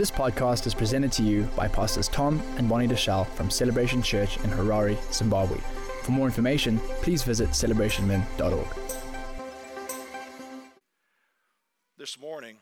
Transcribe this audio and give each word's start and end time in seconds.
This 0.00 0.10
podcast 0.10 0.66
is 0.66 0.72
presented 0.72 1.12
to 1.12 1.22
you 1.22 1.42
by 1.54 1.68
Pastors 1.68 2.08
Tom 2.08 2.42
and 2.56 2.66
Bonnie 2.66 2.88
Deuschle 2.88 3.26
from 3.34 3.50
Celebration 3.50 4.00
Church 4.02 4.38
in 4.38 4.48
Harare, 4.48 4.96
Zimbabwe. 5.12 5.58
For 6.04 6.12
more 6.12 6.24
information, 6.24 6.78
please 7.02 7.22
visit 7.22 7.50
celebrationmen.org. 7.50 8.66
This 11.98 12.18
morning, 12.18 12.56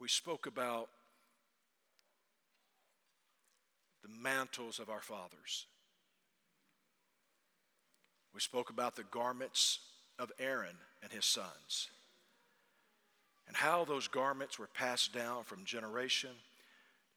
we 0.00 0.08
spoke 0.08 0.48
about 0.48 0.88
the 4.02 4.08
mantles 4.20 4.80
of 4.80 4.90
our 4.90 5.00
fathers. 5.00 5.66
We 8.34 8.40
spoke 8.40 8.68
about 8.68 8.96
the 8.96 9.04
garments 9.04 9.78
of 10.18 10.32
Aaron 10.40 10.78
and 11.04 11.12
his 11.12 11.24
sons 11.24 11.86
and 13.48 13.56
how 13.56 13.84
those 13.84 14.06
garments 14.06 14.58
were 14.58 14.68
passed 14.68 15.12
down 15.12 15.42
from 15.42 15.64
generation 15.64 16.30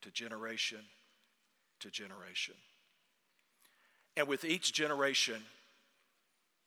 to 0.01 0.09
generation 0.09 0.79
to 1.81 1.91
generation. 1.91 2.55
And 4.15 4.27
with 4.27 4.45
each 4.45 4.73
generation, 4.73 5.41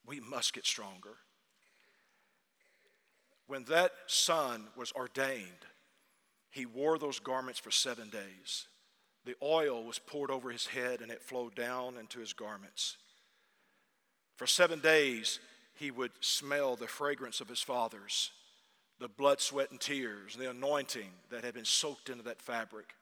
we 0.07 0.21
must 0.21 0.53
get 0.53 0.67
stronger. 0.67 1.17
When 3.47 3.65
that 3.65 3.93
son 4.07 4.67
was 4.77 4.93
ordained, 4.93 5.67
he 6.51 6.67
wore 6.67 6.99
those 6.99 7.19
garments 7.19 7.59
for 7.59 7.71
seven 7.71 8.09
days. 8.11 8.67
The 9.25 9.35
oil 9.43 9.83
was 9.83 9.99
poured 9.99 10.31
over 10.31 10.51
his 10.51 10.67
head 10.67 11.01
and 11.01 11.11
it 11.11 11.23
flowed 11.23 11.55
down 11.55 11.97
into 11.99 12.21
his 12.21 12.33
garments. 12.33 12.97
For 14.37 14.47
seven 14.47 14.81
days, 14.81 15.41
he 15.75 15.91
would 15.91 16.13
smell 16.21 16.77
the 16.77 16.87
fragrance 16.87 17.41
of 17.41 17.49
his 17.49 17.61
fathers, 17.61 18.31
the 19.05 19.09
blood, 19.09 19.39
sweat, 19.39 19.71
and 19.71 19.79
tears, 19.79 20.35
the 20.35 20.49
anointing 20.49 21.11
that 21.29 21.45
had 21.45 21.53
been 21.53 21.67
soaked 21.67 22.09
into 22.09 22.25
that 22.25 22.41
fabric. 22.41 22.95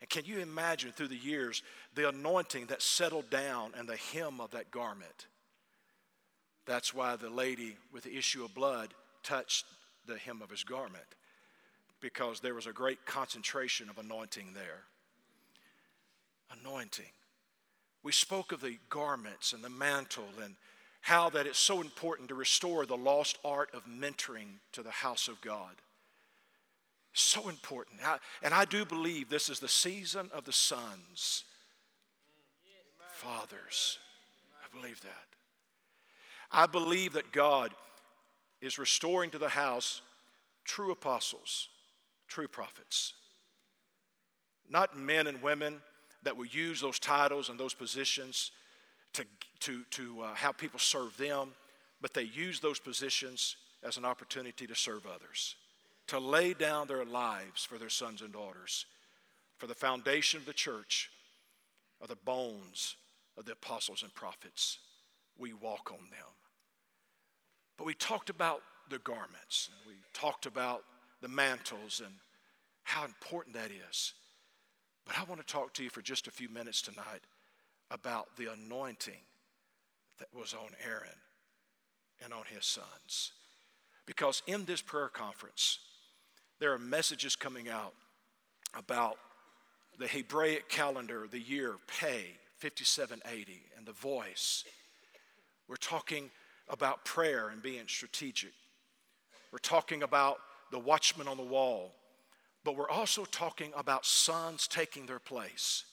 And 0.00 0.08
can 0.08 0.24
you 0.24 0.38
imagine 0.38 0.92
through 0.92 1.08
the 1.08 1.16
years 1.16 1.64
the 1.96 2.08
anointing 2.08 2.66
that 2.66 2.80
settled 2.80 3.28
down 3.28 3.72
and 3.76 3.88
the 3.88 3.96
hem 3.96 4.40
of 4.40 4.52
that 4.52 4.70
garment? 4.70 5.26
That's 6.64 6.94
why 6.94 7.16
the 7.16 7.28
lady 7.28 7.76
with 7.92 8.04
the 8.04 8.16
issue 8.16 8.44
of 8.44 8.54
blood 8.54 8.94
touched 9.24 9.64
the 10.06 10.16
hem 10.16 10.42
of 10.42 10.50
his 10.50 10.62
garment, 10.62 11.16
because 12.00 12.38
there 12.38 12.54
was 12.54 12.68
a 12.68 12.72
great 12.72 13.04
concentration 13.04 13.90
of 13.90 13.98
anointing 13.98 14.52
there. 14.54 14.84
Anointing. 16.62 17.10
We 18.04 18.12
spoke 18.12 18.52
of 18.52 18.60
the 18.60 18.78
garments 18.90 19.52
and 19.52 19.64
the 19.64 19.70
mantle 19.70 20.28
and 20.40 20.54
how 21.06 21.30
that 21.30 21.46
it's 21.46 21.56
so 21.56 21.80
important 21.80 22.28
to 22.28 22.34
restore 22.34 22.84
the 22.84 22.96
lost 22.96 23.38
art 23.44 23.70
of 23.72 23.86
mentoring 23.86 24.58
to 24.72 24.82
the 24.82 24.90
house 24.90 25.28
of 25.28 25.40
God. 25.40 25.76
So 27.12 27.48
important. 27.48 28.00
And 28.42 28.52
I 28.52 28.64
do 28.64 28.84
believe 28.84 29.28
this 29.28 29.48
is 29.48 29.60
the 29.60 29.68
season 29.68 30.28
of 30.34 30.44
the 30.44 30.52
sons, 30.52 31.44
fathers. 33.12 34.00
I 34.60 34.76
believe 34.76 35.00
that. 35.02 35.28
I 36.50 36.66
believe 36.66 37.12
that 37.12 37.30
God 37.30 37.70
is 38.60 38.76
restoring 38.76 39.30
to 39.30 39.38
the 39.38 39.48
house 39.48 40.02
true 40.64 40.90
apostles, 40.90 41.68
true 42.26 42.48
prophets. 42.48 43.14
Not 44.68 44.98
men 44.98 45.28
and 45.28 45.40
women 45.40 45.76
that 46.24 46.36
will 46.36 46.46
use 46.46 46.80
those 46.80 46.98
titles 46.98 47.48
and 47.48 47.60
those 47.60 47.74
positions 47.74 48.50
to, 49.16 49.24
to, 49.60 49.82
to 49.90 50.22
uh, 50.22 50.34
have 50.34 50.58
people 50.58 50.78
serve 50.78 51.16
them, 51.16 51.48
but 52.00 52.14
they 52.14 52.22
use 52.22 52.60
those 52.60 52.78
positions 52.78 53.56
as 53.82 53.96
an 53.96 54.04
opportunity 54.04 54.66
to 54.66 54.74
serve 54.74 55.06
others, 55.06 55.56
to 56.08 56.18
lay 56.18 56.54
down 56.54 56.86
their 56.86 57.04
lives 57.04 57.64
for 57.64 57.78
their 57.78 57.88
sons 57.88 58.22
and 58.22 58.32
daughters, 58.32 58.86
for 59.58 59.66
the 59.66 59.74
foundation 59.74 60.38
of 60.38 60.46
the 60.46 60.52
church, 60.52 61.10
are 62.00 62.06
the 62.06 62.16
bones 62.16 62.96
of 63.38 63.46
the 63.46 63.52
apostles 63.52 64.02
and 64.02 64.14
prophets. 64.14 64.78
We 65.38 65.52
walk 65.54 65.90
on 65.90 66.10
them. 66.10 66.34
But 67.78 67.86
we 67.86 67.94
talked 67.94 68.30
about 68.30 68.62
the 68.90 68.98
garments, 68.98 69.70
and 69.70 69.94
we 69.94 70.00
talked 70.12 70.46
about 70.46 70.82
the 71.22 71.28
mantles 71.28 72.02
and 72.04 72.14
how 72.82 73.04
important 73.04 73.54
that 73.54 73.70
is. 73.90 74.12
But 75.06 75.18
I 75.18 75.24
want 75.24 75.40
to 75.40 75.46
talk 75.46 75.72
to 75.74 75.82
you 75.82 75.90
for 75.90 76.02
just 76.02 76.26
a 76.26 76.30
few 76.30 76.48
minutes 76.48 76.82
tonight 76.82 77.22
about 77.90 78.36
the 78.36 78.52
anointing 78.52 79.20
that 80.18 80.28
was 80.34 80.54
on 80.54 80.70
Aaron 80.84 81.08
and 82.24 82.32
on 82.32 82.44
his 82.48 82.64
sons. 82.64 83.32
Because 84.06 84.42
in 84.46 84.64
this 84.64 84.80
prayer 84.80 85.08
conference, 85.08 85.80
there 86.58 86.72
are 86.72 86.78
messages 86.78 87.36
coming 87.36 87.68
out 87.68 87.92
about 88.74 89.16
the 89.98 90.06
Hebraic 90.06 90.68
calendar, 90.68 91.26
the 91.30 91.40
year 91.40 91.76
Pey, 91.86 92.26
5780, 92.56 93.62
and 93.76 93.86
the 93.86 93.92
voice. 93.92 94.64
We're 95.68 95.76
talking 95.76 96.30
about 96.68 97.04
prayer 97.04 97.48
and 97.48 97.62
being 97.62 97.84
strategic. 97.86 98.52
We're 99.52 99.58
talking 99.58 100.02
about 100.02 100.38
the 100.70 100.78
watchman 100.78 101.28
on 101.28 101.36
the 101.36 101.42
wall, 101.42 101.94
but 102.64 102.76
we're 102.76 102.90
also 102.90 103.24
talking 103.24 103.72
about 103.76 104.04
sons 104.04 104.66
taking 104.66 105.06
their 105.06 105.18
place 105.18 105.84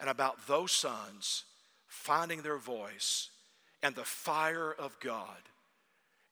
and 0.00 0.08
about 0.08 0.46
those 0.46 0.72
sons 0.72 1.44
finding 1.86 2.42
their 2.42 2.58
voice 2.58 3.30
and 3.82 3.94
the 3.94 4.04
fire 4.04 4.72
of 4.72 4.98
God. 5.00 5.48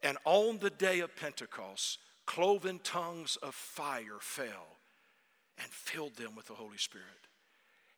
And 0.02 0.18
on 0.24 0.58
the 0.58 0.70
day 0.70 1.00
of 1.00 1.14
Pentecost, 1.14 1.98
cloven 2.26 2.80
tongues 2.82 3.36
of 3.36 3.54
fire 3.54 4.18
fell 4.20 4.78
and 5.58 5.70
filled 5.70 6.16
them 6.16 6.34
with 6.34 6.46
the 6.46 6.54
Holy 6.54 6.78
Spirit. 6.78 7.06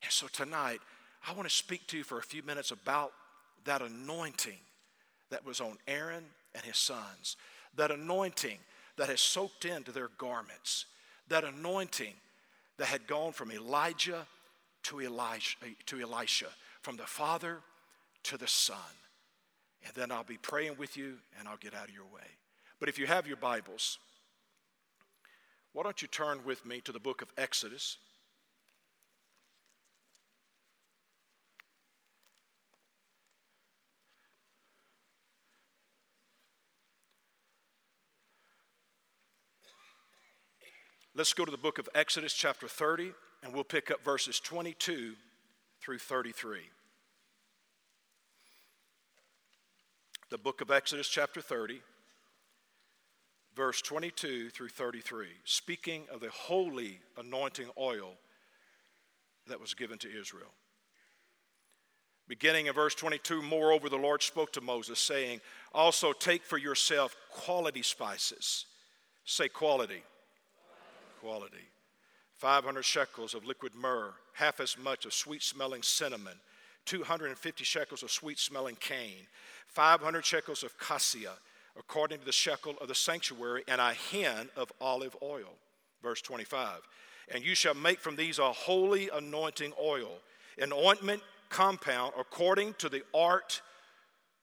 And 0.03 0.11
so 0.11 0.27
tonight, 0.27 0.81
I 1.27 1.33
want 1.33 1.49
to 1.49 1.55
speak 1.55 1.87
to 1.87 1.97
you 1.97 2.03
for 2.03 2.19
a 2.19 2.23
few 2.23 2.43
minutes 2.43 2.71
about 2.71 3.13
that 3.63 3.81
anointing 3.81 4.59
that 5.31 5.45
was 5.45 5.59
on 5.59 5.77
Aaron 5.87 6.25
and 6.53 6.63
his 6.63 6.77
sons, 6.77 7.37
that 7.75 7.91
anointing 7.91 8.59
that 8.97 9.09
has 9.09 9.21
soaked 9.21 9.65
into 9.65 9.91
their 9.91 10.09
garments, 10.17 10.85
that 11.27 11.43
anointing 11.43 12.13
that 12.77 12.87
had 12.87 13.07
gone 13.07 13.31
from 13.31 13.51
Elijah 13.51 14.27
to 14.85 15.01
Elisha, 15.01 15.57
to 15.87 15.99
Elisha, 15.99 16.47
from 16.81 16.95
the 16.95 17.07
Father 17.07 17.61
to 18.23 18.37
the 18.37 18.47
Son. 18.47 18.77
And 19.85 19.93
then 19.95 20.11
I'll 20.11 20.23
be 20.23 20.37
praying 20.37 20.77
with 20.77 20.95
you 20.95 21.15
and 21.39 21.47
I'll 21.47 21.57
get 21.57 21.73
out 21.73 21.89
of 21.89 21.93
your 21.93 22.05
way. 22.05 22.27
But 22.79 22.89
if 22.89 22.99
you 22.99 23.07
have 23.07 23.27
your 23.27 23.37
Bibles, 23.37 23.97
why 25.73 25.83
don't 25.83 26.01
you 26.01 26.07
turn 26.07 26.39
with 26.45 26.65
me 26.65 26.81
to 26.81 26.91
the 26.91 26.99
book 26.99 27.21
of 27.21 27.29
Exodus? 27.37 27.97
Let's 41.15 41.33
go 41.33 41.45
to 41.45 41.51
the 41.51 41.57
book 41.57 41.79
of 41.79 41.87
Exodus, 41.95 42.33
chapter 42.33 42.67
30 42.67 43.13
and 43.45 43.53
we'll 43.53 43.63
pick 43.63 43.91
up 43.91 44.03
verses 44.03 44.39
22 44.39 45.13
through 45.79 45.99
33. 45.99 46.61
The 50.31 50.37
book 50.39 50.61
of 50.61 50.71
Exodus, 50.71 51.07
chapter 51.07 51.41
30, 51.41 51.79
verse 53.55 53.83
22 53.83 54.49
through 54.49 54.69
33, 54.69 55.27
speaking 55.43 56.03
of 56.11 56.21
the 56.21 56.31
holy 56.31 56.99
anointing 57.19 57.69
oil 57.77 58.13
that 59.47 59.61
was 59.61 59.75
given 59.75 59.99
to 59.99 60.07
Israel. 60.07 60.51
Beginning 62.27 62.65
in 62.65 62.73
verse 62.73 62.95
22, 62.95 63.43
moreover, 63.43 63.87
the 63.87 63.95
Lord 63.95 64.23
spoke 64.23 64.51
to 64.53 64.61
Moses, 64.61 64.97
saying, 64.97 65.39
Also 65.71 66.11
take 66.11 66.43
for 66.43 66.57
yourself 66.57 67.15
quality 67.29 67.83
spices. 67.83 68.65
Say 69.23 69.47
quality. 69.47 70.01
Quality. 71.21 71.51
quality 71.51 71.74
500 72.45 72.85
shekels 72.85 73.33
of 73.33 73.43
liquid 73.43 73.73
myrrh, 73.73 74.13
half 74.33 74.59
as 74.59 74.77
much 74.77 75.07
of 75.07 75.15
sweet 75.15 75.41
smelling 75.41 75.81
cinnamon, 75.81 76.37
250 76.85 77.63
shekels 77.63 78.03
of 78.03 78.11
sweet 78.11 78.37
smelling 78.37 78.75
cane, 78.75 79.25
500 79.69 80.23
shekels 80.23 80.61
of 80.61 80.77
cassia, 80.77 81.31
according 81.75 82.19
to 82.19 82.25
the 82.25 82.31
shekel 82.31 82.75
of 82.79 82.87
the 82.87 82.93
sanctuary, 82.93 83.63
and 83.67 83.81
a 83.81 83.93
hin 83.93 84.47
of 84.55 84.71
olive 84.79 85.17
oil. 85.23 85.55
Verse 86.03 86.21
25. 86.21 86.81
And 87.33 87.43
you 87.43 87.55
shall 87.55 87.73
make 87.73 87.99
from 87.99 88.15
these 88.15 88.37
a 88.37 88.51
holy 88.51 89.09
anointing 89.09 89.73
oil, 89.81 90.19
an 90.59 90.71
ointment 90.71 91.23
compound 91.49 92.13
according 92.15 92.75
to 92.75 92.89
the 92.89 93.01
art 93.11 93.63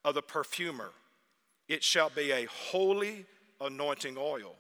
of 0.05 0.17
the 0.17 0.23
perfumer. 0.23 0.91
It 1.69 1.85
shall 1.85 2.11
be 2.11 2.33
a 2.33 2.47
holy 2.47 3.27
anointing 3.61 4.17
oil. 4.19 4.57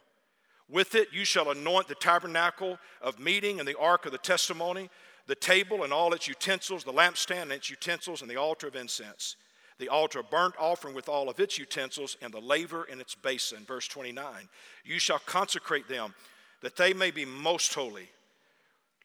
With 0.68 0.94
it 0.94 1.08
you 1.12 1.24
shall 1.24 1.50
anoint 1.50 1.88
the 1.88 1.94
tabernacle 1.94 2.78
of 3.00 3.18
meeting 3.18 3.58
and 3.58 3.68
the 3.68 3.78
ark 3.78 4.06
of 4.06 4.12
the 4.12 4.18
testimony, 4.18 4.90
the 5.26 5.34
table 5.34 5.84
and 5.84 5.92
all 5.92 6.14
its 6.14 6.28
utensils, 6.28 6.84
the 6.84 6.92
lampstand 6.92 7.42
and 7.42 7.52
its 7.52 7.70
utensils, 7.70 8.22
and 8.22 8.30
the 8.30 8.36
altar 8.36 8.68
of 8.68 8.76
incense. 8.76 9.36
the 9.78 9.88
altar 9.88 10.20
of 10.20 10.30
burnt 10.30 10.54
offering 10.60 10.94
with 10.94 11.08
all 11.08 11.28
of 11.28 11.40
its 11.40 11.58
utensils, 11.58 12.16
and 12.22 12.32
the 12.32 12.40
laver 12.40 12.84
in 12.84 13.00
its 13.00 13.16
basin. 13.16 13.64
Verse 13.64 13.88
29 13.88 14.48
You 14.84 14.98
shall 14.98 15.18
consecrate 15.18 15.88
them, 15.88 16.14
that 16.60 16.76
they 16.76 16.92
may 16.92 17.10
be 17.10 17.24
most 17.24 17.74
holy. 17.74 18.08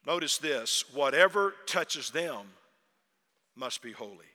Notice 0.06 0.38
this 0.38 0.84
whatever 0.92 1.54
touches 1.66 2.10
them 2.10 2.46
must 3.56 3.82
be 3.82 3.92
holy. 3.92 4.30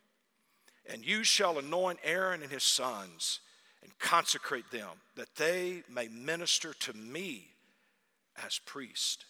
And 0.86 1.06
you 1.06 1.24
shall 1.24 1.58
anoint 1.58 2.00
Aaron 2.04 2.42
and 2.42 2.52
his 2.52 2.64
sons 2.64 3.40
and 3.84 3.92
consecrate 4.00 4.70
them, 4.72 4.90
that 5.16 5.36
they 5.36 5.84
may 5.90 6.08
minister 6.08 6.74
to 6.74 6.94
me 6.94 7.48
as 8.46 8.60
priest, 8.66 9.26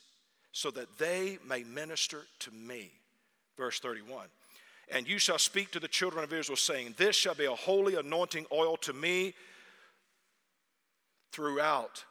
so 0.51 0.71
that 0.71 0.97
they 0.97 1.39
may 1.47 1.63
minister 1.63 2.21
to 2.39 2.51
me. 2.51 2.91
Verse 3.57 3.79
31. 3.79 4.27
And 4.89 5.07
you 5.07 5.17
shall 5.17 5.39
speak 5.39 5.71
to 5.71 5.79
the 5.79 5.87
children 5.87 6.23
of 6.23 6.31
Israel, 6.31 6.57
saying, 6.57 6.95
This 6.97 7.15
shall 7.15 7.35
be 7.35 7.45
a 7.45 7.55
holy 7.55 7.95
anointing 7.95 8.45
oil 8.51 8.77
to 8.77 8.93
me 8.93 9.33
throughout 11.31 12.03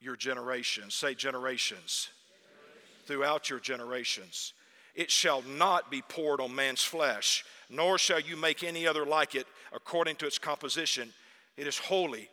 your 0.00 0.16
generations. 0.16 0.94
Say, 0.94 1.14
generations. 1.14 2.08
generations. 2.28 3.06
Throughout 3.06 3.50
your 3.50 3.60
generations. 3.60 4.52
It 4.94 5.10
shall 5.10 5.42
not 5.42 5.90
be 5.90 6.02
poured 6.02 6.40
on 6.40 6.54
man's 6.54 6.84
flesh, 6.84 7.44
nor 7.70 7.98
shall 7.98 8.20
you 8.20 8.36
make 8.36 8.62
any 8.62 8.86
other 8.86 9.06
like 9.06 9.34
it 9.34 9.46
according 9.72 10.16
to 10.16 10.26
its 10.26 10.38
composition. 10.38 11.12
It 11.56 11.66
is 11.66 11.78
holy, 11.78 12.28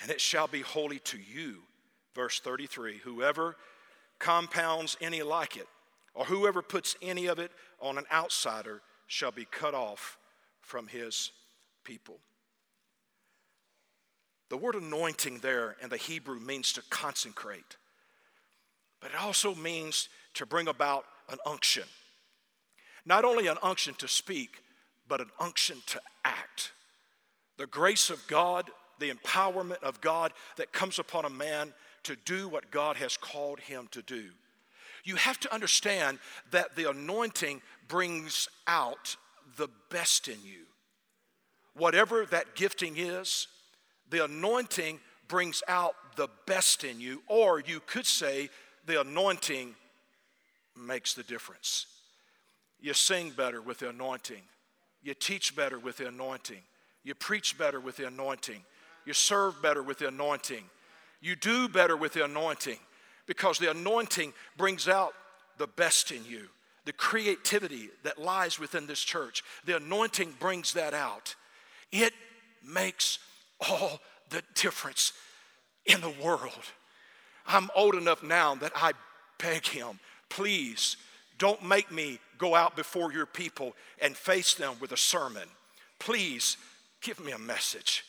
and 0.00 0.10
it 0.10 0.20
shall 0.20 0.46
be 0.46 0.60
holy 0.60 0.98
to 1.00 1.18
you. 1.18 1.58
Verse 2.14 2.40
33 2.40 2.98
Whoever 2.98 3.56
compounds 4.18 4.96
any 5.00 5.22
like 5.22 5.56
it, 5.56 5.66
or 6.14 6.24
whoever 6.24 6.62
puts 6.62 6.96
any 7.02 7.26
of 7.26 7.38
it 7.38 7.50
on 7.80 7.98
an 7.98 8.04
outsider, 8.12 8.82
shall 9.06 9.32
be 9.32 9.44
cut 9.44 9.74
off 9.74 10.18
from 10.60 10.86
his 10.86 11.32
people. 11.84 12.18
The 14.48 14.56
word 14.56 14.74
anointing 14.74 15.38
there 15.38 15.76
in 15.82 15.88
the 15.88 15.96
Hebrew 15.96 16.38
means 16.38 16.72
to 16.74 16.82
consecrate, 16.90 17.76
but 19.00 19.10
it 19.10 19.20
also 19.20 19.54
means 19.54 20.08
to 20.34 20.46
bring 20.46 20.68
about 20.68 21.04
an 21.30 21.38
unction. 21.46 21.84
Not 23.04 23.24
only 23.24 23.48
an 23.48 23.56
unction 23.62 23.94
to 23.94 24.08
speak, 24.08 24.62
but 25.08 25.20
an 25.20 25.30
unction 25.40 25.78
to 25.86 26.00
act. 26.24 26.72
The 27.58 27.66
grace 27.66 28.10
of 28.10 28.26
God, 28.26 28.70
the 28.98 29.10
empowerment 29.10 29.82
of 29.82 30.00
God 30.00 30.32
that 30.56 30.72
comes 30.72 30.98
upon 30.98 31.24
a 31.24 31.30
man 31.30 31.72
to 32.04 32.16
do 32.24 32.48
what 32.48 32.70
God 32.70 32.96
has 32.96 33.16
called 33.16 33.60
him 33.60 33.88
to 33.92 34.02
do. 34.02 34.30
You 35.04 35.16
have 35.16 35.38
to 35.40 35.52
understand 35.52 36.18
that 36.50 36.76
the 36.76 36.88
anointing 36.90 37.60
brings 37.88 38.48
out 38.66 39.16
the 39.56 39.68
best 39.90 40.28
in 40.28 40.38
you. 40.44 40.64
Whatever 41.74 42.26
that 42.26 42.54
gifting 42.54 42.96
is, 42.96 43.48
the 44.10 44.24
anointing 44.24 45.00
brings 45.28 45.62
out 45.66 45.94
the 46.16 46.28
best 46.46 46.84
in 46.84 47.00
you, 47.00 47.22
or 47.26 47.60
you 47.60 47.80
could 47.86 48.06
say 48.06 48.50
the 48.86 49.00
anointing 49.00 49.74
makes 50.76 51.14
the 51.14 51.22
difference. 51.22 51.86
You 52.80 52.94
sing 52.94 53.30
better 53.30 53.62
with 53.62 53.78
the 53.78 53.88
anointing, 53.88 54.42
you 55.02 55.14
teach 55.14 55.56
better 55.56 55.78
with 55.78 55.96
the 55.96 56.08
anointing, 56.08 56.62
you 57.04 57.14
preach 57.14 57.58
better 57.58 57.80
with 57.80 57.96
the 57.96 58.06
anointing, 58.06 58.62
you 59.04 59.12
serve 59.12 59.60
better 59.62 59.82
with 59.82 59.98
the 59.98 60.08
anointing, 60.08 60.64
you 61.20 61.36
do 61.36 61.68
better 61.68 61.96
with 61.96 62.12
the 62.12 62.24
anointing 62.24 62.78
because 63.26 63.58
the 63.58 63.70
anointing 63.70 64.32
brings 64.56 64.88
out 64.88 65.12
the 65.58 65.66
best 65.66 66.10
in 66.10 66.24
you. 66.24 66.48
The 66.84 66.92
creativity 66.92 67.90
that 68.02 68.20
lies 68.20 68.58
within 68.58 68.86
this 68.88 69.00
church, 69.00 69.44
the 69.64 69.76
anointing 69.76 70.34
brings 70.40 70.72
that 70.72 70.94
out. 70.94 71.36
It 71.92 72.12
makes 72.64 73.20
all 73.60 74.00
the 74.30 74.42
difference 74.54 75.12
in 75.86 76.00
the 76.00 76.12
world. 76.22 76.64
I'm 77.46 77.70
old 77.76 77.94
enough 77.94 78.22
now 78.22 78.56
that 78.56 78.72
I 78.74 78.92
beg 79.38 79.66
him, 79.66 79.98
please 80.28 80.96
don't 81.38 81.62
make 81.64 81.90
me 81.90 82.18
go 82.38 82.54
out 82.54 82.76
before 82.76 83.12
your 83.12 83.26
people 83.26 83.74
and 84.00 84.16
face 84.16 84.54
them 84.54 84.74
with 84.80 84.92
a 84.92 84.96
sermon. 84.96 85.48
Please 85.98 86.56
give 87.02 87.20
me 87.20 87.32
a 87.32 87.38
message. 87.38 88.04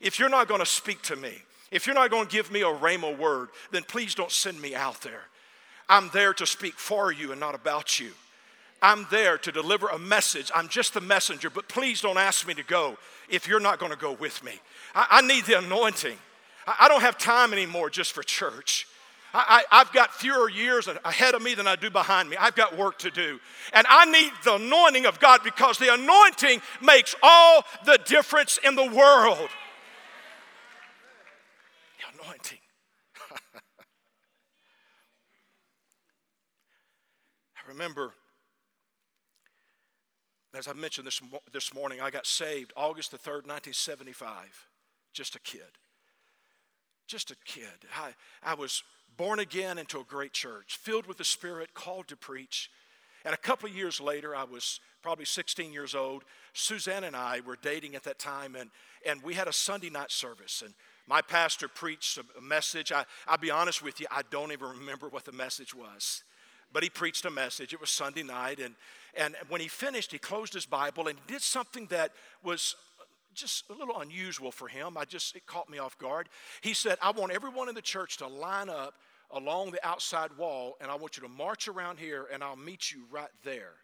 If 0.00 0.18
you're 0.18 0.28
not 0.28 0.48
going 0.48 0.60
to 0.60 0.66
speak 0.66 1.02
to 1.02 1.16
me, 1.16 1.32
if 1.70 1.86
you're 1.86 1.94
not 1.94 2.10
going 2.10 2.26
to 2.26 2.32
give 2.32 2.50
me 2.50 2.62
a 2.62 2.66
rhema 2.66 3.16
word, 3.16 3.50
then 3.70 3.82
please 3.82 4.14
don't 4.14 4.30
send 4.30 4.60
me 4.60 4.74
out 4.74 5.00
there. 5.02 5.22
I'm 5.88 6.10
there 6.12 6.34
to 6.34 6.46
speak 6.46 6.74
for 6.74 7.12
you 7.12 7.32
and 7.32 7.40
not 7.40 7.54
about 7.54 7.98
you. 7.98 8.10
I'm 8.80 9.06
there 9.10 9.38
to 9.38 9.52
deliver 9.52 9.88
a 9.88 9.98
message. 9.98 10.50
I'm 10.54 10.68
just 10.68 10.94
the 10.94 11.00
messenger, 11.00 11.50
but 11.50 11.68
please 11.68 12.00
don't 12.00 12.18
ask 12.18 12.46
me 12.46 12.54
to 12.54 12.62
go 12.62 12.96
if 13.28 13.48
you're 13.48 13.60
not 13.60 13.78
going 13.78 13.92
to 13.92 13.98
go 13.98 14.12
with 14.12 14.42
me. 14.44 14.52
I, 14.94 15.06
I 15.10 15.26
need 15.26 15.44
the 15.46 15.58
anointing. 15.58 16.16
I, 16.66 16.76
I, 16.80 16.88
don't 16.88 17.00
have 17.00 17.18
time 17.18 17.52
anymore 17.52 17.90
just 17.90 18.12
for 18.12 18.22
church. 18.22 18.86
I, 19.34 19.64
have 19.70 19.92
got 19.92 20.14
fewer 20.14 20.48
years 20.48 20.88
ahead 21.04 21.34
of 21.34 21.42
me 21.42 21.54
than 21.54 21.66
I 21.66 21.76
do 21.76 21.90
behind 21.90 22.30
me. 22.30 22.36
I've 22.38 22.54
got 22.54 22.76
work 22.76 22.98
to 23.00 23.10
do. 23.10 23.38
And 23.72 23.86
I 23.88 24.06
need 24.06 24.32
the 24.44 24.54
anointing 24.54 25.06
of 25.06 25.20
God 25.20 25.40
because 25.44 25.78
the 25.78 25.92
anointing 25.92 26.62
makes 26.80 27.14
all 27.22 27.62
the 27.84 27.98
difference 28.06 28.58
in 28.64 28.74
the 28.74 28.86
world. 28.86 29.50
The 31.98 32.22
anointing. 32.22 32.58
I 37.56 37.68
remember, 37.68 38.14
as 40.56 40.68
I 40.68 40.72
mentioned 40.72 41.06
this, 41.06 41.20
this 41.52 41.74
morning, 41.74 42.00
I 42.00 42.10
got 42.10 42.26
saved 42.26 42.72
August 42.76 43.10
the 43.10 43.18
3rd, 43.18 43.46
1975. 43.46 44.68
Just 45.12 45.36
a 45.36 45.40
kid. 45.40 45.60
Just 47.06 47.30
a 47.30 47.36
kid. 47.44 47.66
I, 47.94 48.14
I 48.42 48.54
was 48.54 48.82
born 49.18 49.40
again 49.40 49.76
into 49.76 50.00
a 50.00 50.04
great 50.04 50.32
church, 50.32 50.78
filled 50.80 51.06
with 51.06 51.18
the 51.18 51.24
Spirit, 51.24 51.74
called 51.74 52.08
to 52.08 52.16
preach. 52.16 52.70
And 53.24 53.34
a 53.34 53.36
couple 53.36 53.68
of 53.68 53.76
years 53.76 54.00
later, 54.00 54.34
I 54.34 54.44
was 54.44 54.80
probably 55.02 55.26
16 55.26 55.72
years 55.72 55.94
old. 55.94 56.24
Suzanne 56.54 57.04
and 57.04 57.14
I 57.14 57.40
were 57.40 57.58
dating 57.60 57.94
at 57.96 58.04
that 58.04 58.18
time, 58.18 58.54
and, 58.54 58.70
and 59.04 59.22
we 59.22 59.34
had 59.34 59.48
a 59.48 59.52
Sunday 59.52 59.90
night 59.90 60.10
service. 60.10 60.62
And 60.64 60.72
my 61.06 61.20
pastor 61.20 61.68
preached 61.68 62.18
a 62.18 62.40
message. 62.40 62.92
I, 62.92 63.04
I'll 63.26 63.36
be 63.36 63.50
honest 63.50 63.82
with 63.82 64.00
you, 64.00 64.06
I 64.10 64.22
don't 64.30 64.52
even 64.52 64.68
remember 64.68 65.08
what 65.08 65.24
the 65.24 65.32
message 65.32 65.74
was. 65.74 66.22
But 66.72 66.82
he 66.82 66.90
preached 66.90 67.24
a 67.24 67.30
message. 67.30 67.72
It 67.72 67.80
was 67.80 67.90
Sunday 67.90 68.22
night. 68.22 68.60
And, 68.60 68.74
and 69.16 69.34
when 69.48 69.60
he 69.60 69.68
finished, 69.68 70.12
he 70.12 70.18
closed 70.18 70.54
his 70.54 70.66
Bible 70.66 71.08
and 71.08 71.18
did 71.26 71.42
something 71.42 71.86
that 71.86 72.12
was 72.42 72.76
just 73.34 73.64
a 73.70 73.72
little 73.72 74.00
unusual 74.00 74.52
for 74.52 74.68
him. 74.68 74.96
I 74.96 75.04
just, 75.04 75.34
it 75.34 75.46
caught 75.46 75.70
me 75.70 75.78
off 75.78 75.96
guard. 75.98 76.28
He 76.60 76.74
said, 76.74 76.98
I 77.02 77.10
want 77.10 77.32
everyone 77.32 77.68
in 77.68 77.74
the 77.74 77.82
church 77.82 78.18
to 78.18 78.26
line 78.26 78.68
up 78.68 78.94
along 79.30 79.70
the 79.70 79.86
outside 79.86 80.30
wall, 80.38 80.76
and 80.80 80.90
I 80.90 80.94
want 80.94 81.16
you 81.16 81.22
to 81.22 81.28
march 81.28 81.68
around 81.68 81.98
here, 81.98 82.26
and 82.32 82.42
I'll 82.42 82.56
meet 82.56 82.90
you 82.90 83.04
right 83.10 83.30
there. 83.44 83.74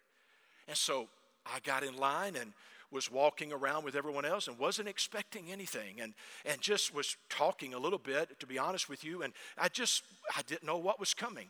And 0.67 0.75
so 0.75 1.07
I 1.45 1.59
got 1.59 1.83
in 1.83 1.97
line 1.97 2.35
and 2.35 2.53
was 2.91 3.11
walking 3.11 3.51
around 3.51 3.83
with 3.83 3.95
everyone 3.95 4.25
else 4.25 4.47
and 4.47 4.57
wasn't 4.57 4.87
expecting 4.87 5.51
anything 5.51 5.99
and, 6.01 6.13
and 6.45 6.61
just 6.61 6.93
was 6.93 7.17
talking 7.29 7.73
a 7.73 7.79
little 7.79 7.99
bit, 7.99 8.39
to 8.39 8.47
be 8.47 8.57
honest 8.57 8.89
with 8.89 9.03
you, 9.03 9.21
and 9.21 9.33
I 9.57 9.67
just, 9.67 10.03
I 10.35 10.41
didn't 10.43 10.65
know 10.65 10.77
what 10.77 10.99
was 10.99 11.13
coming. 11.13 11.49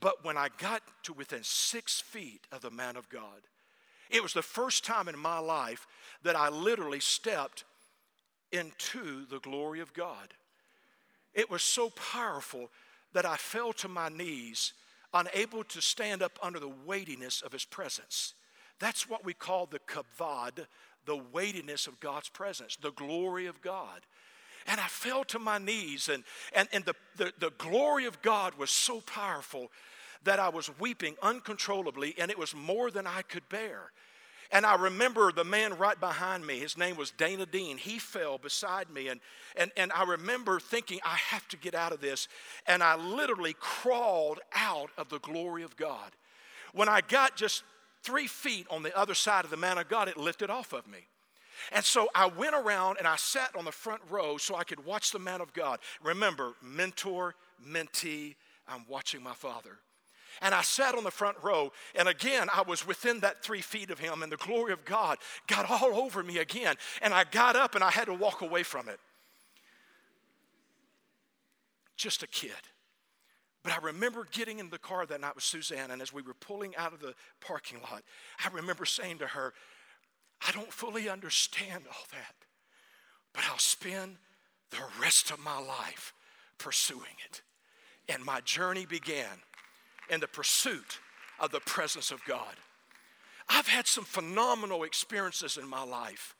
But 0.00 0.24
when 0.24 0.36
I 0.36 0.48
got 0.58 0.82
to 1.04 1.12
within 1.12 1.42
six 1.42 2.00
feet 2.00 2.46
of 2.52 2.62
the 2.62 2.70
man 2.70 2.96
of 2.96 3.08
God, 3.08 3.42
it 4.10 4.22
was 4.22 4.32
the 4.32 4.42
first 4.42 4.84
time 4.84 5.08
in 5.08 5.18
my 5.18 5.38
life 5.38 5.86
that 6.22 6.36
I 6.36 6.48
literally 6.48 7.00
stepped 7.00 7.64
into 8.52 9.26
the 9.26 9.40
glory 9.40 9.80
of 9.80 9.92
God. 9.92 10.34
It 11.32 11.50
was 11.50 11.62
so 11.62 11.90
powerful 11.90 12.70
that 13.14 13.24
I 13.24 13.36
fell 13.36 13.72
to 13.74 13.88
my 13.88 14.08
knees, 14.08 14.74
unable 15.12 15.64
to 15.64 15.80
stand 15.80 16.22
up 16.22 16.38
under 16.42 16.60
the 16.60 16.72
weightiness 16.86 17.40
of 17.42 17.52
His 17.52 17.64
presence. 17.64 18.34
That's 18.78 19.08
what 19.08 19.24
we 19.24 19.32
call 19.32 19.66
the 19.66 19.78
kavod, 19.78 20.66
the 21.06 21.16
weightiness 21.32 21.86
of 21.86 22.00
God's 22.00 22.28
presence, 22.28 22.76
the 22.76 22.92
glory 22.92 23.46
of 23.46 23.62
God. 23.62 24.02
And 24.66 24.80
I 24.80 24.86
fell 24.86 25.24
to 25.24 25.38
my 25.38 25.58
knees, 25.58 26.08
and, 26.08 26.24
and, 26.54 26.68
and 26.72 26.84
the, 26.84 26.94
the, 27.16 27.32
the 27.38 27.52
glory 27.58 28.06
of 28.06 28.20
God 28.22 28.54
was 28.54 28.70
so 28.70 29.00
powerful 29.00 29.70
that 30.24 30.38
I 30.38 30.48
was 30.48 30.70
weeping 30.78 31.16
uncontrollably, 31.22 32.14
and 32.18 32.30
it 32.30 32.38
was 32.38 32.54
more 32.54 32.90
than 32.90 33.06
I 33.06 33.22
could 33.22 33.48
bear. 33.48 33.92
And 34.52 34.64
I 34.66 34.76
remember 34.76 35.32
the 35.32 35.44
man 35.44 35.76
right 35.78 35.98
behind 35.98 36.46
me, 36.46 36.58
his 36.58 36.76
name 36.76 36.96
was 36.96 37.10
Dana 37.10 37.46
Dean. 37.46 37.76
He 37.76 37.98
fell 37.98 38.38
beside 38.38 38.90
me. 38.90 39.08
And, 39.08 39.20
and, 39.56 39.72
and 39.76 39.92
I 39.92 40.04
remember 40.04 40.60
thinking, 40.60 41.00
I 41.04 41.16
have 41.16 41.46
to 41.48 41.56
get 41.56 41.74
out 41.74 41.92
of 41.92 42.00
this. 42.00 42.28
And 42.66 42.82
I 42.82 42.96
literally 42.96 43.54
crawled 43.58 44.40
out 44.54 44.90
of 44.96 45.08
the 45.08 45.18
glory 45.20 45.62
of 45.62 45.76
God. 45.76 46.12
When 46.72 46.88
I 46.88 47.00
got 47.00 47.36
just 47.36 47.62
three 48.02 48.26
feet 48.26 48.66
on 48.70 48.82
the 48.82 48.96
other 48.96 49.14
side 49.14 49.44
of 49.44 49.50
the 49.50 49.56
man 49.56 49.78
of 49.78 49.88
God, 49.88 50.08
it 50.08 50.16
lifted 50.16 50.50
off 50.50 50.72
of 50.72 50.86
me. 50.86 51.06
And 51.72 51.84
so 51.84 52.08
I 52.14 52.26
went 52.26 52.54
around 52.54 52.98
and 52.98 53.06
I 53.06 53.16
sat 53.16 53.54
on 53.56 53.64
the 53.64 53.72
front 53.72 54.02
row 54.10 54.36
so 54.36 54.56
I 54.56 54.64
could 54.64 54.84
watch 54.84 55.10
the 55.10 55.18
man 55.18 55.40
of 55.40 55.52
God. 55.52 55.78
Remember, 56.02 56.52
mentor, 56.62 57.34
mentee, 57.66 58.34
I'm 58.68 58.84
watching 58.88 59.22
my 59.22 59.34
father. 59.34 59.78
And 60.40 60.54
I 60.54 60.62
sat 60.62 60.94
on 60.94 61.04
the 61.04 61.10
front 61.10 61.36
row, 61.42 61.72
and 61.94 62.08
again, 62.08 62.48
I 62.52 62.62
was 62.62 62.86
within 62.86 63.20
that 63.20 63.42
three 63.42 63.60
feet 63.60 63.90
of 63.90 63.98
him, 63.98 64.22
and 64.22 64.30
the 64.30 64.36
glory 64.36 64.72
of 64.72 64.84
God 64.84 65.18
got 65.46 65.70
all 65.70 65.94
over 65.94 66.22
me 66.22 66.38
again. 66.38 66.76
And 67.02 67.14
I 67.14 67.24
got 67.24 67.56
up 67.56 67.74
and 67.74 67.84
I 67.84 67.90
had 67.90 68.06
to 68.06 68.14
walk 68.14 68.42
away 68.42 68.62
from 68.62 68.88
it. 68.88 69.00
Just 71.96 72.22
a 72.22 72.26
kid. 72.26 72.50
But 73.62 73.72
I 73.72 73.78
remember 73.78 74.28
getting 74.30 74.58
in 74.58 74.68
the 74.68 74.78
car 74.78 75.06
that 75.06 75.20
night 75.20 75.34
with 75.34 75.44
Suzanne, 75.44 75.90
and 75.90 76.02
as 76.02 76.12
we 76.12 76.20
were 76.20 76.34
pulling 76.34 76.76
out 76.76 76.92
of 76.92 77.00
the 77.00 77.14
parking 77.40 77.78
lot, 77.90 78.02
I 78.44 78.48
remember 78.54 78.84
saying 78.84 79.18
to 79.18 79.26
her, 79.26 79.54
I 80.46 80.52
don't 80.52 80.72
fully 80.72 81.08
understand 81.08 81.84
all 81.88 82.04
that, 82.12 82.34
but 83.32 83.44
I'll 83.50 83.58
spend 83.58 84.16
the 84.70 84.82
rest 85.00 85.30
of 85.30 85.38
my 85.38 85.58
life 85.58 86.12
pursuing 86.58 87.16
it. 87.24 87.42
And 88.08 88.22
my 88.22 88.40
journey 88.42 88.84
began 88.84 89.40
in 90.10 90.20
the 90.20 90.28
pursuit 90.28 91.00
of 91.40 91.50
the 91.50 91.60
presence 91.60 92.10
of 92.10 92.24
God. 92.24 92.54
I've 93.48 93.68
had 93.68 93.86
some 93.86 94.04
phenomenal 94.04 94.84
experiences 94.84 95.56
in 95.56 95.68
my 95.68 95.84
life. 95.84 96.34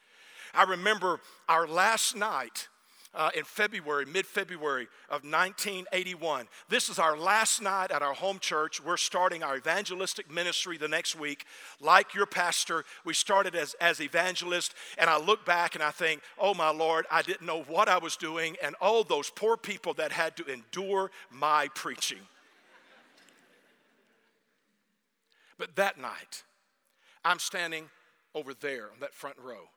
I 0.54 0.62
remember 0.64 1.20
our 1.48 1.66
last 1.66 2.16
night 2.16 2.68
uh, 3.14 3.30
in 3.34 3.44
February, 3.44 4.04
mid 4.06 4.26
February 4.26 4.88
of 5.08 5.22
1981. 5.22 6.46
This 6.68 6.88
is 6.88 6.98
our 6.98 7.16
last 7.16 7.62
night 7.62 7.90
at 7.90 8.02
our 8.02 8.14
home 8.14 8.38
church. 8.38 8.82
We're 8.82 8.96
starting 8.96 9.42
our 9.42 9.56
evangelistic 9.56 10.30
ministry 10.30 10.76
the 10.76 10.88
next 10.88 11.18
week. 11.18 11.44
Like 11.80 12.14
your 12.14 12.26
pastor, 12.26 12.84
we 13.04 13.14
started 13.14 13.54
as, 13.54 13.74
as 13.74 14.00
evangelists, 14.00 14.74
and 14.98 15.08
I 15.08 15.18
look 15.18 15.44
back 15.44 15.74
and 15.74 15.84
I 15.84 15.90
think, 15.90 16.22
oh 16.38 16.54
my 16.54 16.70
Lord, 16.70 17.06
I 17.10 17.22
didn't 17.22 17.46
know 17.46 17.62
what 17.62 17.88
I 17.88 17.98
was 17.98 18.16
doing, 18.16 18.56
and 18.62 18.74
all 18.80 19.04
those 19.04 19.30
poor 19.30 19.56
people 19.56 19.94
that 19.94 20.12
had 20.12 20.36
to 20.38 20.44
endure 20.46 21.10
my 21.30 21.68
preaching. 21.74 22.20
But 25.58 25.76
that 25.76 25.98
night, 25.98 26.44
I'm 27.24 27.38
standing 27.38 27.90
over 28.34 28.54
there 28.54 28.90
on 28.92 29.00
that 29.00 29.14
front 29.14 29.36
row. 29.38 29.68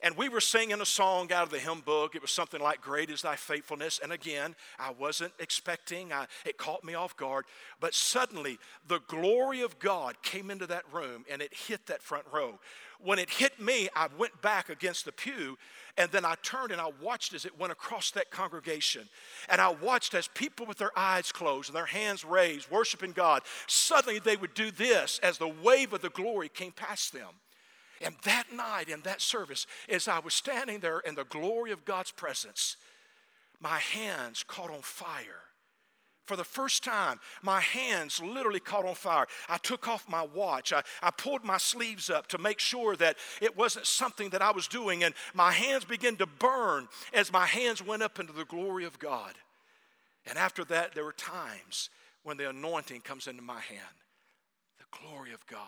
And 0.00 0.16
we 0.16 0.28
were 0.28 0.40
singing 0.40 0.80
a 0.80 0.86
song 0.86 1.32
out 1.32 1.42
of 1.42 1.50
the 1.50 1.58
hymn 1.58 1.80
book. 1.80 2.14
It 2.14 2.22
was 2.22 2.30
something 2.30 2.60
like, 2.60 2.80
Great 2.80 3.10
is 3.10 3.22
thy 3.22 3.34
faithfulness. 3.34 3.98
And 4.00 4.12
again, 4.12 4.54
I 4.78 4.92
wasn't 4.92 5.32
expecting, 5.40 6.12
I, 6.12 6.26
it 6.46 6.56
caught 6.56 6.84
me 6.84 6.94
off 6.94 7.16
guard. 7.16 7.46
But 7.80 7.94
suddenly, 7.94 8.58
the 8.86 9.00
glory 9.08 9.60
of 9.62 9.78
God 9.80 10.22
came 10.22 10.50
into 10.52 10.68
that 10.68 10.84
room 10.92 11.24
and 11.28 11.42
it 11.42 11.52
hit 11.52 11.86
that 11.86 12.00
front 12.00 12.26
row. 12.32 12.60
When 13.00 13.18
it 13.18 13.30
hit 13.30 13.60
me, 13.60 13.88
I 13.94 14.08
went 14.16 14.40
back 14.40 14.68
against 14.68 15.04
the 15.04 15.12
pew 15.12 15.58
and 15.96 16.10
then 16.12 16.24
I 16.24 16.36
turned 16.42 16.70
and 16.70 16.80
I 16.80 16.90
watched 17.02 17.34
as 17.34 17.44
it 17.44 17.58
went 17.58 17.72
across 17.72 18.12
that 18.12 18.30
congregation. 18.30 19.08
And 19.48 19.60
I 19.60 19.70
watched 19.70 20.14
as 20.14 20.28
people 20.28 20.64
with 20.64 20.78
their 20.78 20.96
eyes 20.96 21.32
closed 21.32 21.68
and 21.68 21.76
their 21.76 21.86
hands 21.86 22.24
raised, 22.24 22.70
worshiping 22.70 23.12
God, 23.12 23.42
suddenly 23.66 24.20
they 24.20 24.36
would 24.36 24.54
do 24.54 24.70
this 24.70 25.18
as 25.24 25.38
the 25.38 25.48
wave 25.48 25.92
of 25.92 26.02
the 26.02 26.10
glory 26.10 26.48
came 26.48 26.72
past 26.72 27.12
them. 27.12 27.30
And 28.00 28.14
that 28.24 28.52
night 28.52 28.88
in 28.88 29.00
that 29.02 29.20
service, 29.20 29.66
as 29.88 30.08
I 30.08 30.18
was 30.20 30.34
standing 30.34 30.80
there 30.80 31.00
in 31.00 31.14
the 31.14 31.24
glory 31.24 31.72
of 31.72 31.84
God's 31.84 32.12
presence, 32.12 32.76
my 33.60 33.78
hands 33.78 34.44
caught 34.46 34.70
on 34.70 34.82
fire. 34.82 35.42
For 36.26 36.36
the 36.36 36.44
first 36.44 36.84
time, 36.84 37.20
my 37.40 37.60
hands 37.60 38.20
literally 38.22 38.60
caught 38.60 38.84
on 38.84 38.94
fire. 38.94 39.26
I 39.48 39.56
took 39.56 39.88
off 39.88 40.06
my 40.10 40.22
watch. 40.22 40.74
I, 40.74 40.82
I 41.02 41.10
pulled 41.10 41.42
my 41.42 41.56
sleeves 41.56 42.10
up 42.10 42.26
to 42.28 42.38
make 42.38 42.58
sure 42.58 42.96
that 42.96 43.16
it 43.40 43.56
wasn't 43.56 43.86
something 43.86 44.28
that 44.30 44.42
I 44.42 44.50
was 44.50 44.68
doing, 44.68 45.04
and 45.04 45.14
my 45.32 45.52
hands 45.52 45.86
began 45.86 46.16
to 46.16 46.26
burn 46.26 46.88
as 47.14 47.32
my 47.32 47.46
hands 47.46 47.82
went 47.82 48.02
up 48.02 48.20
into 48.20 48.34
the 48.34 48.44
glory 48.44 48.84
of 48.84 48.98
God. 48.98 49.32
And 50.26 50.36
after 50.36 50.64
that, 50.66 50.94
there 50.94 51.04
were 51.04 51.14
times 51.14 51.88
when 52.24 52.36
the 52.36 52.50
anointing 52.50 53.00
comes 53.00 53.26
into 53.26 53.42
my 53.42 53.60
hand 53.60 53.80
the 54.78 54.98
glory 54.98 55.32
of 55.32 55.46
God. 55.46 55.60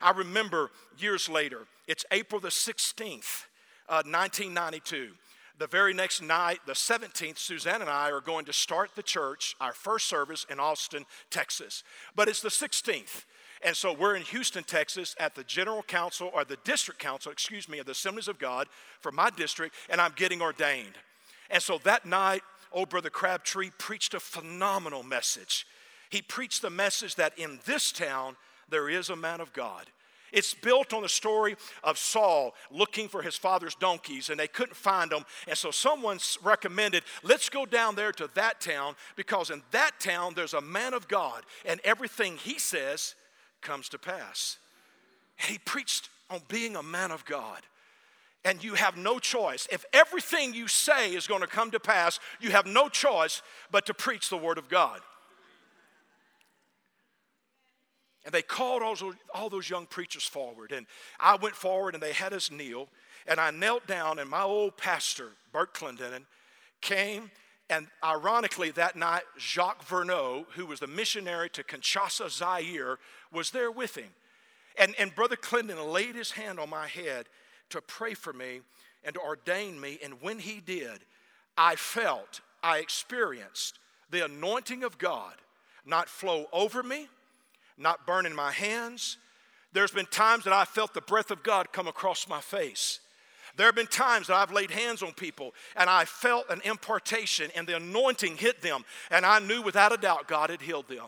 I 0.00 0.10
remember 0.10 0.70
years 0.98 1.28
later, 1.28 1.66
it's 1.86 2.04
April 2.10 2.40
the 2.40 2.48
16th, 2.48 3.46
uh, 3.88 4.02
1992. 4.04 5.10
The 5.58 5.66
very 5.66 5.94
next 5.94 6.22
night, 6.22 6.60
the 6.66 6.72
17th, 6.72 7.38
Suzanne 7.38 7.82
and 7.82 7.90
I 7.90 8.10
are 8.10 8.20
going 8.20 8.46
to 8.46 8.52
start 8.52 8.90
the 8.96 9.02
church, 9.02 9.54
our 9.60 9.72
first 9.72 10.06
service 10.06 10.46
in 10.50 10.58
Austin, 10.58 11.04
Texas. 11.30 11.84
But 12.16 12.28
it's 12.28 12.40
the 12.40 12.48
16th. 12.48 13.24
And 13.64 13.76
so 13.76 13.92
we're 13.92 14.16
in 14.16 14.22
Houston, 14.22 14.64
Texas 14.64 15.14
at 15.20 15.34
the 15.34 15.44
general 15.44 15.82
council 15.82 16.30
or 16.34 16.44
the 16.44 16.58
district 16.64 17.00
council, 17.00 17.30
excuse 17.30 17.68
me, 17.68 17.78
of 17.78 17.86
the 17.86 17.92
Assemblies 17.92 18.26
of 18.26 18.38
God 18.38 18.66
for 19.00 19.12
my 19.12 19.30
district, 19.30 19.76
and 19.88 20.00
I'm 20.00 20.14
getting 20.16 20.42
ordained. 20.42 20.94
And 21.48 21.62
so 21.62 21.78
that 21.84 22.04
night, 22.04 22.42
old 22.72 22.88
brother 22.88 23.10
Crabtree 23.10 23.70
preached 23.78 24.14
a 24.14 24.20
phenomenal 24.20 25.02
message. 25.02 25.66
He 26.10 26.22
preached 26.22 26.60
the 26.60 26.70
message 26.70 27.14
that 27.16 27.38
in 27.38 27.60
this 27.64 27.92
town, 27.92 28.36
there 28.72 28.88
is 28.88 29.10
a 29.10 29.16
man 29.16 29.40
of 29.40 29.52
God. 29.52 29.86
It's 30.32 30.54
built 30.54 30.94
on 30.94 31.02
the 31.02 31.08
story 31.08 31.56
of 31.84 31.98
Saul 31.98 32.54
looking 32.70 33.06
for 33.06 33.20
his 33.20 33.36
father's 33.36 33.74
donkeys 33.74 34.30
and 34.30 34.40
they 34.40 34.48
couldn't 34.48 34.74
find 34.74 35.10
them. 35.10 35.24
And 35.46 35.56
so 35.56 35.70
someone 35.70 36.18
recommended, 36.42 37.04
let's 37.22 37.50
go 37.50 37.66
down 37.66 37.94
there 37.94 38.12
to 38.12 38.30
that 38.34 38.60
town 38.60 38.96
because 39.14 39.50
in 39.50 39.62
that 39.72 40.00
town 40.00 40.32
there's 40.34 40.54
a 40.54 40.60
man 40.60 40.94
of 40.94 41.06
God 41.06 41.42
and 41.66 41.80
everything 41.84 42.38
he 42.38 42.58
says 42.58 43.14
comes 43.60 43.90
to 43.90 43.98
pass. 43.98 44.56
And 45.38 45.50
he 45.50 45.58
preached 45.58 46.08
on 46.30 46.40
being 46.48 46.76
a 46.76 46.82
man 46.82 47.10
of 47.10 47.26
God. 47.26 47.60
And 48.44 48.64
you 48.64 48.74
have 48.74 48.96
no 48.96 49.18
choice. 49.18 49.68
If 49.70 49.84
everything 49.92 50.52
you 50.54 50.66
say 50.66 51.14
is 51.14 51.28
going 51.28 51.42
to 51.42 51.46
come 51.46 51.70
to 51.72 51.78
pass, 51.78 52.18
you 52.40 52.50
have 52.50 52.66
no 52.66 52.88
choice 52.88 53.42
but 53.70 53.86
to 53.86 53.94
preach 53.94 54.30
the 54.30 54.36
word 54.36 54.58
of 54.58 54.68
God. 54.68 55.00
And 58.24 58.32
they 58.32 58.42
called 58.42 58.82
all 58.82 58.94
those, 58.94 59.14
all 59.34 59.48
those 59.48 59.68
young 59.68 59.86
preachers 59.86 60.24
forward. 60.24 60.72
And 60.72 60.86
I 61.18 61.36
went 61.36 61.56
forward 61.56 61.94
and 61.94 62.02
they 62.02 62.12
had 62.12 62.32
us 62.32 62.50
kneel. 62.50 62.88
And 63.26 63.38
I 63.38 63.50
knelt 63.50 63.86
down, 63.86 64.18
and 64.18 64.28
my 64.28 64.42
old 64.42 64.76
pastor, 64.76 65.30
Bert 65.52 65.74
Clendenin, 65.74 66.24
came. 66.80 67.30
And 67.70 67.86
ironically, 68.02 68.70
that 68.72 68.96
night, 68.96 69.22
Jacques 69.38 69.86
Verneau, 69.86 70.44
who 70.54 70.66
was 70.66 70.80
the 70.80 70.86
missionary 70.86 71.48
to 71.50 71.62
Kinshasa, 71.62 72.30
Zaire, 72.30 72.98
was 73.32 73.50
there 73.50 73.70
with 73.70 73.96
him. 73.96 74.10
And, 74.76 74.94
and 74.98 75.14
Brother 75.14 75.36
Clendenin 75.36 75.92
laid 75.92 76.16
his 76.16 76.32
hand 76.32 76.58
on 76.58 76.68
my 76.68 76.88
head 76.88 77.26
to 77.70 77.80
pray 77.80 78.14
for 78.14 78.32
me 78.32 78.60
and 79.04 79.14
to 79.14 79.20
ordain 79.20 79.80
me. 79.80 79.98
And 80.02 80.20
when 80.20 80.38
he 80.38 80.60
did, 80.60 81.00
I 81.56 81.76
felt, 81.76 82.40
I 82.62 82.78
experienced 82.78 83.78
the 84.10 84.24
anointing 84.24 84.84
of 84.84 84.98
God 84.98 85.34
not 85.84 86.08
flow 86.08 86.46
over 86.52 86.82
me 86.82 87.08
not 87.78 88.06
burning 88.06 88.34
my 88.34 88.52
hands. 88.52 89.18
There's 89.72 89.90
been 89.90 90.06
times 90.06 90.44
that 90.44 90.52
I 90.52 90.64
felt 90.64 90.94
the 90.94 91.00
breath 91.00 91.30
of 91.30 91.42
God 91.42 91.72
come 91.72 91.88
across 91.88 92.28
my 92.28 92.40
face. 92.40 93.00
There 93.56 93.66
have 93.66 93.74
been 93.74 93.86
times 93.86 94.28
that 94.28 94.36
I've 94.36 94.52
laid 94.52 94.70
hands 94.70 95.02
on 95.02 95.12
people 95.12 95.54
and 95.76 95.90
I 95.90 96.04
felt 96.04 96.48
an 96.50 96.62
impartation 96.64 97.50
and 97.54 97.66
the 97.66 97.76
anointing 97.76 98.36
hit 98.36 98.62
them, 98.62 98.84
and 99.10 99.26
I 99.26 99.40
knew 99.40 99.62
without 99.62 99.92
a 99.92 99.96
doubt 99.96 100.28
God 100.28 100.50
had 100.50 100.62
healed 100.62 100.88
them. 100.88 101.06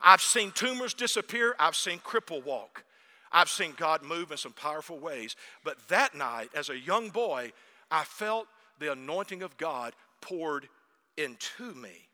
I've 0.00 0.20
seen 0.20 0.50
tumors 0.52 0.94
disappear, 0.94 1.54
I've 1.58 1.76
seen 1.76 1.98
cripple 1.98 2.44
walk. 2.44 2.84
I've 3.32 3.48
seen 3.48 3.72
God 3.76 4.02
move 4.02 4.30
in 4.30 4.36
some 4.36 4.52
powerful 4.52 4.98
ways. 4.98 5.36
But 5.64 5.88
that 5.88 6.14
night, 6.14 6.50
as 6.54 6.68
a 6.68 6.78
young 6.78 7.08
boy, 7.08 7.52
I 7.90 8.04
felt 8.04 8.46
the 8.78 8.92
anointing 8.92 9.42
of 9.42 9.56
God 9.56 9.94
poured 10.20 10.68
into 11.16 11.74
me. 11.74 12.08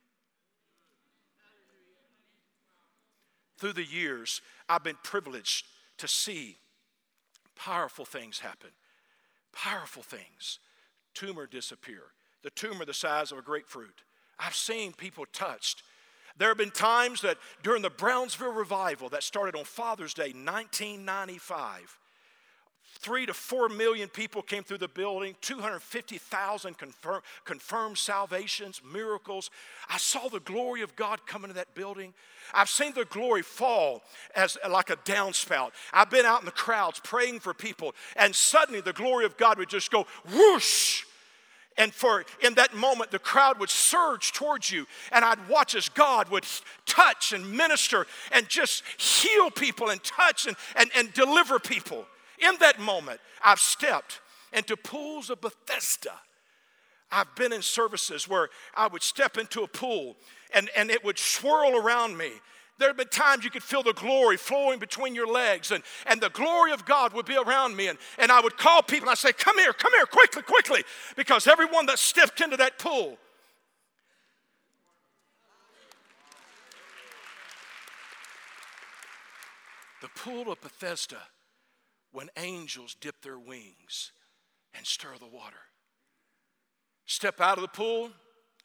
Through 3.59 3.75
the 3.75 3.85
years, 3.85 4.41
I've 4.69 4.85
been 4.85 4.99
privileged 5.03 5.67
to 5.99 6.09
see 6.09 6.57
powerful 7.57 8.05
things 8.05 8.39
happen. 8.39 8.71
Powerful 9.53 10.03
things. 10.03 10.61
Tumor 11.15 11.47
disappear. 11.47 12.03
The 12.43 12.51
tumor 12.51 12.85
the 12.85 12.95
size 12.95 13.33
of 13.33 13.39
a 13.39 13.43
grapefruit. 13.43 14.03
I've 14.39 14.55
seen 14.55 14.93
people 14.93 15.27
touched. 15.33 15.83
There 16.37 16.49
have 16.49 16.59
been 16.59 16.71
times 16.71 17.21
that 17.23 17.39
during 17.65 17.83
the 17.83 17.91
Brownsville 17.91 18.53
revival 18.53 19.09
that 19.09 19.25
started 19.25 19.57
on 19.57 19.65
Father's 19.65 20.15
Day 20.15 20.33
1995, 20.33 21.99
Three 23.01 23.27
to 23.27 23.35
four 23.35 23.69
million 23.69 24.09
people 24.09 24.43
came 24.43 24.65
through 24.65 24.79
the 24.79 24.89
building, 24.89 25.37
250,000 25.41 26.77
confirm, 26.77 27.21
confirmed 27.45 27.97
salvations, 27.97 28.83
miracles. 28.85 29.51
I 29.89 29.99
saw 29.99 30.29
the 30.29 30.41
glory 30.41 30.83
of 30.83 30.97
God 30.97 31.25
come 31.25 31.45
into 31.45 31.55
that 31.55 31.73
building. 31.77 32.13
I've 32.53 32.69
seen 32.69 32.95
the 32.95 33.05
glory 33.05 33.43
fall 33.43 34.03
as 34.35 34.59
like 34.69 34.91
a 34.91 34.97
downspout. 34.97 35.71
I've 35.93 36.11
been 36.11 36.27
out 36.27 36.41
in 36.41 36.45
the 36.45 36.51
crowds 36.51 37.01
praying 37.05 37.39
for 37.39 37.55
people, 37.55 37.95
and 38.17 38.35
suddenly 38.35 38.81
the 38.81 38.93
glory 38.93 39.25
of 39.25 39.37
God 39.37 39.59
would 39.59 39.69
just 39.69 39.93
go 39.93 40.05
whoosh. 40.33 41.05
And 41.77 41.95
for 41.95 42.25
in 42.41 42.55
that 42.55 42.75
moment, 42.75 43.13
the 43.13 43.21
crowd 43.21 43.61
would 43.61 43.71
surge 43.71 44.33
towards 44.33 44.73
you, 44.73 44.89
and 45.13 45.25
I'd 45.25 45.49
watch 45.49 45.77
as 45.77 45.89
God 45.89 46.31
would 46.31 46.45
touch 46.85 47.33
and 47.33 47.53
minister 47.53 48.09
and 48.33 48.49
just 48.49 48.83
heal 48.97 49.53
people 49.53 49.91
and 49.91 50.03
touch 50.03 50.49
and, 50.49 50.57
and, 50.75 50.91
and 50.97 51.13
deliver 51.13 51.61
people. 51.61 52.05
In 52.41 52.57
that 52.61 52.79
moment, 52.79 53.21
I've 53.45 53.61
stepped 53.61 54.21
into 54.53 54.77
pools 54.77 55.31
of 55.31 55.41
Bethesda. 55.41 56.13
I've 57.11 57.35
been 57.37 57.53
in 57.53 57.63
services 57.63 58.29
where 58.29 58.49
I 58.75 58.87
would 58.87 59.03
step 59.03 59.39
into 59.39 59.63
a 59.63 59.69
pool 59.69 60.17
and, 60.53 60.71
and 60.77 60.91
it 60.91 61.05
would 61.05 61.19
swirl 61.19 61.77
around 61.77 62.17
me 62.17 62.33
There 62.79 62.89
have 62.89 62.97
been 62.97 63.09
times 63.09 63.45
you 63.45 63.51
could 63.51 63.63
feel 63.63 63.83
the 63.83 63.93
glory 63.93 64.37
flowing 64.37 64.79
between 64.79 65.15
your 65.15 65.27
legs, 65.27 65.73
and, 65.73 65.83
and 66.07 66.21
the 66.21 66.31
glory 66.31 66.73
of 66.73 66.85
God 66.85 67.13
would 67.13 67.27
be 67.27 67.37
around 67.37 67.77
me. 67.77 67.89
And, 67.89 67.99
and 68.19 68.31
I 68.31 68.41
would 68.41 68.57
call 68.57 68.83
people 68.83 69.09
and 69.09 69.11
I'd 69.11 69.19
say, 69.19 69.33
Come 69.33 69.59
here, 69.59 69.73
come 69.73 69.93
here, 69.93 70.07
quickly, 70.07 70.43
quickly, 70.43 70.85
because 71.17 71.47
everyone 71.47 71.87
that 71.87 71.99
stepped 71.99 72.41
into 72.41 72.57
that 72.57 72.79
pool. 72.79 73.19
The 80.01 80.09
pool 80.15 80.53
of 80.53 80.61
Bethesda, 80.61 81.19
when 82.19 82.31
angels 82.37 82.97
dip 83.01 83.23
their 83.23 83.39
wings 83.39 84.11
and 84.75 84.85
stir 84.85 85.11
the 85.21 85.27
water. 85.29 85.61
Step 87.07 87.41
out 87.41 87.59
of 87.59 87.63
the 87.63 87.69
pool, 87.69 88.11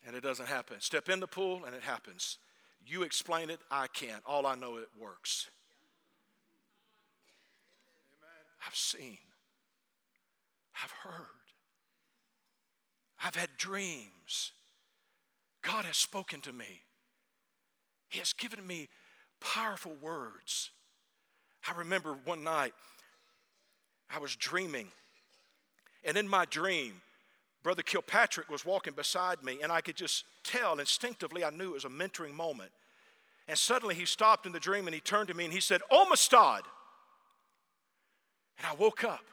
and 0.08 0.16
it 0.16 0.24
doesn't 0.24 0.48
happen. 0.48 0.78
Step 0.80 1.08
in 1.08 1.20
the 1.20 1.28
pool, 1.28 1.64
and 1.64 1.76
it 1.76 1.84
happens. 1.84 2.40
You 2.84 3.04
explain 3.04 3.52
it, 3.52 3.60
I 3.70 3.86
can't. 3.86 4.24
All 4.26 4.48
I 4.48 4.56
know 4.56 4.78
it 4.78 4.88
works. 5.00 5.52
I've 8.66 8.76
seen, 8.76 9.20
I've 10.84 10.90
heard, 11.04 11.46
I've 13.24 13.36
had 13.36 13.50
dreams. 13.56 14.52
God 15.62 15.86
has 15.86 15.98
spoken 15.98 16.42
to 16.42 16.52
me. 16.52 16.82
He 18.10 18.18
has 18.18 18.34
given 18.34 18.66
me 18.66 18.90
powerful 19.40 19.94
words. 20.02 20.72
I 21.70 21.78
remember 21.78 22.18
one 22.26 22.44
night 22.44 22.74
I 24.10 24.20
was 24.20 24.36
dreaming, 24.36 24.88
and 26.04 26.18
in 26.18 26.28
my 26.28 26.46
dream, 26.46 27.02
Brother 27.64 27.82
Kilpatrick 27.82 28.50
was 28.50 28.66
walking 28.66 28.94
beside 28.94 29.44
me, 29.44 29.60
and 29.64 29.72
I 29.72 29.82
could 29.82 29.96
just 29.96 30.26
tell 30.44 30.80
instinctively, 30.80 31.44
I 31.44 31.50
knew 31.50 31.70
it 31.70 31.74
was 31.74 31.86
a 31.86 31.90
mentoring 31.90 32.34
moment. 32.34 32.72
And 33.48 33.58
suddenly 33.58 33.96
he 33.96 34.06
stopped 34.06 34.46
in 34.46 34.52
the 34.52 34.60
dream 34.60 34.88
and 34.88 34.94
he 34.94 35.02
turned 35.02 35.28
to 35.28 35.34
me 35.34 35.46
and 35.46 35.54
he 35.54 35.60
said, 35.60 35.82
oh, 35.92 36.06
Omastad. 36.06 36.62
And 38.58 38.68
I 38.68 38.74
woke 38.78 39.04
up 39.04 39.24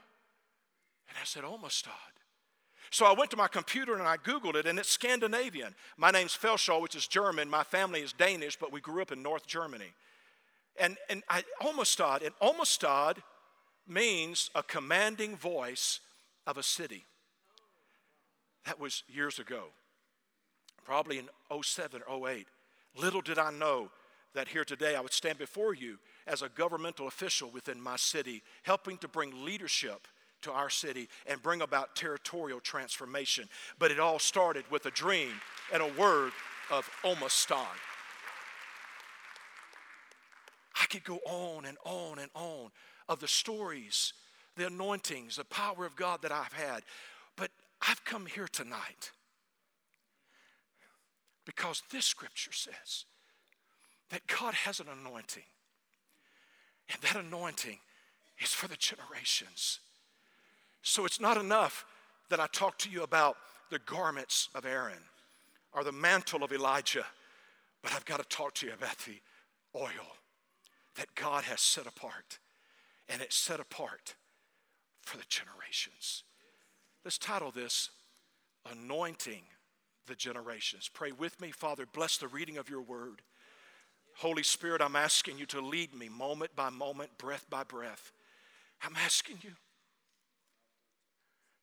and 1.08 1.16
I 1.20 1.24
said, 1.24 1.44
oh, 1.44 1.58
Omastad. 1.62 1.90
So 2.90 3.06
I 3.06 3.12
went 3.12 3.30
to 3.30 3.36
my 3.36 3.46
computer 3.46 3.94
and 3.94 4.02
I 4.02 4.16
Googled 4.16 4.56
it, 4.56 4.66
and 4.66 4.76
it's 4.76 4.88
Scandinavian. 4.88 5.76
My 5.96 6.10
name's 6.10 6.36
Felshaw, 6.36 6.82
which 6.82 6.96
is 6.96 7.06
German. 7.06 7.48
My 7.48 7.62
family 7.62 8.00
is 8.00 8.12
Danish, 8.12 8.56
but 8.56 8.72
we 8.72 8.80
grew 8.80 9.00
up 9.00 9.12
in 9.12 9.22
North 9.22 9.46
Germany. 9.46 9.92
And, 10.76 10.96
and 11.08 11.22
I, 11.28 11.44
oh, 11.60 11.72
Omastad, 11.72 12.26
and 12.26 12.34
Omastad 12.42 13.18
means 13.90 14.50
a 14.54 14.62
commanding 14.62 15.36
voice 15.36 16.00
of 16.46 16.56
a 16.56 16.62
city. 16.62 17.04
That 18.66 18.78
was 18.78 19.02
years 19.08 19.38
ago, 19.38 19.64
probably 20.84 21.18
in 21.18 21.28
07 21.62 22.02
or 22.08 22.28
08. 22.28 22.46
Little 22.96 23.20
did 23.20 23.38
I 23.38 23.50
know 23.50 23.90
that 24.34 24.48
here 24.48 24.64
today 24.64 24.94
I 24.94 25.00
would 25.00 25.12
stand 25.12 25.38
before 25.38 25.74
you 25.74 25.98
as 26.26 26.42
a 26.42 26.48
governmental 26.48 27.08
official 27.08 27.50
within 27.50 27.80
my 27.80 27.96
city, 27.96 28.42
helping 28.62 28.96
to 28.98 29.08
bring 29.08 29.44
leadership 29.44 30.06
to 30.42 30.52
our 30.52 30.70
city 30.70 31.08
and 31.26 31.42
bring 31.42 31.62
about 31.62 31.96
territorial 31.96 32.60
transformation. 32.60 33.48
But 33.78 33.90
it 33.90 34.00
all 34.00 34.18
started 34.18 34.64
with 34.70 34.86
a 34.86 34.90
dream 34.90 35.32
and 35.72 35.82
a 35.82 35.92
word 35.98 36.32
of 36.70 36.88
Omastad. 37.04 37.66
I 40.76 40.79
could 40.90 41.04
go 41.04 41.20
on 41.26 41.64
and 41.64 41.78
on 41.84 42.18
and 42.18 42.30
on 42.34 42.70
of 43.08 43.20
the 43.20 43.28
stories, 43.28 44.12
the 44.56 44.66
anointings, 44.66 45.36
the 45.36 45.44
power 45.44 45.86
of 45.86 45.96
God 45.96 46.22
that 46.22 46.32
I've 46.32 46.52
had. 46.52 46.82
But 47.36 47.50
I've 47.88 48.04
come 48.04 48.26
here 48.26 48.48
tonight 48.48 49.12
because 51.46 51.82
this 51.90 52.04
scripture 52.04 52.52
says 52.52 53.04
that 54.10 54.26
God 54.26 54.54
has 54.54 54.80
an 54.80 54.86
anointing, 54.88 55.44
and 56.92 57.00
that 57.02 57.16
anointing 57.16 57.78
is 58.40 58.52
for 58.52 58.68
the 58.68 58.76
generations. 58.76 59.80
So 60.82 61.04
it's 61.04 61.20
not 61.20 61.36
enough 61.36 61.84
that 62.28 62.40
I 62.40 62.46
talk 62.52 62.78
to 62.78 62.90
you 62.90 63.02
about 63.02 63.36
the 63.70 63.78
garments 63.80 64.48
of 64.54 64.66
Aaron 64.66 65.02
or 65.72 65.84
the 65.84 65.92
mantle 65.92 66.42
of 66.42 66.52
Elijah, 66.52 67.06
but 67.82 67.92
I've 67.92 68.04
got 68.04 68.18
to 68.18 68.28
talk 68.28 68.54
to 68.54 68.66
you 68.66 68.72
about 68.72 68.98
the 68.98 69.20
oil 69.76 70.16
that 71.00 71.14
God 71.14 71.44
has 71.44 71.62
set 71.62 71.86
apart, 71.86 72.38
and 73.08 73.22
it's 73.22 73.34
set 73.34 73.58
apart 73.58 74.16
for 75.00 75.16
the 75.16 75.24
generations. 75.30 76.24
Let's 77.06 77.16
title 77.16 77.50
this 77.50 77.88
Anointing 78.70 79.44
the 80.06 80.14
Generations. 80.14 80.90
Pray 80.92 81.10
with 81.10 81.40
me, 81.40 81.52
Father, 81.52 81.86
bless 81.90 82.18
the 82.18 82.28
reading 82.28 82.58
of 82.58 82.68
your 82.68 82.82
word. 82.82 83.22
Holy 84.18 84.42
Spirit, 84.42 84.82
I'm 84.82 84.94
asking 84.94 85.38
you 85.38 85.46
to 85.46 85.62
lead 85.62 85.94
me 85.94 86.10
moment 86.10 86.54
by 86.54 86.68
moment, 86.68 87.16
breath 87.16 87.46
by 87.48 87.64
breath. 87.64 88.12
I'm 88.82 88.96
asking 89.02 89.38
you 89.40 89.52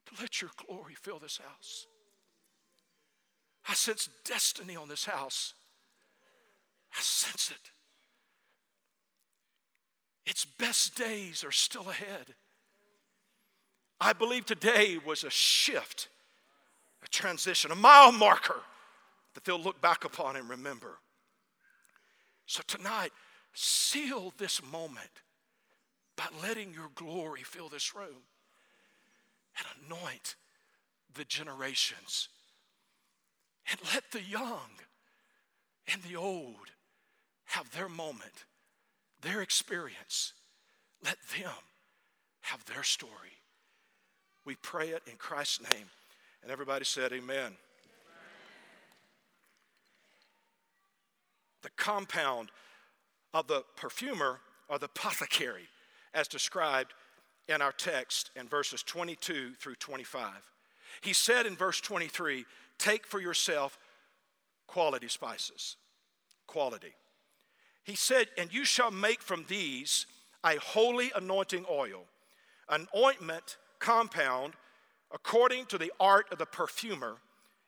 to 0.07 0.19
let 0.19 0.41
your 0.41 0.49
glory 0.65 0.95
fill 0.95 1.19
this 1.19 1.39
house. 1.47 1.85
I 3.69 3.75
sense 3.75 4.09
destiny 4.25 4.75
on 4.75 4.89
this 4.89 5.05
house. 5.05 5.53
I 6.91 7.01
sense 7.01 7.51
it. 7.51 7.69
Its 10.27 10.43
best 10.43 10.97
days 10.97 11.45
are 11.45 11.53
still 11.53 11.89
ahead. 11.89 12.35
I 14.01 14.11
believe 14.11 14.45
today 14.45 14.97
was 15.03 15.23
a 15.23 15.29
shift, 15.29 16.09
a 17.01 17.07
transition, 17.07 17.71
a 17.71 17.75
mile 17.75 18.11
marker 18.11 18.59
that 19.33 19.45
they'll 19.45 19.57
look 19.57 19.79
back 19.79 20.03
upon 20.03 20.35
and 20.35 20.49
remember. 20.49 20.97
So 22.45 22.61
tonight, 22.67 23.13
seal 23.53 24.33
this 24.37 24.61
moment 24.69 25.21
by 26.17 26.25
letting 26.43 26.73
your 26.73 26.89
glory 26.93 27.43
fill 27.43 27.69
this 27.69 27.95
room 27.95 28.23
and 29.57 29.65
anoint 29.85 30.35
the 31.13 31.23
generations. 31.23 32.27
And 33.71 33.79
let 33.93 34.11
the 34.11 34.21
young 34.21 34.71
and 35.91 36.03
the 36.03 36.17
old 36.17 36.71
have 37.45 37.71
their 37.71 37.87
moment, 37.87 38.43
their 39.21 39.41
experience. 39.41 40.33
Let 41.03 41.17
them 41.37 41.51
have 42.41 42.63
their 42.65 42.83
story. 42.83 43.11
We 44.45 44.55
pray 44.55 44.89
it 44.89 45.03
in 45.09 45.17
Christ's 45.17 45.61
name. 45.71 45.87
And 46.41 46.51
everybody 46.51 46.85
said, 46.85 47.11
Amen. 47.11 47.53
The 51.63 51.69
compound 51.75 52.49
of 53.33 53.47
the 53.47 53.63
perfumer 53.75 54.39
or 54.69 54.79
the 54.79 54.85
apothecary, 54.85 55.67
as 56.13 56.27
described 56.27 56.93
in 57.47 57.61
our 57.61 57.71
text 57.71 58.31
in 58.35 58.47
verses 58.47 58.83
22 58.83 59.53
through 59.59 59.75
25. 59.75 60.31
He 61.01 61.13
said 61.13 61.45
in 61.45 61.55
verse 61.55 61.81
23 61.81 62.45
Take 62.77 63.07
for 63.07 63.19
yourself 63.19 63.77
quality 64.67 65.07
spices. 65.07 65.77
Quality. 66.45 66.93
He 67.87 67.95
said, 67.95 68.27
And 68.37 68.53
you 68.53 68.65
shall 68.65 68.91
make 68.91 69.21
from 69.21 69.45
these 69.47 70.07
a 70.45 70.57
holy 70.57 71.09
anointing 71.15 71.65
oil, 71.71 72.03
an 72.67 72.85
ointment 72.95 73.55
compound, 73.79 74.55
according 75.13 75.67
to 75.67 75.77
the 75.77 75.93
art 75.97 76.25
of 76.29 76.37
the 76.37 76.45
perfumer, 76.45 77.15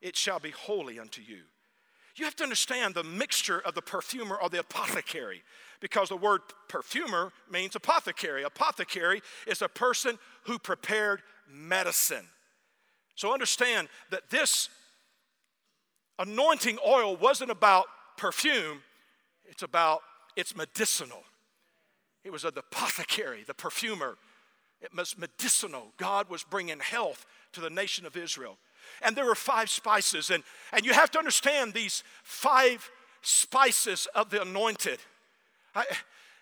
it 0.01 0.17
shall 0.17 0.39
be 0.39 0.51
holy 0.51 0.99
unto 0.99 1.21
you. 1.21 1.43
You 2.17 2.25
have 2.25 2.36
to 2.36 2.43
understand 2.43 2.95
the 2.95 3.03
mixture 3.03 3.60
of 3.60 3.75
the 3.75 3.82
perfumer 3.82 4.36
or 4.36 4.49
the 4.49 4.60
apothecary 4.60 5.41
because 5.79 6.10
the 6.10 6.17
word 6.17 6.41
perfumer 6.67 7.32
means 7.49 7.77
apothecary. 7.77 8.43
Apothecary 8.43 9.21
is 9.47 9.62
a 9.62 9.69
person 9.69 10.19
who 10.43 10.60
prepared 10.60 11.21
medicine. 11.49 12.27
So 13.15 13.32
understand 13.32 13.88
that 14.12 14.29
this 14.29 14.67
anointing 16.17 16.77
oil 16.86 17.15
wasn't 17.15 17.51
about 17.51 17.86
perfume, 18.17 18.82
it's 19.49 19.63
about 19.63 20.01
it's 20.35 20.55
medicinal. 20.55 21.23
It 22.23 22.31
was 22.31 22.43
the 22.43 22.53
apothecary, 22.55 23.43
the 23.45 23.53
perfumer 23.53 24.17
it 24.81 24.95
was 24.95 25.17
medicinal. 25.17 25.91
God 25.97 26.29
was 26.29 26.43
bringing 26.43 26.79
health 26.79 27.25
to 27.53 27.62
the 27.62 27.69
nation 27.69 28.05
of 28.05 28.15
Israel. 28.15 28.57
And 29.01 29.15
there 29.15 29.25
were 29.25 29.35
five 29.35 29.69
spices. 29.69 30.29
And, 30.29 30.43
and 30.71 30.85
you 30.85 30.93
have 30.93 31.12
to 31.12 31.19
understand 31.19 31.73
these 31.73 32.03
five 32.23 32.89
spices 33.21 34.07
of 34.15 34.29
the 34.29 34.41
anointed. 34.41 34.99
I, 35.75 35.85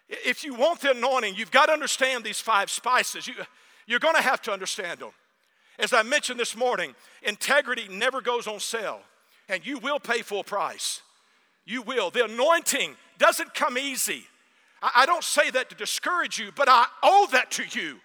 if 0.07 0.43
you 0.43 0.53
want 0.53 0.81
the 0.81 0.91
anointing, 0.91 1.35
you've 1.35 1.51
got 1.51 1.67
to 1.67 1.73
understand 1.73 2.23
these 2.23 2.39
five 2.39 2.69
spices. 2.69 3.27
You, 3.27 3.33
you're 3.87 3.99
going 3.99 4.15
to 4.15 4.21
have 4.21 4.41
to 4.43 4.51
understand 4.51 4.99
them. 4.99 5.11
As 5.79 5.93
I 5.93 6.03
mentioned 6.03 6.39
this 6.39 6.55
morning, 6.55 6.95
integrity 7.23 7.87
never 7.89 8.21
goes 8.21 8.47
on 8.47 8.59
sale, 8.59 8.99
and 9.49 9.65
you 9.65 9.79
will 9.79 9.99
pay 9.99 10.21
full 10.21 10.43
price. 10.43 11.01
You 11.67 11.81
will. 11.81 12.09
The 12.09 12.25
anointing 12.25 12.95
doesn't 13.19 13.53
come 13.53 13.77
easy. 13.77 14.23
I, 14.81 15.05
don't 15.05 15.23
say 15.23 15.49
that 15.51 15.69
to 15.69 15.75
discourage 15.75 16.39
you, 16.39 16.51
but 16.55 16.69
I 16.69 16.85
owe 17.03 17.27
that 17.31 17.51
to 17.51 17.63
you. 17.63 17.97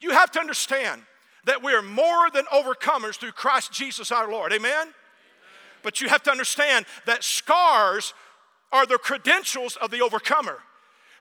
You 0.00 0.10
have 0.10 0.30
to 0.32 0.40
understand 0.40 1.02
that 1.46 1.62
we 1.62 1.72
are 1.72 1.82
more 1.82 2.30
than 2.30 2.44
overcomers 2.46 3.16
through 3.16 3.32
Christ 3.32 3.72
Jesus 3.72 4.12
our 4.12 4.30
Lord. 4.30 4.52
Amen? 4.52 4.70
Amen? 4.72 4.94
But 5.82 6.00
you 6.00 6.08
have 6.08 6.22
to 6.24 6.30
understand 6.30 6.86
that 7.06 7.24
scars 7.24 8.14
are 8.72 8.86
the 8.86 8.98
credentials 8.98 9.76
of 9.76 9.90
the 9.90 10.02
overcomer. 10.02 10.58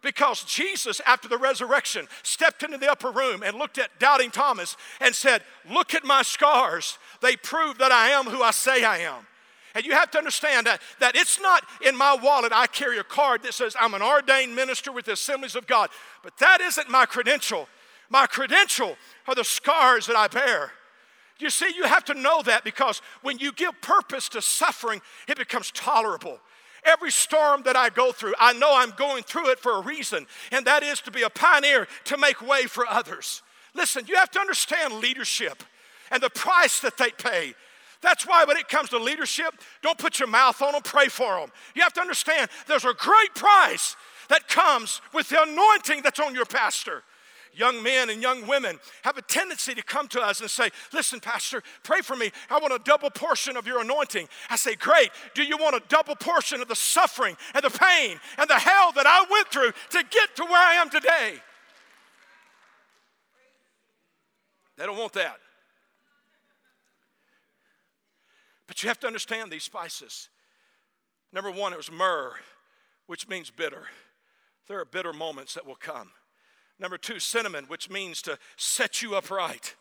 Because 0.01 0.43
Jesus, 0.43 1.01
after 1.05 1.27
the 1.27 1.37
resurrection, 1.37 2.07
stepped 2.21 2.61
into 2.61 2.77
the 2.77 2.91
upper 2.91 3.09
room 3.09 3.41
and 3.43 3.57
looked 3.57 3.79
at 3.79 3.97
doubting 3.97 4.29
Thomas 4.29 4.77
and 4.99 5.15
said, 5.15 5.41
Look 5.71 5.95
at 5.95 6.03
my 6.03 6.21
scars. 6.21 6.99
They 7.21 7.35
prove 7.35 7.79
that 7.79 7.91
I 7.91 8.09
am 8.09 8.25
who 8.25 8.43
I 8.43 8.51
say 8.51 8.83
I 8.83 8.97
am. 8.99 9.25
And 9.75 9.85
you 9.85 9.91
have 9.91 10.09
to 10.11 10.17
understand 10.17 10.65
that, 10.67 10.81
that 10.99 11.17
it's 11.17 11.39
not 11.39 11.65
in 11.85 11.95
my 11.97 12.15
wallet 12.15 12.53
I 12.53 12.65
carry 12.65 12.97
a 12.97 13.03
card 13.03 13.43
that 13.43 13.53
says 13.53 13.75
I'm 13.79 13.93
an 13.93 14.01
ordained 14.01 14.55
minister 14.55 14.91
with 14.91 15.05
the 15.05 15.11
assemblies 15.11 15.55
of 15.55 15.67
God. 15.67 15.89
But 16.23 16.37
that 16.37 16.61
isn't 16.61 16.89
my 16.89 17.05
credential. 17.05 17.67
My 18.09 18.25
credential 18.25 18.95
are 19.27 19.35
the 19.35 19.43
scars 19.43 20.07
that 20.07 20.15
I 20.15 20.29
bear. 20.29 20.71
You 21.39 21.49
see, 21.49 21.73
you 21.75 21.83
have 21.83 22.05
to 22.05 22.13
know 22.13 22.41
that 22.43 22.63
because 22.63 23.01
when 23.21 23.37
you 23.39 23.51
give 23.51 23.81
purpose 23.81 24.29
to 24.29 24.41
suffering, 24.41 25.01
it 25.27 25.37
becomes 25.37 25.71
tolerable. 25.71 26.39
Every 26.85 27.11
storm 27.11 27.63
that 27.63 27.75
I 27.75 27.89
go 27.89 28.13
through, 28.13 28.35
I 28.39 28.53
know 28.53 28.73
I'm 28.73 28.91
going 28.91 29.23
through 29.23 29.49
it 29.49 29.59
for 29.59 29.73
a 29.73 29.81
reason, 29.81 30.27
and 30.51 30.65
that 30.67 30.83
is 30.83 31.01
to 31.01 31.11
be 31.11 31.23
a 31.23 31.29
pioneer 31.29 31.87
to 32.05 32.17
make 32.17 32.41
way 32.41 32.63
for 32.63 32.87
others. 32.87 33.41
Listen, 33.73 34.05
you 34.07 34.15
have 34.15 34.31
to 34.31 34.39
understand 34.39 34.93
leadership 34.93 35.63
and 36.11 36.23
the 36.23 36.29
price 36.29 36.79
that 36.79 36.97
they 36.97 37.09
pay. 37.09 37.55
That's 38.01 38.27
why 38.27 38.45
when 38.45 38.57
it 38.57 38.67
comes 38.67 38.89
to 38.89 38.97
leadership, 38.97 39.53
don't 39.81 39.97
put 39.97 40.19
your 40.19 40.27
mouth 40.27 40.61
on 40.61 40.73
them, 40.73 40.81
pray 40.83 41.07
for 41.07 41.39
them. 41.39 41.49
You 41.75 41.81
have 41.83 41.93
to 41.93 42.01
understand 42.01 42.49
there's 42.67 42.85
a 42.85 42.93
great 42.93 43.33
price 43.35 43.95
that 44.29 44.47
comes 44.47 45.01
with 45.13 45.29
the 45.29 45.41
anointing 45.41 46.01
that's 46.03 46.19
on 46.19 46.33
your 46.33 46.45
pastor 46.45 47.03
young 47.57 47.81
men 47.81 48.09
and 48.09 48.21
young 48.21 48.45
women 48.47 48.79
have 49.03 49.17
a 49.17 49.21
tendency 49.21 49.73
to 49.73 49.83
come 49.83 50.07
to 50.09 50.21
us 50.21 50.41
and 50.41 50.49
say, 50.49 50.69
Listen, 50.93 51.19
Pastor, 51.19 51.63
pray 51.83 52.01
for 52.01 52.15
me. 52.15 52.31
I 52.49 52.59
want 52.59 52.73
a 52.73 52.79
double 52.79 53.09
portion 53.09 53.57
of 53.57 53.65
your 53.65 53.81
anointing. 53.81 54.27
I 54.49 54.55
say, 54.55 54.75
Great. 54.75 55.09
Do 55.33 55.43
you 55.43 55.57
want 55.57 55.75
a 55.75 55.81
double 55.87 56.15
portion 56.15 56.61
of 56.61 56.67
the 56.67 56.75
suffering 56.75 57.35
and 57.53 57.63
the 57.63 57.69
pain 57.69 58.19
and 58.37 58.49
the 58.49 58.55
hell 58.55 58.91
that 58.93 59.07
I 59.07 59.25
went 59.29 59.47
through 59.49 59.71
to 59.71 60.05
get 60.09 60.35
to 60.35 60.43
where 60.43 60.61
I 60.61 60.75
am 60.75 60.89
today? 60.89 61.35
They 64.77 64.85
don't 64.85 64.97
want 64.97 65.13
that. 65.13 65.37
But 68.67 68.81
you 68.81 68.89
have 68.89 68.99
to 69.01 69.07
understand 69.07 69.51
these 69.51 69.63
spices. 69.63 70.29
Number 71.31 71.51
one, 71.51 71.73
it 71.73 71.77
was 71.77 71.91
myrrh, 71.91 72.33
which 73.07 73.27
means 73.27 73.51
bitter. 73.51 73.83
There 74.67 74.79
are 74.79 74.85
bitter 74.85 75.13
moments 75.13 75.53
that 75.53 75.65
will 75.65 75.75
come. 75.75 76.11
Number 76.79 76.97
two, 76.97 77.19
cinnamon, 77.19 77.65
which 77.65 77.89
means 77.89 78.21
to 78.23 78.37
set 78.57 79.01
you 79.01 79.15
upright. 79.15 79.75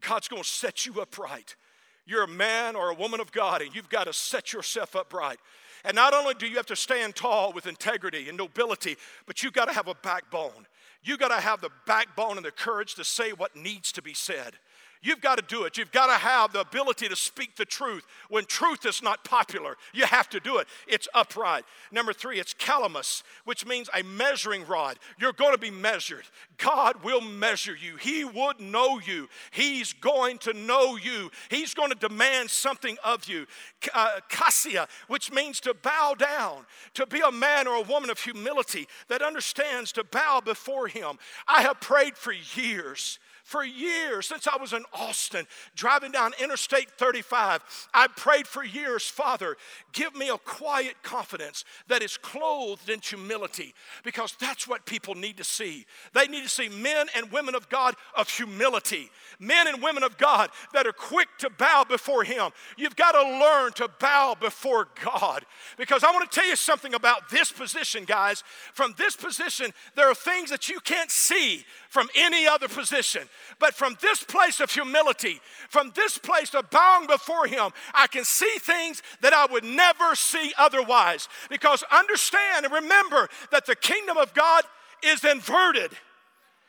God's 0.00 0.28
to 0.28 0.42
set 0.42 0.86
you 0.86 1.00
upright. 1.00 1.56
You're 2.04 2.24
a 2.24 2.28
man 2.28 2.74
or 2.74 2.90
a 2.90 2.94
woman 2.94 3.20
of 3.20 3.30
God, 3.30 3.62
and 3.62 3.74
you've 3.74 3.88
got 3.88 4.04
to 4.04 4.12
set 4.12 4.52
yourself 4.52 4.96
upright. 4.96 5.38
And 5.84 5.94
not 5.94 6.14
only 6.14 6.34
do 6.34 6.46
you 6.46 6.56
have 6.56 6.66
to 6.66 6.76
stand 6.76 7.14
tall 7.14 7.52
with 7.52 7.66
integrity 7.66 8.28
and 8.28 8.36
nobility, 8.36 8.96
but 9.26 9.42
you've 9.42 9.52
got 9.52 9.66
to 9.66 9.72
have 9.72 9.88
a 9.88 9.94
backbone. 9.94 10.66
You've 11.04 11.18
got 11.18 11.28
to 11.28 11.40
have 11.40 11.60
the 11.60 11.70
backbone 11.86 12.36
and 12.36 12.46
the 12.46 12.52
courage 12.52 12.94
to 12.96 13.04
say 13.04 13.32
what 13.32 13.56
needs 13.56 13.92
to 13.92 14.02
be 14.02 14.14
said. 14.14 14.54
You've 15.02 15.20
got 15.20 15.36
to 15.36 15.44
do 15.44 15.64
it. 15.64 15.76
You've 15.76 15.90
got 15.90 16.06
to 16.06 16.12
have 16.12 16.52
the 16.52 16.60
ability 16.60 17.08
to 17.08 17.16
speak 17.16 17.56
the 17.56 17.64
truth. 17.64 18.06
When 18.28 18.44
truth 18.44 18.86
is 18.86 19.02
not 19.02 19.24
popular, 19.24 19.76
you 19.92 20.06
have 20.06 20.28
to 20.30 20.38
do 20.38 20.58
it. 20.58 20.68
It's 20.86 21.08
upright. 21.12 21.64
Number 21.90 22.12
three, 22.12 22.38
it's 22.38 22.54
calamus, 22.54 23.24
which 23.44 23.66
means 23.66 23.90
a 23.92 24.04
measuring 24.04 24.64
rod. 24.66 24.98
You're 25.18 25.32
going 25.32 25.52
to 25.52 25.58
be 25.58 25.72
measured. 25.72 26.24
God 26.56 27.02
will 27.02 27.20
measure 27.20 27.74
you. 27.74 27.96
He 27.96 28.24
would 28.24 28.60
know 28.60 29.00
you. 29.00 29.28
He's 29.50 29.92
going 29.92 30.38
to 30.38 30.52
know 30.52 30.96
you. 30.96 31.32
He's 31.50 31.74
going 31.74 31.90
to 31.90 31.96
demand 31.96 32.50
something 32.50 32.96
of 33.02 33.28
you. 33.28 33.46
Uh, 33.92 34.20
cassia, 34.28 34.86
which 35.08 35.32
means 35.32 35.58
to 35.60 35.74
bow 35.74 36.14
down, 36.16 36.64
to 36.94 37.06
be 37.06 37.20
a 37.26 37.32
man 37.32 37.66
or 37.66 37.74
a 37.74 37.82
woman 37.82 38.08
of 38.08 38.20
humility 38.20 38.86
that 39.08 39.20
understands 39.20 39.90
to 39.92 40.04
bow 40.04 40.40
before 40.44 40.86
Him. 40.86 41.18
I 41.48 41.62
have 41.62 41.80
prayed 41.80 42.16
for 42.16 42.32
years 42.32 43.18
for 43.42 43.64
years, 43.64 44.26
since 44.26 44.46
I 44.46 44.56
was 44.56 44.72
in 44.72 44.84
Austin, 44.92 45.46
driving 45.74 46.12
down 46.12 46.32
Interstate 46.40 46.90
35, 46.90 47.88
I 47.92 48.06
prayed 48.08 48.46
for 48.46 48.64
years, 48.64 49.06
Father, 49.06 49.56
give 49.92 50.14
me 50.14 50.28
a 50.28 50.38
quiet 50.38 50.94
confidence 51.02 51.64
that 51.88 52.02
is 52.02 52.16
clothed 52.16 52.88
in 52.88 53.00
humility, 53.00 53.74
because 54.04 54.36
that's 54.40 54.68
what 54.68 54.86
people 54.86 55.14
need 55.14 55.36
to 55.38 55.44
see. 55.44 55.86
They 56.14 56.26
need 56.26 56.44
to 56.44 56.48
see 56.48 56.68
men 56.68 57.08
and 57.16 57.32
women 57.32 57.54
of 57.54 57.68
God 57.68 57.94
of 58.16 58.28
humility, 58.28 59.10
men 59.38 59.66
and 59.66 59.82
women 59.82 60.02
of 60.02 60.16
God 60.18 60.50
that 60.72 60.86
are 60.86 60.92
quick 60.92 61.28
to 61.38 61.50
bow 61.50 61.84
before 61.88 62.24
Him. 62.24 62.52
You've 62.76 62.96
got 62.96 63.12
to 63.12 63.22
learn 63.22 63.72
to 63.72 63.88
bow 64.00 64.36
before 64.40 64.88
God, 65.04 65.44
because 65.76 66.04
I 66.04 66.12
want 66.12 66.30
to 66.30 66.40
tell 66.40 66.48
you 66.48 66.56
something 66.56 66.94
about 66.94 67.28
this 67.28 67.50
position, 67.50 68.04
guys. 68.04 68.44
From 68.72 68.94
this 68.96 69.16
position, 69.16 69.72
there 69.96 70.08
are 70.08 70.14
things 70.14 70.50
that 70.50 70.68
you 70.68 70.80
can't 70.80 71.10
see 71.10 71.64
from 71.88 72.08
any 72.14 72.46
other 72.46 72.68
position. 72.68 73.28
But 73.58 73.74
from 73.74 73.96
this 74.00 74.22
place 74.22 74.60
of 74.60 74.70
humility, 74.70 75.40
from 75.68 75.92
this 75.94 76.18
place 76.18 76.54
of 76.54 76.70
bowing 76.70 77.06
before 77.06 77.46
Him, 77.46 77.70
I 77.94 78.06
can 78.06 78.24
see 78.24 78.54
things 78.58 79.02
that 79.20 79.32
I 79.32 79.46
would 79.46 79.64
never 79.64 80.14
see 80.14 80.52
otherwise. 80.58 81.28
Because 81.50 81.84
understand 81.90 82.64
and 82.64 82.74
remember 82.74 83.28
that 83.50 83.66
the 83.66 83.76
kingdom 83.76 84.16
of 84.16 84.34
God 84.34 84.64
is 85.02 85.24
inverted. 85.24 85.92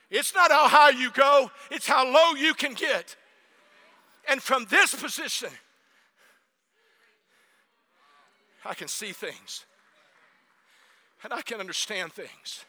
It's 0.10 0.36
not 0.36 0.52
how 0.52 0.68
high 0.68 0.92
you 0.92 1.12
go, 1.12 1.50
it's 1.72 1.88
how 1.88 2.06
low 2.06 2.36
you 2.36 2.54
can 2.54 2.74
get. 2.74 3.16
And 4.30 4.42
from 4.42 4.66
this 4.70 4.94
position, 4.94 5.50
I 8.66 8.74
can 8.74 8.88
see 8.88 9.12
things 9.12 9.66
and 11.24 11.34
I 11.34 11.42
can 11.42 11.60
understand 11.60 12.14
things 12.14 12.66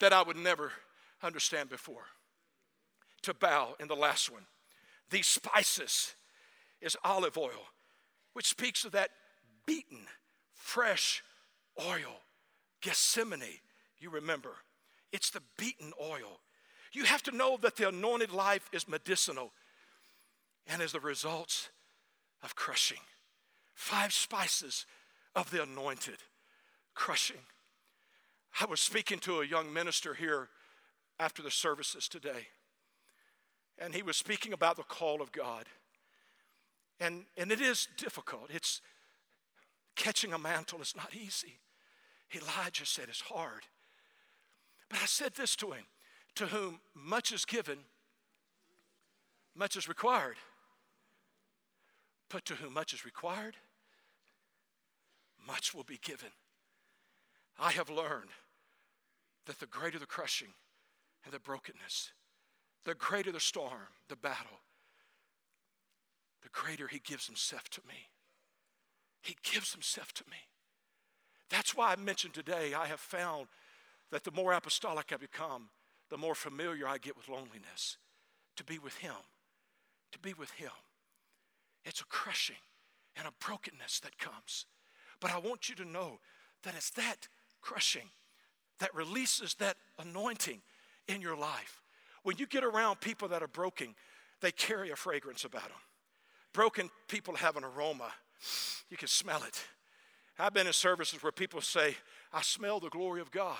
that 0.00 0.12
I 0.12 0.22
would 0.22 0.36
never 0.36 0.72
understand 1.22 1.70
before 1.70 2.04
to 3.22 3.34
bow 3.34 3.74
in 3.80 3.88
the 3.88 3.96
last 3.96 4.30
one. 4.30 4.46
These 5.10 5.26
spices 5.26 6.14
is 6.80 6.96
olive 7.04 7.36
oil, 7.36 7.68
which 8.34 8.46
speaks 8.46 8.84
of 8.84 8.92
that 8.92 9.10
beaten, 9.66 10.06
fresh 10.54 11.22
oil. 11.80 12.20
Gethsemane, 12.80 13.60
you 13.98 14.10
remember. 14.10 14.50
It's 15.12 15.30
the 15.30 15.42
beaten 15.56 15.92
oil. 16.00 16.40
You 16.92 17.04
have 17.04 17.22
to 17.24 17.36
know 17.36 17.58
that 17.62 17.76
the 17.76 17.88
anointed 17.88 18.32
life 18.32 18.68
is 18.72 18.88
medicinal 18.88 19.52
and 20.66 20.80
is 20.80 20.92
the 20.92 21.00
results 21.00 21.70
of 22.42 22.54
crushing. 22.54 23.00
Five 23.74 24.12
spices 24.12 24.86
of 25.34 25.50
the 25.50 25.62
anointed 25.62 26.18
crushing. 26.94 27.40
I 28.60 28.66
was 28.66 28.80
speaking 28.80 29.18
to 29.20 29.40
a 29.40 29.46
young 29.46 29.72
minister 29.72 30.14
here 30.14 30.48
after 31.18 31.42
the 31.42 31.50
services 31.50 32.08
today 32.08 32.48
and 33.80 33.94
he 33.94 34.02
was 34.02 34.16
speaking 34.16 34.52
about 34.52 34.76
the 34.76 34.82
call 34.82 35.22
of 35.22 35.32
God. 35.32 35.66
And, 37.00 37.24
and 37.36 37.52
it 37.52 37.60
is 37.60 37.88
difficult. 37.96 38.50
It's 38.50 38.80
catching 39.94 40.32
a 40.32 40.38
mantle 40.38 40.80
is 40.80 40.94
not 40.96 41.14
easy. 41.14 41.58
Elijah 42.34 42.86
said 42.86 43.06
it's 43.08 43.20
hard. 43.20 43.62
But 44.88 45.00
I 45.02 45.06
said 45.06 45.34
this 45.34 45.54
to 45.56 45.72
him 45.72 45.84
to 46.34 46.46
whom 46.46 46.80
much 46.94 47.32
is 47.32 47.44
given, 47.44 47.78
much 49.54 49.76
is 49.76 49.88
required. 49.88 50.36
But 52.28 52.44
to 52.46 52.54
whom 52.54 52.74
much 52.74 52.92
is 52.92 53.04
required, 53.04 53.56
much 55.46 55.74
will 55.74 55.84
be 55.84 55.98
given. 56.02 56.28
I 57.58 57.72
have 57.72 57.90
learned 57.90 58.30
that 59.46 59.58
the 59.58 59.66
greater 59.66 59.98
the 59.98 60.06
crushing 60.06 60.48
and 61.24 61.32
the 61.32 61.40
brokenness, 61.40 62.12
the 62.88 62.94
greater 62.94 63.30
the 63.30 63.38
storm, 63.38 63.92
the 64.08 64.16
battle, 64.16 64.62
the 66.42 66.48
greater 66.52 66.88
He 66.88 66.98
gives 67.00 67.26
Himself 67.26 67.68
to 67.68 67.82
me. 67.86 68.08
He 69.20 69.36
gives 69.42 69.74
Himself 69.74 70.14
to 70.14 70.24
me. 70.30 70.38
That's 71.50 71.76
why 71.76 71.92
I 71.92 71.96
mentioned 71.96 72.32
today, 72.32 72.72
I 72.72 72.86
have 72.86 72.98
found 72.98 73.48
that 74.10 74.24
the 74.24 74.30
more 74.30 74.54
apostolic 74.54 75.12
I 75.12 75.18
become, 75.18 75.68
the 76.08 76.16
more 76.16 76.34
familiar 76.34 76.88
I 76.88 76.96
get 76.96 77.14
with 77.14 77.28
loneliness. 77.28 77.98
To 78.56 78.64
be 78.64 78.78
with 78.78 78.96
Him, 78.96 79.12
to 80.12 80.18
be 80.18 80.32
with 80.32 80.52
Him. 80.52 80.70
It's 81.84 82.00
a 82.00 82.06
crushing 82.06 82.56
and 83.16 83.28
a 83.28 83.44
brokenness 83.44 84.00
that 84.00 84.16
comes. 84.16 84.64
But 85.20 85.30
I 85.30 85.36
want 85.36 85.68
you 85.68 85.74
to 85.74 85.84
know 85.84 86.20
that 86.62 86.74
it's 86.74 86.90
that 86.92 87.28
crushing 87.60 88.08
that 88.80 88.94
releases 88.94 89.56
that 89.56 89.76
anointing 89.98 90.62
in 91.06 91.20
your 91.20 91.36
life. 91.36 91.82
When 92.28 92.36
you 92.36 92.46
get 92.46 92.62
around 92.62 93.00
people 93.00 93.28
that 93.28 93.42
are 93.42 93.48
broken, 93.48 93.94
they 94.42 94.52
carry 94.52 94.90
a 94.90 94.96
fragrance 94.96 95.46
about 95.46 95.62
them. 95.62 95.78
Broken 96.52 96.90
people 97.08 97.34
have 97.36 97.56
an 97.56 97.64
aroma. 97.64 98.12
You 98.90 98.98
can 98.98 99.08
smell 99.08 99.42
it. 99.44 99.58
I've 100.38 100.52
been 100.52 100.66
in 100.66 100.74
services 100.74 101.22
where 101.22 101.32
people 101.32 101.62
say, 101.62 101.96
I 102.30 102.42
smell 102.42 102.80
the 102.80 102.90
glory 102.90 103.22
of 103.22 103.30
God. 103.30 103.56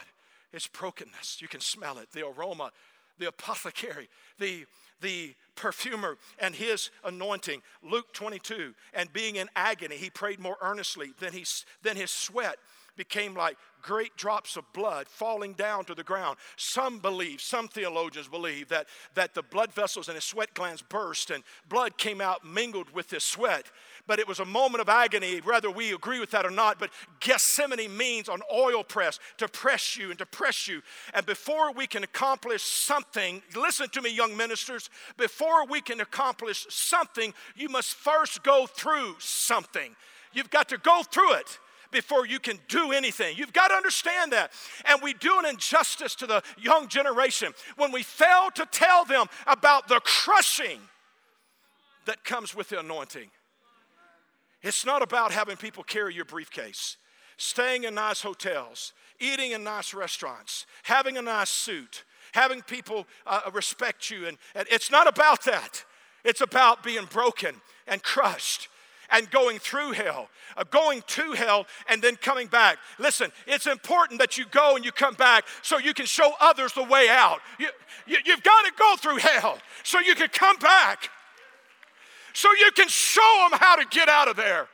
It's 0.53 0.67
brokenness. 0.67 1.41
You 1.41 1.49
can 1.49 1.61
smell 1.61 1.97
it. 1.97 2.11
The 2.13 2.27
aroma, 2.27 2.73
the 3.19 3.29
apothecary, 3.29 4.11
the, 4.39 4.67
the 5.01 5.35
perfumer, 5.55 6.19
and 6.39 6.55
his 6.55 6.91
anointing. 7.05 7.63
Luke 7.83 8.13
22, 8.13 8.75
and 8.93 9.11
being 9.15 9.37
in 9.37 9.49
agony, 9.57 9.97
he 9.97 10.11
prayed 10.11 10.41
more 10.41 10.59
earnestly 10.61 11.13
than, 11.21 11.33
he, 11.33 11.47
than 11.83 11.97
his 11.97 12.11
sweat 12.11 12.59
became 12.99 13.35
like 13.35 13.57
great 13.81 14.15
drops 14.17 14.57
of 14.57 14.71
blood 14.75 15.09
falling 15.09 15.55
down 15.55 15.85
to 15.87 15.95
the 15.95 16.03
ground. 16.03 16.37
Some 16.57 16.99
believe, 16.99 17.41
some 17.41 17.69
theologians 17.69 18.29
believe 18.29 18.69
that, 18.69 18.87
that 19.15 19.35
the 19.35 19.43
blood 19.43 19.73
vessels 19.73 20.09
in 20.09 20.15
his 20.15 20.25
sweat 20.25 20.53
glands 20.53 20.83
burst 20.83 21.31
and 21.31 21.43
blood 21.69 21.97
came 21.97 22.21
out 22.21 22.45
mingled 22.45 22.91
with 22.91 23.11
his 23.11 23.25
sweat. 23.25 23.71
But 24.07 24.19
it 24.19 24.29
was 24.29 24.41
a 24.41 24.45
moment 24.45 24.83
of 24.83 24.89
agony, 24.89 25.39
whether 25.39 25.71
we 25.71 25.95
agree 25.95 26.21
with 26.21 26.33
that 26.33 26.45
or 26.45 26.51
not. 26.51 26.79
But 26.79 26.91
Gethsemane 27.21 27.97
means 27.97 28.29
an 28.29 28.43
oil 28.53 28.85
press 28.85 29.19
to 29.39 29.49
press 29.49 29.97
you 29.97 30.11
and 30.11 30.19
to 30.19 30.27
press 30.27 30.69
you. 30.69 30.83
And 31.15 31.25
before 31.25 31.73
we 31.73 31.87
can 31.87 32.05
accomplish 32.05 32.63
something, 32.63 33.43
listen 33.57 33.89
to 33.91 34.03
me, 34.03 34.15
young 34.15 34.37
ministers, 34.37 34.91
before 35.17 35.67
we 35.67 35.81
can 35.81 36.01
accomplish 36.01 36.67
something, 36.69 37.33
you 37.57 37.69
must 37.69 37.95
first 37.95 38.43
go 38.43 38.67
through 38.67 39.17
something. 39.19 39.95
You've 40.33 40.51
got 40.51 40.69
to 40.71 40.79
go 40.79 41.03
through 41.03 41.35
it 41.35 41.59
before 41.91 42.27
you 42.27 42.39
can 42.39 42.59
do 42.69 42.93
anything. 42.93 43.37
You've 43.37 43.53
got 43.53 43.69
to 43.69 43.75
understand 43.75 44.33
that. 44.33 44.53
And 44.85 45.01
we 45.03 45.15
do 45.15 45.39
an 45.39 45.47
injustice 45.47 46.15
to 46.17 46.27
the 46.27 46.43
young 46.59 46.89
generation 46.89 47.53
when 47.77 47.93
we 47.93 48.03
fail 48.03 48.51
to 48.55 48.67
tell 48.67 49.05
them 49.05 49.27
about 49.47 49.89
the 49.89 50.01
crushing 50.01 50.81
that 52.07 52.25
comes 52.25 52.55
with 52.55 52.69
the 52.71 52.81
anointing. 52.81 53.31
It's 54.63 54.85
not 54.85 55.03
about 55.03 55.33
having 55.33 55.57
people 55.57 55.85
carry 55.85 56.15
your 56.15 56.25
briefcase, 56.25 56.97
staying 57.37 57.85
in 57.85 57.95
nice 57.95 58.23
hotels, 58.23 58.93
eating 59.21 59.53
in 59.53 59.63
nice 59.63 59.95
restaurants, 59.95 60.67
having 60.83 61.17
a 61.17 61.23
nice 61.23 61.51
suit, 61.51 62.05
having 62.33 62.63
people 62.63 63.07
uh, 63.27 63.43
respect 63.53 64.11
you. 64.11 64.27
And, 64.27 64.37
and 64.55 64.67
it's 64.71 64.91
not 64.91 65.07
about 65.07 65.45
that. 65.45 65.85
It's 66.25 66.41
about 66.41 66.83
being 66.83 67.05
broken 67.05 67.61
and 67.87 68.03
crushed 68.03 68.69
and 69.11 69.31
going 69.31 69.59
through 69.59 69.93
hell, 69.93 70.29
uh, 70.57 70.65
going 70.65 71.03
to 71.07 71.33
hell 71.33 71.67
and 71.89 72.03
then 72.03 72.17
coming 72.17 72.47
back. 72.47 72.79
Listen, 72.99 73.33
it's 73.47 73.67
important 73.67 74.21
that 74.21 74.39
you 74.39 74.45
go 74.51 74.77
and 74.77 74.85
you 74.85 74.93
come 74.93 75.15
back 75.15 75.45
so 75.63 75.79
you 75.79 75.95
can 75.95 76.07
show 76.07 76.33
others 76.41 76.73
the 76.73 76.85
way 76.85 77.09
out. 77.09 77.41
You, 77.59 77.69
you, 78.07 78.19
you've 78.25 78.43
got 78.43 78.65
to 78.67 78.73
go 78.79 78.97
through 78.97 79.19
hell 79.19 79.59
so 79.83 80.01
you 80.01 80.15
can 80.15 80.29
come 80.29 80.57
back, 80.59 81.11
so 82.33 82.49
you 82.59 82.71
can 82.75 82.89
show 82.89 83.49
them 83.51 83.59
how 83.59 83.77
to 83.77 83.87
get 83.91 84.09
out 84.09 84.29
of 84.29 84.37
there. 84.37 84.69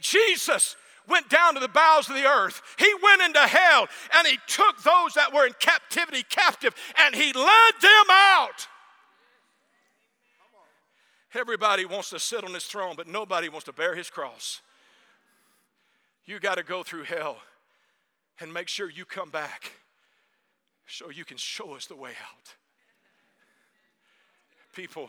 Jesus 0.00 0.76
went 1.08 1.28
down 1.28 1.54
to 1.54 1.60
the 1.60 1.68
bowels 1.68 2.08
of 2.08 2.14
the 2.14 2.26
earth. 2.26 2.62
He 2.78 2.92
went 3.02 3.22
into 3.22 3.40
hell 3.40 3.88
and 4.16 4.26
he 4.26 4.38
took 4.46 4.82
those 4.82 5.14
that 5.14 5.32
were 5.32 5.46
in 5.46 5.52
captivity 5.58 6.24
captive 6.28 6.74
and 7.04 7.14
he 7.14 7.32
led 7.32 7.74
them 7.80 8.06
out. 8.10 8.68
Everybody 11.34 11.86
wants 11.86 12.10
to 12.10 12.18
sit 12.18 12.44
on 12.44 12.52
his 12.52 12.64
throne, 12.64 12.94
but 12.96 13.08
nobody 13.08 13.48
wants 13.48 13.64
to 13.64 13.72
bear 13.72 13.94
his 13.94 14.10
cross. 14.10 14.60
You 16.26 16.38
got 16.38 16.56
to 16.56 16.62
go 16.62 16.82
through 16.82 17.04
hell 17.04 17.38
and 18.38 18.52
make 18.52 18.68
sure 18.68 18.90
you 18.90 19.04
come 19.04 19.30
back 19.30 19.72
so 20.86 21.10
you 21.10 21.24
can 21.24 21.38
show 21.38 21.74
us 21.74 21.86
the 21.86 21.96
way 21.96 22.10
out. 22.10 22.54
People, 24.74 25.08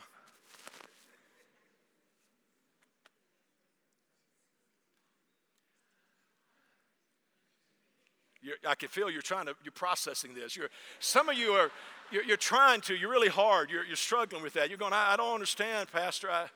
You're, 8.42 8.56
I 8.66 8.74
can 8.74 8.88
feel 8.88 9.08
you're 9.08 9.22
trying 9.22 9.46
to, 9.46 9.54
you're 9.62 9.72
processing 9.72 10.34
this. 10.34 10.56
You're, 10.56 10.68
some 10.98 11.28
of 11.28 11.38
you 11.38 11.52
are, 11.52 11.70
you're, 12.10 12.24
you're 12.24 12.36
trying 12.36 12.80
to, 12.82 12.94
you're 12.94 13.10
really 13.10 13.28
hard, 13.28 13.70
you're, 13.70 13.84
you're 13.84 13.94
struggling 13.94 14.42
with 14.42 14.54
that. 14.54 14.68
You're 14.68 14.78
going, 14.78 14.92
I, 14.92 15.12
I 15.12 15.16
don't 15.16 15.32
understand, 15.32 15.90
Pastor. 15.92 16.30
I, 16.30 16.46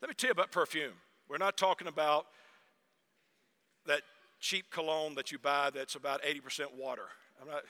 Let 0.00 0.08
me 0.08 0.14
tell 0.14 0.28
you 0.28 0.32
about 0.32 0.52
perfume. 0.52 0.92
We're 1.28 1.38
not 1.38 1.56
talking 1.56 1.88
about 1.88 2.26
that 3.86 4.02
cheap 4.40 4.70
cologne 4.70 5.14
that 5.16 5.30
you 5.30 5.38
buy 5.38 5.70
that's 5.70 5.94
about 5.94 6.22
80% 6.22 6.74
water. 6.76 7.08
I'm 7.40 7.48
not, 7.48 7.62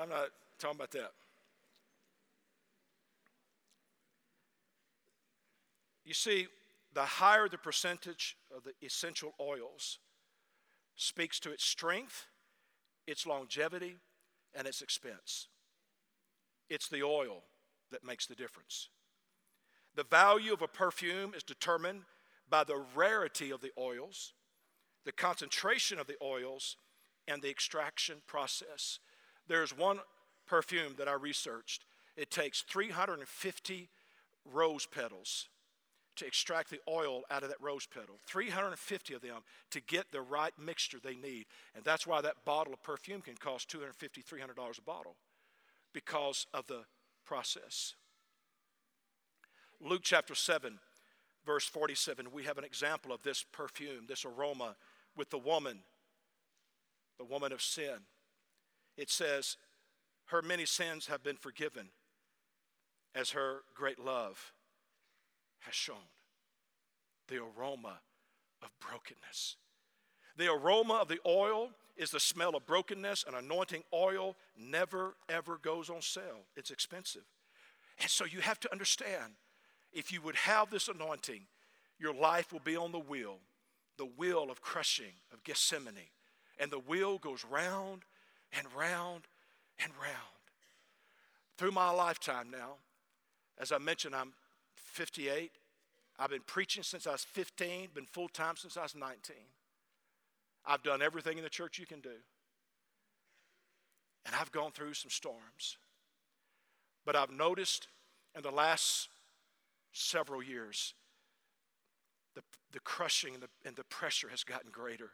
I'm 0.00 0.08
not 0.08 0.28
talking 0.58 0.76
about 0.76 0.92
that. 0.92 1.12
You 6.04 6.14
see, 6.14 6.46
the 6.94 7.02
higher 7.02 7.48
the 7.48 7.58
percentage 7.58 8.36
of 8.56 8.64
the 8.64 8.72
essential 8.84 9.34
oils 9.38 9.98
speaks 10.96 11.38
to 11.40 11.52
its 11.52 11.64
strength, 11.64 12.26
its 13.06 13.26
longevity, 13.26 13.96
and 14.54 14.66
its 14.66 14.80
expense. 14.80 15.48
It's 16.70 16.88
the 16.88 17.02
oil 17.02 17.42
that 17.90 18.04
makes 18.04 18.26
the 18.26 18.34
difference. 18.34 18.88
The 19.98 20.04
value 20.04 20.52
of 20.52 20.62
a 20.62 20.68
perfume 20.68 21.34
is 21.34 21.42
determined 21.42 22.02
by 22.48 22.62
the 22.62 22.80
rarity 22.94 23.50
of 23.50 23.60
the 23.60 23.72
oils, 23.76 24.32
the 25.04 25.10
concentration 25.10 25.98
of 25.98 26.06
the 26.06 26.14
oils, 26.22 26.76
and 27.26 27.42
the 27.42 27.50
extraction 27.50 28.22
process. 28.28 29.00
There's 29.48 29.76
one 29.76 29.98
perfume 30.46 30.94
that 30.98 31.08
I 31.08 31.14
researched. 31.14 31.84
It 32.16 32.30
takes 32.30 32.62
350 32.62 33.88
rose 34.44 34.86
petals 34.86 35.48
to 36.14 36.24
extract 36.24 36.70
the 36.70 36.78
oil 36.88 37.22
out 37.28 37.42
of 37.42 37.48
that 37.48 37.60
rose 37.60 37.88
petal. 37.92 38.20
350 38.24 39.14
of 39.14 39.20
them 39.20 39.42
to 39.72 39.80
get 39.80 40.12
the 40.12 40.22
right 40.22 40.52
mixture 40.64 40.98
they 41.02 41.16
need. 41.16 41.46
And 41.74 41.82
that's 41.82 42.06
why 42.06 42.20
that 42.20 42.44
bottle 42.44 42.72
of 42.72 42.84
perfume 42.84 43.20
can 43.20 43.34
cost 43.34 43.68
$250, 43.68 44.24
$300 44.24 44.78
a 44.78 44.82
bottle 44.82 45.16
because 45.92 46.46
of 46.54 46.68
the 46.68 46.82
process. 47.24 47.94
Luke 49.80 50.02
chapter 50.02 50.34
7, 50.34 50.78
verse 51.46 51.64
47, 51.66 52.32
we 52.32 52.44
have 52.44 52.58
an 52.58 52.64
example 52.64 53.12
of 53.12 53.22
this 53.22 53.44
perfume, 53.52 54.06
this 54.08 54.24
aroma 54.24 54.76
with 55.16 55.30
the 55.30 55.38
woman, 55.38 55.80
the 57.16 57.24
woman 57.24 57.52
of 57.52 57.62
sin. 57.62 57.98
It 58.96 59.08
says, 59.08 59.56
Her 60.26 60.42
many 60.42 60.66
sins 60.66 61.06
have 61.06 61.22
been 61.22 61.36
forgiven 61.36 61.90
as 63.14 63.30
her 63.30 63.62
great 63.74 63.98
love 63.98 64.52
has 65.60 65.74
shown. 65.74 65.96
The 67.28 67.36
aroma 67.36 68.00
of 68.62 68.70
brokenness. 68.80 69.56
The 70.36 70.52
aroma 70.52 70.94
of 70.94 71.08
the 71.08 71.20
oil 71.24 71.70
is 71.96 72.10
the 72.10 72.20
smell 72.20 72.56
of 72.56 72.66
brokenness. 72.66 73.24
An 73.28 73.34
anointing 73.34 73.84
oil 73.92 74.36
never, 74.56 75.14
ever 75.28 75.58
goes 75.58 75.88
on 75.88 76.02
sale, 76.02 76.46
it's 76.56 76.70
expensive. 76.70 77.24
And 78.00 78.10
so 78.10 78.24
you 78.24 78.40
have 78.40 78.60
to 78.60 78.72
understand 78.72 79.34
if 79.92 80.12
you 80.12 80.20
would 80.22 80.36
have 80.36 80.70
this 80.70 80.88
anointing, 80.88 81.42
your 81.98 82.14
life 82.14 82.52
will 82.52 82.60
be 82.60 82.76
on 82.76 82.92
the 82.92 82.98
wheel, 82.98 83.38
the 83.96 84.04
wheel 84.04 84.50
of 84.50 84.60
crushing, 84.60 85.12
of 85.32 85.42
Gethsemane. 85.44 86.10
And 86.60 86.70
the 86.70 86.78
wheel 86.78 87.18
goes 87.18 87.44
round 87.44 88.02
and 88.52 88.66
round 88.76 89.24
and 89.82 89.92
round. 90.00 90.14
Through 91.56 91.72
my 91.72 91.90
lifetime 91.90 92.50
now, 92.50 92.74
as 93.58 93.72
I 93.72 93.78
mentioned, 93.78 94.14
I'm 94.14 94.32
58. 94.76 95.52
I've 96.18 96.30
been 96.30 96.42
preaching 96.46 96.82
since 96.82 97.06
I 97.06 97.12
was 97.12 97.24
15, 97.24 97.88
been 97.94 98.06
full 98.06 98.28
time 98.28 98.56
since 98.56 98.76
I 98.76 98.82
was 98.82 98.94
19. 98.94 99.36
I've 100.66 100.82
done 100.82 101.02
everything 101.02 101.38
in 101.38 101.44
the 101.44 101.50
church 101.50 101.78
you 101.78 101.86
can 101.86 102.00
do. 102.00 102.10
And 104.26 104.34
I've 104.34 104.52
gone 104.52 104.72
through 104.72 104.94
some 104.94 105.10
storms. 105.10 105.78
But 107.06 107.16
I've 107.16 107.30
noticed 107.30 107.88
in 108.36 108.42
the 108.42 108.50
last 108.50 109.08
several 109.98 110.42
years, 110.42 110.94
the, 112.34 112.42
the 112.72 112.80
crushing 112.80 113.34
and 113.34 113.42
the, 113.42 113.48
and 113.64 113.76
the 113.76 113.84
pressure 113.84 114.28
has 114.28 114.44
gotten 114.44 114.70
greater. 114.70 115.10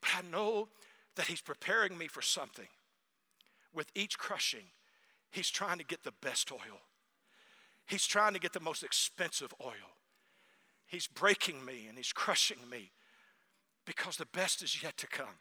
But 0.00 0.10
I 0.18 0.30
know 0.30 0.68
that 1.16 1.26
He's 1.26 1.40
preparing 1.40 1.96
me 1.96 2.08
for 2.08 2.22
something. 2.22 2.68
With 3.74 3.90
each 3.94 4.18
crushing, 4.18 4.64
He's 5.30 5.50
trying 5.50 5.78
to 5.78 5.84
get 5.84 6.04
the 6.04 6.12
best 6.22 6.50
oil, 6.52 6.80
He's 7.86 8.06
trying 8.06 8.34
to 8.34 8.40
get 8.40 8.52
the 8.52 8.60
most 8.60 8.82
expensive 8.82 9.54
oil. 9.64 9.96
He's 10.86 11.06
breaking 11.06 11.64
me 11.64 11.86
and 11.86 11.98
He's 11.98 12.12
crushing 12.12 12.58
me 12.70 12.92
because 13.84 14.16
the 14.16 14.26
best 14.26 14.62
is 14.62 14.82
yet 14.82 14.96
to 14.98 15.06
come. 15.06 15.38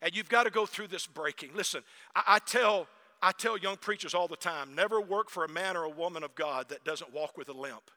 And 0.00 0.16
you've 0.16 0.28
got 0.28 0.44
to 0.44 0.50
go 0.50 0.66
through 0.66 0.88
this 0.88 1.06
breaking. 1.06 1.50
Listen, 1.54 1.82
I, 2.14 2.22
I, 2.26 2.38
tell, 2.40 2.88
I 3.22 3.30
tell 3.30 3.56
young 3.56 3.76
preachers 3.76 4.14
all 4.14 4.26
the 4.26 4.36
time 4.36 4.74
never 4.74 5.00
work 5.00 5.30
for 5.30 5.44
a 5.44 5.48
man 5.48 5.76
or 5.76 5.84
a 5.84 5.90
woman 5.90 6.24
of 6.24 6.34
God 6.34 6.68
that 6.70 6.84
doesn't 6.84 7.14
walk 7.14 7.38
with 7.38 7.48
a 7.48 7.52
limp. 7.52 7.90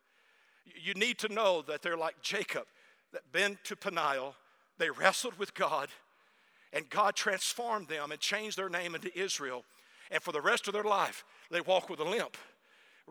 You 0.82 0.94
need 0.94 1.18
to 1.20 1.34
know 1.34 1.64
that 1.64 1.82
they're 1.82 1.98
like 1.98 2.22
Jacob, 2.22 2.66
that 3.12 3.32
been 3.32 3.58
to 3.64 3.76
Peniel, 3.76 4.36
they 4.78 4.90
wrestled 4.90 5.38
with 5.40 5.54
God, 5.56 5.90
and 6.74 6.90
God 6.90 7.16
transformed 7.16 7.88
them 7.88 8.12
and 8.12 8.20
changed 8.20 8.58
their 8.58 8.70
name 8.70 8.94
into 8.94 9.18
Israel. 9.18 9.64
And 10.12 10.22
for 10.22 10.32
the 10.32 10.42
rest 10.42 10.68
of 10.68 10.74
their 10.74 10.84
life, 10.84 11.24
they 11.50 11.62
walk 11.62 11.90
with 11.90 12.00
a 12.00 12.04
limp. 12.04 12.38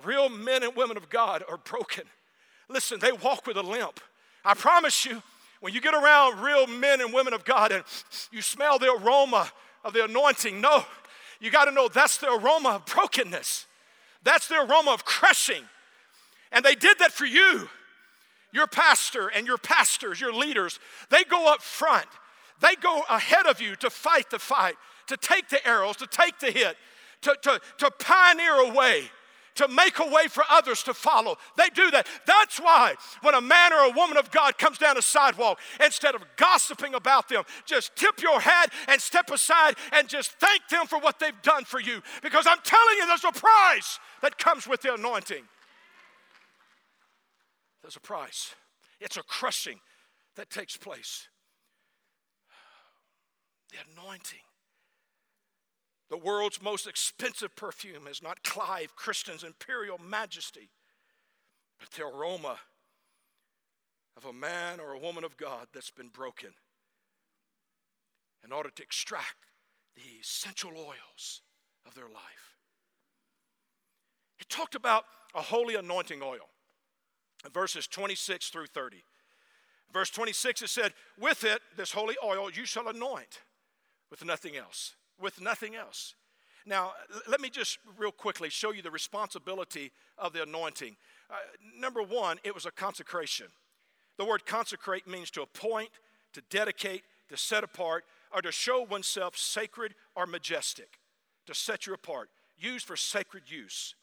Real 0.04 0.28
men 0.28 0.62
and 0.62 0.76
women 0.76 0.96
of 0.96 1.08
God 1.08 1.42
are 1.48 1.56
broken. 1.56 2.04
Listen, 2.68 2.98
they 3.00 3.12
walk 3.12 3.46
with 3.46 3.56
a 3.56 3.62
limp. 3.62 4.00
I 4.44 4.54
promise 4.54 5.04
you, 5.04 5.22
when 5.60 5.72
you 5.72 5.80
get 5.80 5.94
around 5.94 6.40
real 6.40 6.66
men 6.66 7.00
and 7.00 7.12
women 7.12 7.32
of 7.32 7.44
God 7.44 7.72
and 7.72 7.84
you 8.30 8.42
smell 8.42 8.78
the 8.78 8.92
aroma 8.92 9.50
of 9.82 9.94
the 9.94 10.04
anointing, 10.04 10.60
no, 10.60 10.84
you 11.44 11.50
got 11.50 11.66
to 11.66 11.72
know 11.72 11.88
that's 11.88 12.16
the 12.18 12.32
aroma 12.32 12.70
of 12.70 12.86
brokenness. 12.86 13.66
That's 14.22 14.48
the 14.48 14.60
aroma 14.60 14.92
of 14.92 15.04
crushing. 15.04 15.62
And 16.52 16.64
they 16.64 16.74
did 16.74 16.98
that 17.00 17.12
for 17.12 17.26
you. 17.26 17.68
Your 18.52 18.66
pastor 18.66 19.28
and 19.28 19.46
your 19.46 19.58
pastors, 19.58 20.20
your 20.20 20.32
leaders, 20.32 20.78
they 21.10 21.24
go 21.24 21.52
up 21.52 21.60
front. 21.60 22.06
They 22.60 22.76
go 22.76 23.02
ahead 23.10 23.46
of 23.46 23.60
you 23.60 23.74
to 23.76 23.90
fight 23.90 24.30
the 24.30 24.38
fight, 24.38 24.76
to 25.08 25.16
take 25.16 25.48
the 25.48 25.66
arrows, 25.66 25.96
to 25.96 26.06
take 26.06 26.38
the 26.38 26.50
hit, 26.50 26.76
to, 27.22 27.36
to, 27.42 27.60
to 27.78 27.90
pioneer 27.98 28.54
a 28.54 28.72
way 28.72 29.10
to 29.54 29.68
make 29.68 29.98
a 29.98 30.06
way 30.06 30.26
for 30.28 30.44
others 30.50 30.82
to 30.84 30.94
follow. 30.94 31.36
They 31.56 31.68
do 31.68 31.90
that. 31.90 32.06
That's 32.26 32.58
why 32.58 32.94
when 33.22 33.34
a 33.34 33.40
man 33.40 33.72
or 33.72 33.90
a 33.90 33.90
woman 33.90 34.16
of 34.16 34.30
God 34.30 34.58
comes 34.58 34.78
down 34.78 34.98
a 34.98 35.02
sidewalk, 35.02 35.58
instead 35.82 36.14
of 36.14 36.22
gossiping 36.36 36.94
about 36.94 37.28
them, 37.28 37.44
just 37.64 37.94
tip 37.96 38.20
your 38.20 38.40
hat 38.40 38.72
and 38.88 39.00
step 39.00 39.30
aside 39.30 39.74
and 39.92 40.08
just 40.08 40.32
thank 40.32 40.66
them 40.68 40.86
for 40.86 40.98
what 40.98 41.18
they've 41.18 41.42
done 41.42 41.64
for 41.64 41.80
you. 41.80 42.02
Because 42.22 42.46
I'm 42.46 42.58
telling 42.64 42.96
you, 42.98 43.06
there's 43.06 43.24
a 43.24 43.32
price 43.32 43.98
that 44.22 44.38
comes 44.38 44.66
with 44.66 44.82
the 44.82 44.94
anointing. 44.94 45.44
There's 47.82 47.96
a 47.96 48.00
price, 48.00 48.54
it's 49.00 49.18
a 49.18 49.22
crushing 49.22 49.78
that 50.36 50.50
takes 50.50 50.76
place. 50.76 51.28
The 53.70 53.76
anointing. 53.92 54.40
The 56.14 56.18
world's 56.18 56.62
most 56.62 56.86
expensive 56.86 57.56
perfume 57.56 58.06
is 58.06 58.22
not 58.22 58.44
Clive 58.44 58.94
Christian's 58.94 59.42
Imperial 59.42 59.98
Majesty, 59.98 60.70
but 61.80 61.90
the 61.90 62.06
aroma 62.06 62.60
of 64.16 64.24
a 64.24 64.32
man 64.32 64.78
or 64.78 64.92
a 64.92 64.98
woman 65.00 65.24
of 65.24 65.36
God 65.36 65.66
that's 65.74 65.90
been 65.90 66.10
broken 66.10 66.50
in 68.44 68.52
order 68.52 68.70
to 68.70 68.82
extract 68.84 69.50
the 69.96 70.20
essential 70.20 70.70
oils 70.76 71.42
of 71.84 71.96
their 71.96 72.04
life. 72.04 72.58
He 74.36 74.44
talked 74.44 74.76
about 74.76 75.06
a 75.34 75.42
holy 75.42 75.74
anointing 75.74 76.22
oil, 76.22 76.48
verses 77.52 77.88
26 77.88 78.50
through 78.50 78.68
30. 78.68 79.02
Verse 79.92 80.10
26, 80.10 80.62
it 80.62 80.70
said, 80.70 80.92
With 81.18 81.42
it, 81.42 81.60
this 81.76 81.90
holy 81.90 82.14
oil, 82.22 82.52
you 82.52 82.66
shall 82.66 82.86
anoint 82.86 83.40
with 84.12 84.24
nothing 84.24 84.56
else 84.56 84.94
with 85.20 85.40
nothing 85.40 85.74
else. 85.74 86.14
Now, 86.66 86.92
let 87.28 87.40
me 87.40 87.50
just 87.50 87.78
real 87.98 88.12
quickly 88.12 88.48
show 88.48 88.72
you 88.72 88.82
the 88.82 88.90
responsibility 88.90 89.92
of 90.16 90.32
the 90.32 90.42
anointing. 90.42 90.96
Uh, 91.30 91.34
number 91.78 92.02
one, 92.02 92.38
it 92.42 92.54
was 92.54 92.64
a 92.64 92.70
consecration. 92.70 93.46
The 94.16 94.24
word 94.24 94.46
consecrate 94.46 95.06
means 95.06 95.30
to 95.32 95.42
appoint, 95.42 95.90
to 96.32 96.42
dedicate, 96.48 97.02
to 97.28 97.36
set 97.36 97.64
apart, 97.64 98.04
or 98.34 98.40
to 98.42 98.50
show 98.50 98.82
oneself 98.82 99.36
sacred 99.36 99.94
or 100.14 100.26
majestic, 100.26 100.98
to 101.46 101.54
set 101.54 101.86
you 101.86 101.92
apart, 101.92 102.30
used 102.56 102.86
for 102.86 102.96
sacred 102.96 103.44
use. 103.50 103.94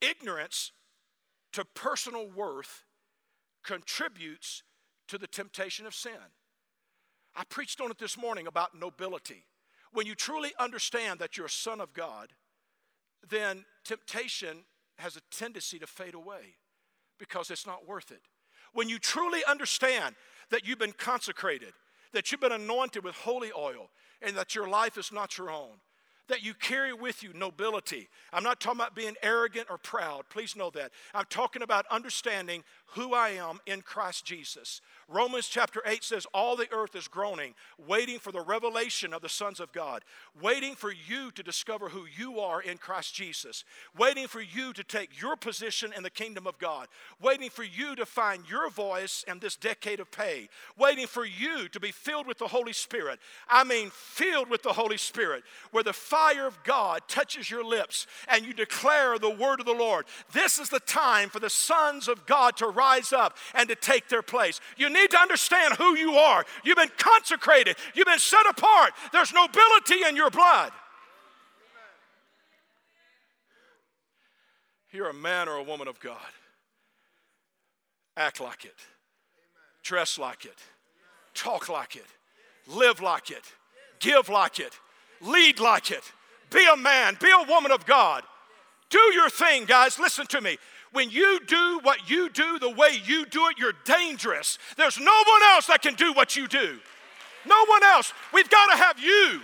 Ignorance 0.00 0.72
to 1.52 1.64
personal 1.64 2.28
worth 2.28 2.84
contributes 3.62 4.62
to 5.08 5.18
the 5.18 5.26
temptation 5.26 5.86
of 5.86 5.94
sin. 5.94 6.12
I 7.34 7.44
preached 7.44 7.80
on 7.80 7.90
it 7.90 7.98
this 7.98 8.18
morning 8.18 8.46
about 8.46 8.78
nobility. 8.78 9.44
When 9.92 10.06
you 10.06 10.14
truly 10.14 10.52
understand 10.58 11.20
that 11.20 11.36
you're 11.36 11.46
a 11.46 11.50
son 11.50 11.80
of 11.80 11.92
God, 11.92 12.28
then 13.28 13.64
temptation 13.84 14.64
has 14.96 15.16
a 15.16 15.20
tendency 15.30 15.78
to 15.78 15.86
fade 15.86 16.14
away 16.14 16.56
because 17.18 17.50
it's 17.50 17.66
not 17.66 17.86
worth 17.86 18.10
it. 18.10 18.22
When 18.72 18.88
you 18.88 18.98
truly 18.98 19.40
understand 19.46 20.14
that 20.50 20.66
you've 20.66 20.78
been 20.78 20.92
consecrated, 20.92 21.72
that 22.12 22.30
you've 22.30 22.40
been 22.40 22.52
anointed 22.52 23.04
with 23.04 23.14
holy 23.14 23.50
oil, 23.56 23.90
and 24.20 24.36
that 24.36 24.54
your 24.54 24.68
life 24.68 24.96
is 24.96 25.12
not 25.12 25.36
your 25.36 25.50
own, 25.50 25.80
that 26.28 26.42
you 26.42 26.54
carry 26.54 26.92
with 26.92 27.22
you 27.22 27.32
nobility. 27.34 28.08
I'm 28.32 28.44
not 28.44 28.60
talking 28.60 28.80
about 28.80 28.94
being 28.94 29.16
arrogant 29.22 29.66
or 29.68 29.76
proud. 29.76 30.24
Please 30.30 30.56
know 30.56 30.70
that. 30.70 30.92
I'm 31.14 31.26
talking 31.28 31.62
about 31.62 31.84
understanding 31.90 32.64
who 32.94 33.14
I 33.14 33.30
am 33.30 33.58
in 33.66 33.80
Christ 33.80 34.24
Jesus. 34.24 34.80
Romans 35.08 35.48
chapter 35.48 35.82
8 35.84 36.04
says, 36.04 36.26
All 36.32 36.56
the 36.56 36.72
earth 36.72 36.94
is 36.94 37.08
groaning, 37.08 37.54
waiting 37.86 38.18
for 38.18 38.32
the 38.32 38.40
revelation 38.40 39.12
of 39.14 39.22
the 39.22 39.28
sons 39.28 39.60
of 39.60 39.72
God, 39.72 40.02
waiting 40.40 40.74
for 40.74 40.92
you 40.92 41.30
to 41.32 41.42
discover 41.42 41.88
who 41.88 42.04
you 42.16 42.38
are 42.38 42.60
in 42.60 42.78
Christ 42.78 43.14
Jesus, 43.14 43.64
waiting 43.96 44.26
for 44.26 44.40
you 44.40 44.72
to 44.74 44.84
take 44.84 45.20
your 45.20 45.36
position 45.36 45.92
in 45.96 46.02
the 46.02 46.10
kingdom 46.10 46.46
of 46.46 46.58
God, 46.58 46.88
waiting 47.20 47.50
for 47.50 47.64
you 47.64 47.96
to 47.96 48.06
find 48.06 48.48
your 48.48 48.70
voice 48.70 49.24
in 49.26 49.38
this 49.38 49.56
decade 49.56 50.00
of 50.00 50.10
pay, 50.10 50.48
waiting 50.78 51.06
for 51.06 51.24
you 51.24 51.68
to 51.68 51.80
be 51.80 51.92
filled 51.92 52.26
with 52.26 52.38
the 52.38 52.48
Holy 52.48 52.72
Spirit. 52.72 53.18
I 53.48 53.64
mean, 53.64 53.90
filled 53.90 54.50
with 54.50 54.62
the 54.62 54.72
Holy 54.72 54.98
Spirit, 54.98 55.44
where 55.70 55.84
the 55.84 55.92
fire 55.92 56.46
of 56.46 56.62
God 56.62 57.02
touches 57.08 57.50
your 57.50 57.64
lips 57.64 58.06
and 58.28 58.44
you 58.44 58.52
declare 58.52 59.18
the 59.18 59.30
word 59.30 59.60
of 59.60 59.66
the 59.66 59.72
Lord. 59.72 60.04
This 60.32 60.58
is 60.58 60.68
the 60.68 60.80
time 60.80 61.30
for 61.30 61.40
the 61.40 61.50
sons 61.50 62.08
of 62.08 62.26
God 62.26 62.56
to 62.58 62.66
rise 62.66 62.81
up 63.12 63.36
and 63.54 63.68
to 63.68 63.74
take 63.74 64.08
their 64.08 64.22
place. 64.22 64.60
You 64.76 64.90
need 64.90 65.10
to 65.10 65.18
understand 65.18 65.74
who 65.74 65.96
you 65.96 66.14
are. 66.14 66.44
You've 66.64 66.76
been 66.76 66.90
consecrated, 66.98 67.76
you've 67.94 68.06
been 68.06 68.18
set 68.18 68.46
apart. 68.48 68.92
There's 69.12 69.32
nobility 69.32 70.04
in 70.08 70.16
your 70.16 70.30
blood. 70.30 70.72
You're 74.90 75.08
a 75.08 75.14
man 75.14 75.48
or 75.48 75.56
a 75.56 75.62
woman 75.62 75.88
of 75.88 75.98
God. 76.00 76.18
Act 78.16 78.40
like 78.40 78.66
it, 78.66 78.76
dress 79.82 80.18
like 80.18 80.44
it, 80.44 80.58
talk 81.34 81.70
like 81.70 81.96
it, 81.96 82.04
live 82.66 83.00
like 83.00 83.30
it, 83.30 83.44
give 84.00 84.28
like 84.28 84.60
it, 84.60 84.78
lead 85.22 85.60
like 85.60 85.90
it. 85.90 86.02
Be 86.50 86.66
a 86.70 86.76
man, 86.76 87.16
be 87.18 87.30
a 87.30 87.48
woman 87.48 87.72
of 87.72 87.86
God. 87.86 88.22
Do 88.90 88.98
your 89.14 89.30
thing, 89.30 89.64
guys. 89.64 89.98
Listen 89.98 90.26
to 90.26 90.42
me. 90.42 90.58
When 90.92 91.10
you 91.10 91.40
do 91.46 91.80
what 91.82 92.08
you 92.08 92.28
do 92.28 92.58
the 92.58 92.70
way 92.70 93.00
you 93.04 93.24
do 93.26 93.48
it, 93.48 93.58
you're 93.58 93.72
dangerous. 93.84 94.58
There's 94.76 94.98
no 94.98 95.22
one 95.26 95.42
else 95.54 95.66
that 95.66 95.82
can 95.82 95.94
do 95.94 96.12
what 96.12 96.36
you 96.36 96.46
do. 96.46 96.78
No 97.46 97.64
one 97.66 97.82
else. 97.82 98.12
We've 98.32 98.48
got 98.48 98.66
to 98.72 98.76
have 98.76 98.98
you. 98.98 99.40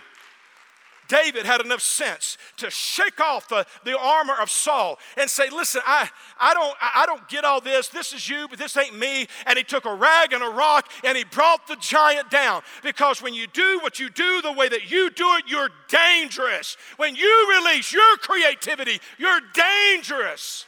David 1.09 1.47
had 1.47 1.63
enough 1.63 1.81
sense 1.81 2.37
to 2.59 2.71
shake 2.71 3.19
off 3.19 3.49
the, 3.49 3.67
the 3.85 3.99
armor 3.99 4.35
of 4.41 4.51
Saul 4.51 4.99
and 5.17 5.29
say, 5.29 5.49
Listen, 5.49 5.81
I, 5.87 6.09
I, 6.39 6.53
don't, 6.53 6.77
I 6.81 7.07
don't 7.07 7.27
get 7.29 7.45
all 7.45 7.63
this. 7.63 7.89
This 7.89 8.13
is 8.13 8.29
you, 8.29 8.47
but 8.49 8.59
this 8.59 8.77
ain't 8.77 8.97
me. 8.97 9.27
And 9.47 9.57
he 9.57 9.65
took 9.65 9.87
a 9.87 9.95
rag 9.95 10.35
and 10.35 10.43
a 10.43 10.51
rock 10.51 10.91
and 11.03 11.17
he 11.17 11.25
brought 11.25 11.67
the 11.67 11.77
giant 11.77 12.31
down. 12.31 12.61
Because 12.83 13.23
when 13.23 13.33
you 13.33 13.47
do 13.47 13.81
what 13.81 13.99
you 13.99 14.11
do 14.11 14.43
the 14.43 14.53
way 14.53 14.69
that 14.69 14.91
you 14.91 15.11
do 15.11 15.27
it, 15.37 15.45
you're 15.49 15.71
dangerous. 15.89 16.77
When 16.99 17.17
you 17.17 17.59
release 17.59 17.91
your 17.91 18.17
creativity, 18.19 19.01
you're 19.17 19.41
dangerous. 19.55 20.67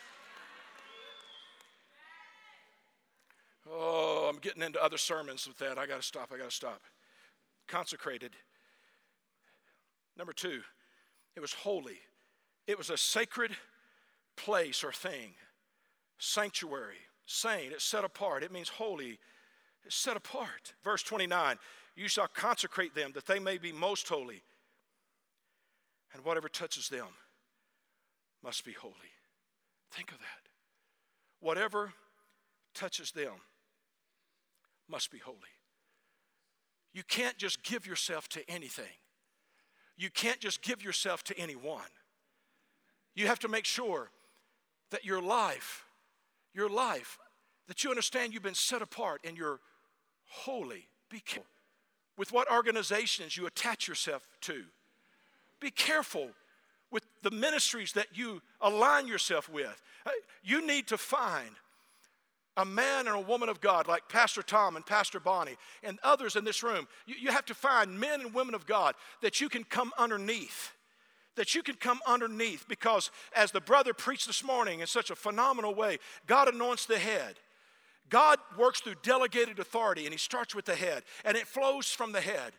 Oh, 3.73 4.29
I'm 4.29 4.41
getting 4.41 4.63
into 4.63 4.83
other 4.83 4.99
sermons 4.99 5.47
with 5.47 5.59
that. 5.59 5.79
I 5.79 5.87
got 5.87 6.01
to 6.01 6.07
stop. 6.07 6.31
I 6.35 6.39
got 6.39 6.51
to 6.51 6.55
stop. 6.55 6.81
Consecrated. 7.69 8.33
Number 10.17 10.33
two, 10.33 10.61
it 11.37 11.41
was 11.41 11.53
holy. 11.53 11.99
It 12.67 12.77
was 12.77 12.91
a 12.91 12.97
sacred 12.97 13.53
place 14.37 14.83
or 14.83 14.93
thing. 14.93 15.35
Sanctuary, 16.19 16.99
saint, 17.27 17.73
it's 17.73 17.85
set 17.85 18.05
apart. 18.05 18.43
It 18.43 18.53
means 18.53 18.69
holy. 18.69 19.19
It's 19.85 19.97
set 19.97 20.17
apart. 20.17 20.75
Verse 20.85 21.03
29 21.03 21.57
You 21.97 22.09
shall 22.09 22.29
consecrate 22.29 22.95
them 22.95 23.13
that 23.15 23.27
they 23.27 23.39
may 23.39 23.57
be 23.57 23.73
most 23.73 24.09
holy, 24.09 24.43
and 26.13 26.25
whatever 26.25 26.49
touches 26.49 26.89
them 26.89 27.07
must 28.43 28.65
be 28.65 28.73
holy. 28.73 28.95
Think 29.93 30.13
of 30.13 30.19
that. 30.19 30.51
Whatever 31.41 31.95
touches 32.75 33.13
them 33.13 33.33
must 34.91 35.11
be 35.11 35.19
holy. 35.19 35.37
You 36.93 37.03
can't 37.05 37.39
just 37.39 37.63
give 37.63 37.87
yourself 37.87 38.29
to 38.31 38.51
anything. 38.51 38.97
You 39.97 40.11
can't 40.11 40.41
just 40.41 40.63
give 40.63 40.83
yourself 40.83 41.23
to 41.25 41.39
anyone. 41.39 41.83
You 43.15 43.27
have 43.27 43.39
to 43.41 43.49
make 43.49 43.65
sure 43.65 44.11
that 44.91 45.05
your 45.05 45.23
life, 45.23 45.85
your 46.55 46.69
life, 46.69 47.19
that 47.69 47.85
you 47.85 47.91
understand 47.91 48.33
you've 48.33 48.43
been 48.43 48.55
set 48.55 48.83
apart 48.83 49.21
and 49.25 49.37
you're 49.37 49.61
holy. 50.27 50.89
Be 51.11 51.21
careful 51.21 51.47
with 52.17 52.33
what 52.33 52.51
organizations 52.51 53.37
you 53.37 53.47
attach 53.47 53.89
yourself 53.89 54.27
to. 54.43 54.65
Be 55.61 55.71
careful 55.71 56.29
with 56.91 57.05
the 57.23 57.31
ministries 57.31 57.93
that 57.93 58.09
you 58.15 58.43
align 58.61 59.07
yourself 59.07 59.49
with. 59.49 59.81
Uh, 60.05 60.11
you 60.43 60.67
need 60.67 60.87
to 60.89 60.99
find 60.99 61.51
a 62.57 62.65
man 62.65 63.07
and 63.07 63.17
a 63.17 63.21
woman 63.21 63.49
of 63.49 63.61
God 63.61 63.87
like 63.87 64.09
Pastor 64.09 64.43
Tom 64.43 64.77
and 64.77 64.85
Pastor 64.85 65.21
Bonnie 65.21 65.57
and 65.83 65.99
others 66.03 66.37
in 66.37 66.45
this 66.45 66.63
room. 66.63 66.89
You, 67.07 67.15
you 67.21 67.31
have 67.31 67.47
to 67.47 67.55
find 67.55 67.99
men 67.99 68.21
and 68.21 68.35
women 68.35 68.55
of 68.55 68.67
God 68.67 68.95
that 69.23 69.41
you 69.41 69.49
can 69.49 69.65
come 69.65 69.93
underneath. 69.99 70.73
That 71.37 71.55
you 71.55 71.63
can 71.63 71.77
come 71.77 72.01
underneath 72.07 72.67
because, 72.69 73.11
as 73.35 73.53
the 73.53 73.61
brother 73.61 73.95
preached 73.95 74.27
this 74.27 74.45
morning 74.45 74.81
in 74.81 74.87
such 74.87 75.11
a 75.11 75.17
phenomenal 75.17 75.75
way, 75.75 75.99
God 76.27 76.53
anoints 76.53 76.87
the 76.87 76.99
head. 76.99 77.37
God 78.11 78.39
works 78.59 78.81
through 78.81 78.97
delegated 79.03 79.61
authority, 79.61 80.05
and 80.05 80.13
He 80.13 80.19
starts 80.19 80.55
with 80.55 80.65
the 80.65 80.75
head, 80.75 81.05
and 81.25 81.37
it 81.37 81.47
flows 81.47 81.91
from 81.91 82.11
the 82.11 82.21
head. 82.21 82.53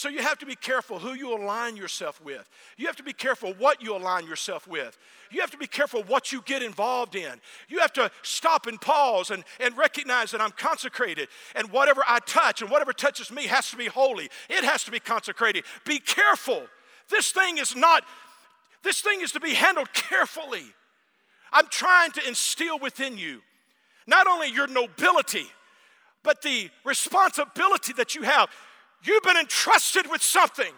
So 0.00 0.08
you 0.08 0.22
have 0.22 0.38
to 0.38 0.46
be 0.46 0.54
careful 0.54 0.98
who 0.98 1.12
you 1.12 1.36
align 1.36 1.76
yourself 1.76 2.22
with. 2.24 2.48
You 2.78 2.86
have 2.86 2.96
to 2.96 3.02
be 3.02 3.12
careful 3.12 3.52
what 3.58 3.82
you 3.82 3.94
align 3.94 4.26
yourself 4.26 4.66
with. 4.66 4.96
You 5.30 5.42
have 5.42 5.50
to 5.50 5.58
be 5.58 5.66
careful 5.66 6.02
what 6.04 6.32
you 6.32 6.40
get 6.46 6.62
involved 6.62 7.16
in. 7.16 7.38
You 7.68 7.80
have 7.80 7.92
to 7.92 8.10
stop 8.22 8.66
and 8.66 8.80
pause 8.80 9.30
and, 9.30 9.44
and 9.60 9.76
recognize 9.76 10.30
that 10.30 10.40
I'm 10.40 10.52
consecrated. 10.52 11.28
And 11.54 11.70
whatever 11.70 12.02
I 12.08 12.20
touch 12.20 12.62
and 12.62 12.70
whatever 12.70 12.94
touches 12.94 13.30
me 13.30 13.46
has 13.48 13.68
to 13.72 13.76
be 13.76 13.88
holy. 13.88 14.30
It 14.48 14.64
has 14.64 14.84
to 14.84 14.90
be 14.90 15.00
consecrated. 15.00 15.64
Be 15.84 15.98
careful. 15.98 16.62
This 17.10 17.30
thing 17.30 17.58
is 17.58 17.76
not, 17.76 18.02
this 18.82 19.02
thing 19.02 19.20
is 19.20 19.32
to 19.32 19.40
be 19.40 19.52
handled 19.52 19.92
carefully. 19.92 20.64
I'm 21.52 21.66
trying 21.66 22.12
to 22.12 22.26
instill 22.26 22.78
within 22.78 23.18
you 23.18 23.42
not 24.06 24.26
only 24.26 24.50
your 24.50 24.66
nobility, 24.66 25.46
but 26.22 26.40
the 26.40 26.70
responsibility 26.84 27.92
that 27.94 28.14
you 28.14 28.22
have. 28.22 28.48
You've 29.02 29.22
been 29.22 29.36
entrusted 29.36 30.10
with 30.10 30.22
something. 30.22 30.72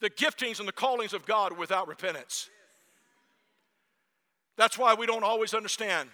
The 0.00 0.10
giftings 0.10 0.60
and 0.60 0.68
the 0.68 0.72
callings 0.72 1.12
of 1.12 1.26
God 1.26 1.58
without 1.58 1.88
repentance. 1.88 2.48
That's 4.56 4.78
why 4.78 4.94
we 4.94 5.06
don't 5.06 5.24
always 5.24 5.54
understand 5.54 6.08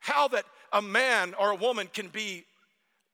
how 0.00 0.28
that 0.28 0.44
a 0.72 0.82
man 0.82 1.34
or 1.38 1.50
a 1.50 1.54
woman 1.54 1.88
can 1.92 2.08
be 2.08 2.44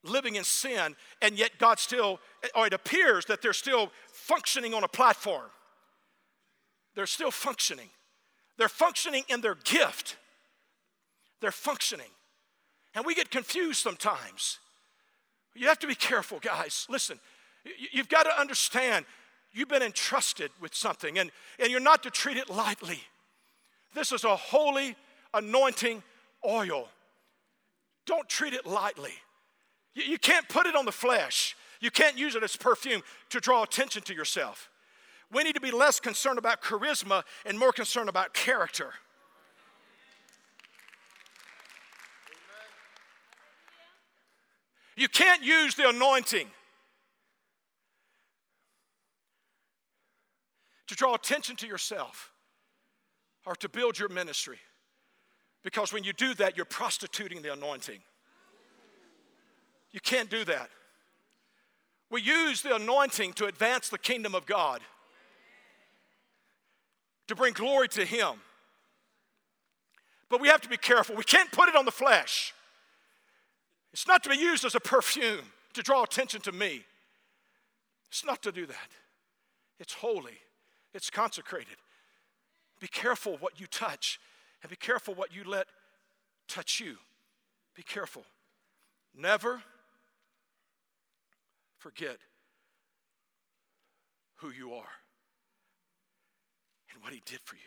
living 0.03 0.35
in 0.35 0.43
sin 0.43 0.95
and 1.21 1.37
yet 1.37 1.51
God 1.57 1.79
still, 1.79 2.19
or 2.55 2.67
it 2.67 2.73
appears 2.73 3.25
that 3.25 3.41
they're 3.41 3.53
still 3.53 3.91
functioning 4.07 4.73
on 4.73 4.83
a 4.83 4.87
platform. 4.87 5.49
They're 6.95 7.07
still 7.07 7.31
functioning. 7.31 7.89
They're 8.57 8.69
functioning 8.69 9.23
in 9.27 9.41
their 9.41 9.55
gift. 9.55 10.17
They're 11.45 11.51
functioning. 11.51 12.09
And 12.95 13.05
we 13.05 13.13
get 13.13 13.29
confused 13.29 13.79
sometimes. 13.79 14.57
You 15.53 15.67
have 15.67 15.77
to 15.77 15.87
be 15.87 15.93
careful, 15.93 16.39
guys. 16.39 16.87
Listen, 16.89 17.19
you've 17.91 18.09
got 18.09 18.23
to 18.23 18.31
understand 18.41 19.05
you've 19.53 19.69
been 19.69 19.83
entrusted 19.83 20.49
with 20.59 20.73
something, 20.73 21.19
and, 21.19 21.29
and 21.59 21.69
you're 21.69 21.79
not 21.79 22.01
to 22.01 22.09
treat 22.09 22.37
it 22.37 22.49
lightly. 22.49 22.99
This 23.93 24.11
is 24.11 24.23
a 24.23 24.35
holy 24.35 24.95
anointing 25.35 26.01
oil. 26.43 26.89
Don't 28.07 28.27
treat 28.27 28.55
it 28.55 28.65
lightly. 28.65 29.13
You, 29.93 30.01
you 30.01 30.17
can't 30.17 30.49
put 30.49 30.65
it 30.65 30.75
on 30.75 30.85
the 30.85 30.91
flesh, 30.91 31.55
you 31.79 31.91
can't 31.91 32.17
use 32.17 32.33
it 32.33 32.41
as 32.41 32.55
perfume 32.55 33.03
to 33.29 33.39
draw 33.39 33.61
attention 33.61 34.01
to 34.01 34.15
yourself. 34.15 34.67
We 35.31 35.43
need 35.43 35.53
to 35.53 35.61
be 35.61 35.69
less 35.69 35.99
concerned 35.99 36.39
about 36.39 36.63
charisma 36.63 37.21
and 37.45 37.59
more 37.59 37.71
concerned 37.71 38.09
about 38.09 38.33
character. 38.33 38.93
You 44.95 45.09
can't 45.09 45.43
use 45.43 45.75
the 45.75 45.89
anointing 45.89 46.47
to 50.87 50.95
draw 50.95 51.15
attention 51.15 51.55
to 51.57 51.67
yourself 51.67 52.31
or 53.45 53.55
to 53.55 53.69
build 53.69 53.99
your 53.99 54.09
ministry. 54.09 54.59
Because 55.63 55.91
when 55.91 56.03
you 56.03 56.13
do 56.13 56.33
that, 56.35 56.55
you're 56.55 56.65
prostituting 56.65 57.41
the 57.41 57.51
anointing. 57.51 57.99
You 59.91 59.99
can't 59.99 60.29
do 60.29 60.45
that. 60.45 60.69
We 62.11 62.21
use 62.21 62.61
the 62.61 62.75
anointing 62.75 63.33
to 63.33 63.47
advance 63.47 63.89
the 63.89 63.97
kingdom 63.97 64.35
of 64.35 64.45
God, 64.45 64.81
to 67.27 67.35
bring 67.35 67.53
glory 67.53 67.87
to 67.89 68.05
Him. 68.05 68.35
But 70.29 70.39
we 70.39 70.47
have 70.49 70.61
to 70.61 70.69
be 70.69 70.77
careful. 70.77 71.15
We 71.15 71.23
can't 71.23 71.51
put 71.51 71.67
it 71.67 71.75
on 71.75 71.85
the 71.85 71.91
flesh. 71.91 72.53
It's 73.95 74.09
not 74.09 74.23
to 74.23 74.29
be 74.29 74.35
used 74.35 74.65
as 74.65 74.75
a 74.75 74.81
perfume 74.81 75.39
to 75.71 75.81
draw 75.81 76.03
attention 76.03 76.41
to 76.41 76.51
me. 76.51 76.83
It's 78.09 78.25
not 78.25 78.41
to 78.41 78.51
do 78.51 78.65
that. 78.65 78.89
It's 79.79 79.93
holy, 79.93 80.37
it's 80.93 81.09
consecrated. 81.09 81.77
Be 82.81 82.89
careful 82.89 83.37
what 83.37 83.57
you 83.57 83.67
touch, 83.67 84.19
and 84.61 84.69
be 84.69 84.75
careful 84.75 85.13
what 85.13 85.33
you 85.33 85.45
let 85.45 85.67
touch 86.49 86.81
you. 86.81 86.97
Be 87.73 87.83
careful. 87.83 88.25
Never 89.17 89.61
forget 91.77 92.17
who 94.39 94.49
you 94.49 94.73
are 94.73 94.91
and 96.91 97.01
what 97.01 97.13
He 97.13 97.21
did 97.25 97.39
for 97.45 97.55
you. 97.55 97.61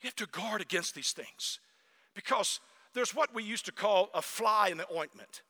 You 0.00 0.06
have 0.06 0.16
to 0.16 0.26
guard 0.26 0.62
against 0.62 0.94
these 0.94 1.12
things 1.12 1.60
because 2.14 2.60
there's 2.94 3.14
what 3.14 3.34
we 3.34 3.42
used 3.42 3.66
to 3.66 3.72
call 3.72 4.10
a 4.14 4.22
fly 4.22 4.68
in 4.68 4.78
the 4.78 4.86
ointment. 4.94 5.42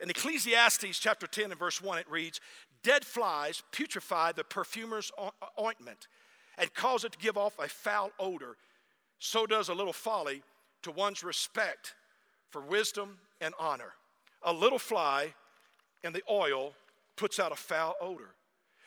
In 0.00 0.10
Ecclesiastes 0.10 0.98
chapter 0.98 1.26
10 1.26 1.50
and 1.50 1.58
verse 1.58 1.80
1, 1.80 1.98
it 1.98 2.10
reads, 2.10 2.40
Dead 2.82 3.04
flies 3.04 3.62
putrefy 3.72 4.32
the 4.34 4.44
perfumer's 4.44 5.12
ointment 5.60 6.08
and 6.58 6.74
cause 6.74 7.04
it 7.04 7.12
to 7.12 7.18
give 7.18 7.38
off 7.38 7.58
a 7.58 7.68
foul 7.68 8.10
odor. 8.18 8.56
So 9.18 9.46
does 9.46 9.68
a 9.68 9.74
little 9.74 9.92
folly 9.92 10.42
to 10.82 10.90
one's 10.90 11.22
respect 11.22 11.94
for 12.50 12.60
wisdom 12.60 13.18
and 13.40 13.54
honor. 13.58 13.92
A 14.42 14.52
little 14.52 14.78
fly 14.78 15.34
in 16.02 16.12
the 16.12 16.22
oil 16.28 16.74
puts 17.16 17.38
out 17.38 17.52
a 17.52 17.56
foul 17.56 17.94
odor. 18.00 18.34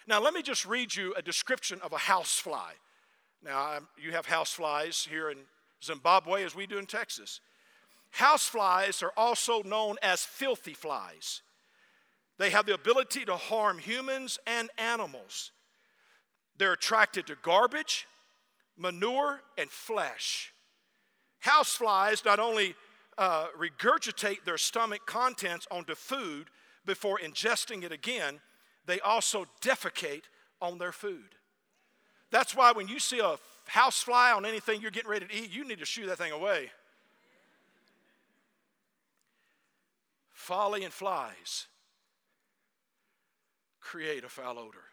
Now, 0.08 0.22
let 0.22 0.34
me 0.34 0.41
just 0.41 0.66
read 0.66 0.95
you 0.95 1.14
a 1.16 1.22
description 1.22 1.80
of 1.82 1.93
a 1.93 1.97
house 1.97 2.38
fly. 2.38 2.74
Now, 3.43 3.80
you 3.97 4.12
have 4.12 4.26
house 4.26 4.51
flies 4.51 5.08
here 5.10 5.30
in 5.30 5.38
Zimbabwe 5.84 6.43
as 6.43 6.56
we 6.56 6.68
do 6.68 6.78
in 6.78 6.86
Texas. 6.86 7.39
House 8.16 8.47
flies 8.47 9.03
are 9.03 9.11
also 9.18 9.61
known 9.63 9.97
as 10.01 10.24
filthy 10.24 10.74
flies. 10.74 11.41
They 12.38 12.49
have 12.49 12.66
the 12.66 12.74
ability 12.74 13.26
to 13.26 13.36
harm 13.36 13.78
humans 13.78 14.39
and 14.47 14.70
animals. 14.78 15.51
They're 16.57 16.72
attracted 16.72 17.28
to 17.28 17.36
garbage, 17.41 18.07
manure, 18.78 19.41
and 19.57 19.70
flesh. 19.70 20.53
House 21.39 21.74
flies 21.74 22.24
not 22.24 22.39
only 22.39 22.76
uh, 23.18 23.47
regurgitate 23.59 24.45
their 24.45 24.57
stomach 24.57 25.05
contents 25.05 25.68
onto 25.70 25.93
food 25.93 26.47
before 26.86 27.20
ingesting 27.20 27.84
it 27.84 27.91
again, 27.91 28.39
they 28.86 29.01
also 29.01 29.45
defecate 29.61 30.24
on 30.61 30.78
their 30.78 30.93
food. 30.93 31.36
That's 32.32 32.55
why 32.55 32.72
when 32.72 32.88
you 32.88 32.99
see 32.99 33.20
a 33.20 33.36
house 33.68 34.01
fly 34.01 34.32
on 34.32 34.45
anything 34.45 34.80
you're 34.80 34.89
getting 34.89 35.11
ready 35.11 35.26
to 35.26 35.36
eat, 35.36 35.51
you 35.51 35.68
need 35.68 35.80
to 35.80 35.86
shoo 35.86 36.05
that 36.05 36.18
thing 36.18 36.32
away. 36.32 36.72
Folly 40.46 40.84
and 40.84 40.93
flies 40.93 41.66
create 43.82 44.24
a 44.24 44.30
foul 44.30 44.60
odor. 44.60 44.91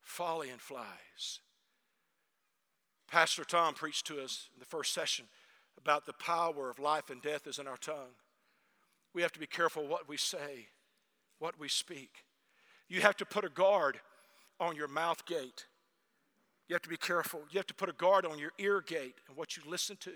Folly 0.00 0.50
and 0.50 0.60
flies. 0.60 1.38
Pastor 3.08 3.44
Tom 3.44 3.74
preached 3.74 4.04
to 4.08 4.20
us 4.20 4.48
in 4.52 4.58
the 4.58 4.66
first 4.66 4.92
session 4.92 5.26
about 5.78 6.04
the 6.04 6.14
power 6.14 6.68
of 6.68 6.80
life 6.80 7.10
and 7.10 7.22
death 7.22 7.46
is 7.46 7.60
in 7.60 7.68
our 7.68 7.76
tongue. 7.76 8.16
We 9.14 9.22
have 9.22 9.30
to 9.34 9.38
be 9.38 9.46
careful 9.46 9.86
what 9.86 10.08
we 10.08 10.16
say, 10.16 10.66
what 11.38 11.56
we 11.60 11.68
speak. 11.68 12.24
You 12.88 13.02
have 13.02 13.16
to 13.18 13.24
put 13.24 13.44
a 13.44 13.50
guard 13.50 14.00
on 14.58 14.74
your 14.74 14.88
mouth 14.88 15.24
gate. 15.26 15.66
You 16.66 16.74
have 16.74 16.82
to 16.82 16.88
be 16.88 16.96
careful. 16.96 17.42
You 17.52 17.60
have 17.60 17.68
to 17.68 17.74
put 17.74 17.88
a 17.88 17.92
guard 17.92 18.26
on 18.26 18.40
your 18.40 18.52
ear 18.58 18.80
gate 18.80 19.14
and 19.28 19.36
what 19.36 19.56
you 19.56 19.62
listen 19.64 19.96
to. 19.98 20.12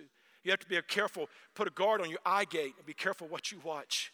You 0.47 0.53
have 0.53 0.61
to 0.61 0.69
be 0.69 0.81
careful, 0.87 1.29
put 1.57 1.67
a 1.67 1.73
guard 1.73 2.01
on 2.01 2.09
your 2.09 2.21
eye 2.25 2.45
gate 2.45 2.75
and 2.77 2.87
be 2.87 2.95
careful 2.95 3.27
what 3.27 3.51
you 3.51 3.59
watch. 3.65 4.13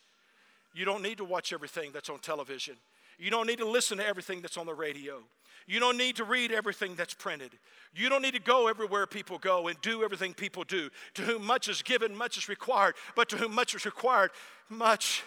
You 0.72 0.86
don't 0.86 1.02
need 1.02 1.18
to 1.18 1.26
watch 1.26 1.52
everything 1.52 1.90
that's 1.92 2.08
on 2.08 2.20
television. 2.20 2.76
You 3.18 3.30
don't 3.30 3.46
need 3.46 3.58
to 3.58 3.68
listen 3.68 3.98
to 3.98 4.06
everything 4.06 4.40
that's 4.40 4.56
on 4.56 4.64
the 4.64 4.72
radio. 4.72 5.18
You 5.66 5.78
don't 5.78 5.98
need 5.98 6.16
to 6.16 6.24
read 6.24 6.50
everything 6.50 6.94
that's 6.94 7.12
printed. 7.12 7.50
You 7.94 8.08
don't 8.08 8.22
need 8.22 8.32
to 8.32 8.40
go 8.40 8.68
everywhere 8.68 9.06
people 9.06 9.36
go 9.36 9.68
and 9.68 9.78
do 9.82 10.02
everything 10.02 10.32
people 10.32 10.64
do. 10.64 10.88
To 11.16 11.22
whom 11.22 11.44
much 11.44 11.68
is 11.68 11.82
given, 11.82 12.16
much 12.16 12.38
is 12.38 12.48
required. 12.48 12.94
But 13.14 13.28
to 13.28 13.36
whom 13.36 13.54
much 13.54 13.74
is 13.74 13.84
required, 13.84 14.30
much 14.70 15.24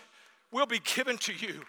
will 0.51 0.65
be 0.65 0.79
given 0.79 1.19
to 1.19 1.33
you. 1.33 1.61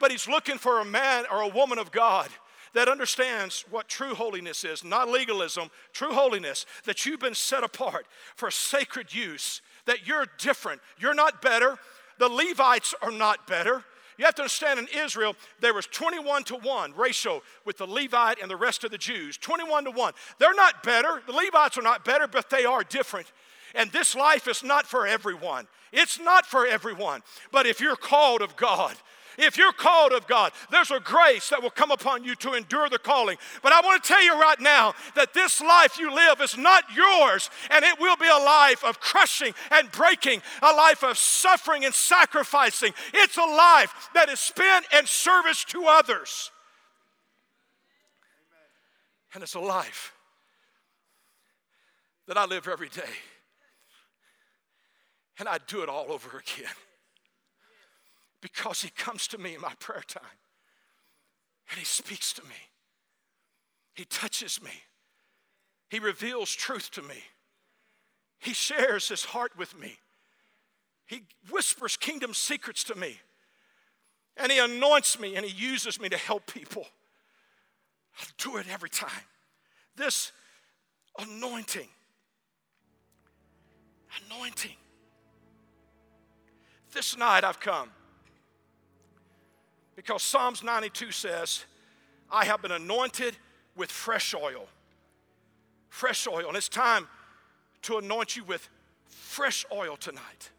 But 0.00 0.10
he's 0.10 0.26
looking 0.26 0.58
for 0.58 0.80
a 0.80 0.84
man 0.84 1.26
or 1.30 1.42
a 1.42 1.48
woman 1.48 1.78
of 1.78 1.92
God 1.92 2.28
that 2.74 2.88
understands 2.88 3.64
what 3.70 3.88
true 3.88 4.14
holiness 4.14 4.64
is, 4.64 4.84
not 4.84 5.08
legalism, 5.08 5.70
true 5.92 6.12
holiness, 6.12 6.66
that 6.84 7.06
you've 7.06 7.20
been 7.20 7.34
set 7.34 7.64
apart 7.64 8.06
for 8.36 8.50
sacred 8.50 9.14
use, 9.14 9.62
that 9.86 10.06
you're 10.06 10.26
different. 10.38 10.80
You're 10.98 11.14
not 11.14 11.40
better. 11.40 11.78
The 12.18 12.28
Levites 12.28 12.94
are 13.02 13.10
not 13.10 13.46
better. 13.46 13.84
You 14.16 14.24
have 14.24 14.34
to 14.36 14.42
understand 14.42 14.78
in 14.78 14.86
Israel, 14.96 15.34
there 15.60 15.74
was 15.74 15.86
21 15.86 16.44
to 16.44 16.56
1 16.56 16.94
ratio 16.94 17.42
with 17.64 17.78
the 17.78 17.86
Levite 17.86 18.40
and 18.40 18.50
the 18.50 18.56
rest 18.56 18.84
of 18.84 18.90
the 18.92 18.98
Jews. 18.98 19.36
21 19.36 19.84
to 19.84 19.90
1. 19.90 20.12
They're 20.38 20.54
not 20.54 20.82
better. 20.82 21.22
The 21.26 21.32
Levites 21.32 21.78
are 21.78 21.82
not 21.82 22.04
better, 22.04 22.28
but 22.28 22.48
they 22.50 22.64
are 22.64 22.84
different. 22.84 23.32
And 23.74 23.90
this 23.90 24.14
life 24.14 24.46
is 24.46 24.62
not 24.62 24.86
for 24.86 25.04
everyone. 25.06 25.66
It's 25.92 26.20
not 26.20 26.46
for 26.46 26.64
everyone. 26.64 27.22
But 27.50 27.66
if 27.66 27.80
you're 27.80 27.96
called 27.96 28.40
of 28.40 28.54
God, 28.56 28.94
if 29.38 29.56
you're 29.56 29.72
called 29.72 30.12
of 30.12 30.26
God, 30.26 30.52
there's 30.70 30.90
a 30.90 31.00
grace 31.00 31.48
that 31.50 31.62
will 31.62 31.70
come 31.70 31.90
upon 31.90 32.24
you 32.24 32.34
to 32.36 32.54
endure 32.54 32.88
the 32.88 32.98
calling. 32.98 33.36
But 33.62 33.72
I 33.72 33.80
want 33.80 34.02
to 34.02 34.08
tell 34.08 34.22
you 34.22 34.40
right 34.40 34.60
now 34.60 34.94
that 35.14 35.34
this 35.34 35.60
life 35.60 35.98
you 35.98 36.14
live 36.14 36.40
is 36.40 36.56
not 36.56 36.84
yours, 36.94 37.50
and 37.70 37.84
it 37.84 37.98
will 37.98 38.16
be 38.16 38.28
a 38.28 38.44
life 38.44 38.84
of 38.84 39.00
crushing 39.00 39.54
and 39.70 39.90
breaking, 39.92 40.42
a 40.62 40.72
life 40.72 41.02
of 41.02 41.18
suffering 41.18 41.84
and 41.84 41.94
sacrificing. 41.94 42.92
It's 43.12 43.36
a 43.36 43.40
life 43.40 44.10
that 44.14 44.28
is 44.28 44.40
spent 44.40 44.86
in 44.96 45.06
service 45.06 45.64
to 45.66 45.84
others. 45.86 46.50
And 49.34 49.42
it's 49.42 49.54
a 49.54 49.60
life 49.60 50.12
that 52.28 52.38
I 52.38 52.44
live 52.46 52.68
every 52.68 52.88
day. 52.88 53.02
And 55.38 55.48
I 55.48 55.58
do 55.66 55.82
it 55.82 55.88
all 55.88 56.12
over 56.12 56.38
again 56.38 56.72
because 58.44 58.82
He 58.82 58.90
comes 58.90 59.26
to 59.28 59.38
me 59.38 59.54
in 59.54 59.60
my 59.62 59.72
prayer 59.80 60.04
time 60.06 60.22
and 61.70 61.78
He 61.78 61.84
speaks 61.86 62.34
to 62.34 62.42
me. 62.42 62.68
He 63.94 64.04
touches 64.04 64.62
me. 64.62 64.70
He 65.88 65.98
reveals 65.98 66.52
truth 66.52 66.90
to 66.90 67.02
me. 67.02 67.16
He 68.38 68.52
shares 68.52 69.08
His 69.08 69.24
heart 69.24 69.56
with 69.56 69.80
me. 69.80 69.96
He 71.06 71.22
whispers 71.50 71.96
kingdom 71.96 72.34
secrets 72.34 72.84
to 72.84 72.94
me. 72.94 73.18
And 74.36 74.52
He 74.52 74.58
anoints 74.58 75.18
me 75.18 75.36
and 75.36 75.46
He 75.46 75.52
uses 75.52 75.98
me 75.98 76.10
to 76.10 76.18
help 76.18 76.46
people. 76.46 76.86
I 78.20 78.24
do 78.36 78.58
it 78.58 78.66
every 78.70 78.90
time. 78.90 79.08
This 79.96 80.32
anointing, 81.18 81.88
anointing. 84.28 84.76
This 86.92 87.16
night 87.16 87.42
I've 87.42 87.58
come 87.58 87.88
because 89.96 90.22
Psalms 90.22 90.62
92 90.62 91.10
says, 91.12 91.64
I 92.30 92.44
have 92.44 92.62
been 92.62 92.72
anointed 92.72 93.36
with 93.76 93.90
fresh 93.90 94.34
oil. 94.34 94.66
Fresh 95.88 96.26
oil. 96.26 96.48
And 96.48 96.56
it's 96.56 96.68
time 96.68 97.08
to 97.82 97.98
anoint 97.98 98.36
you 98.36 98.44
with 98.44 98.68
fresh 99.06 99.64
oil 99.72 99.96
tonight. 99.96 100.50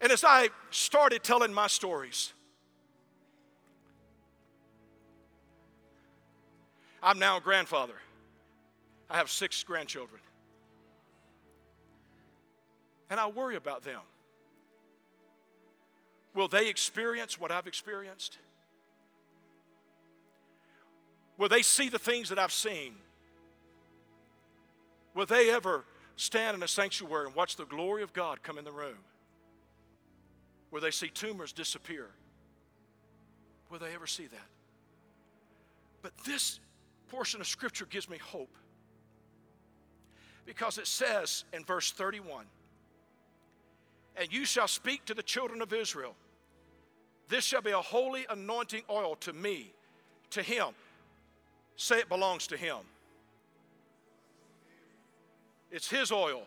And 0.00 0.10
as 0.10 0.24
I 0.24 0.48
started 0.70 1.22
telling 1.22 1.52
my 1.52 1.66
stories, 1.66 2.32
I'm 7.02 7.18
now 7.18 7.36
a 7.36 7.40
grandfather. 7.40 7.94
I 9.08 9.16
have 9.16 9.30
six 9.30 9.62
grandchildren. 9.62 10.20
And 13.10 13.20
I 13.20 13.28
worry 13.28 13.56
about 13.56 13.84
them. 13.84 14.00
Will 16.34 16.48
they 16.48 16.68
experience 16.68 17.38
what 17.38 17.52
I've 17.52 17.66
experienced? 17.66 18.38
Will 21.38 21.48
they 21.48 21.62
see 21.62 21.88
the 21.88 21.98
things 21.98 22.28
that 22.28 22.38
I've 22.38 22.52
seen? 22.52 22.94
Will 25.14 25.26
they 25.26 25.50
ever 25.50 25.84
stand 26.16 26.56
in 26.56 26.62
a 26.62 26.68
sanctuary 26.68 27.26
and 27.26 27.34
watch 27.34 27.56
the 27.56 27.64
glory 27.64 28.02
of 28.02 28.12
God 28.12 28.42
come 28.42 28.58
in 28.58 28.64
the 28.64 28.72
room? 28.72 28.98
Will 30.70 30.80
they 30.80 30.90
see 30.90 31.08
tumors 31.08 31.52
disappear? 31.52 32.08
Will 33.70 33.78
they 33.78 33.94
ever 33.94 34.06
see 34.06 34.26
that? 34.26 34.48
But 36.02 36.12
this 36.26 36.58
portion 37.08 37.40
of 37.40 37.46
Scripture 37.46 37.86
gives 37.86 38.10
me 38.10 38.18
hope 38.18 38.54
because 40.44 40.78
it 40.78 40.86
says 40.86 41.44
in 41.52 41.64
verse 41.64 41.92
31 41.92 42.44
And 44.16 44.32
you 44.32 44.44
shall 44.44 44.68
speak 44.68 45.04
to 45.06 45.14
the 45.14 45.22
children 45.22 45.62
of 45.62 45.72
Israel 45.72 46.14
this 47.28 47.44
shall 47.44 47.62
be 47.62 47.70
a 47.70 47.80
holy 47.80 48.26
anointing 48.28 48.82
oil 48.90 49.16
to 49.16 49.32
me, 49.32 49.72
to 50.30 50.42
him. 50.42 50.68
Say 51.76 51.98
it 51.98 52.08
belongs 52.08 52.46
to 52.48 52.56
him. 52.56 52.78
It's 55.70 55.88
his 55.90 56.12
oil. 56.12 56.42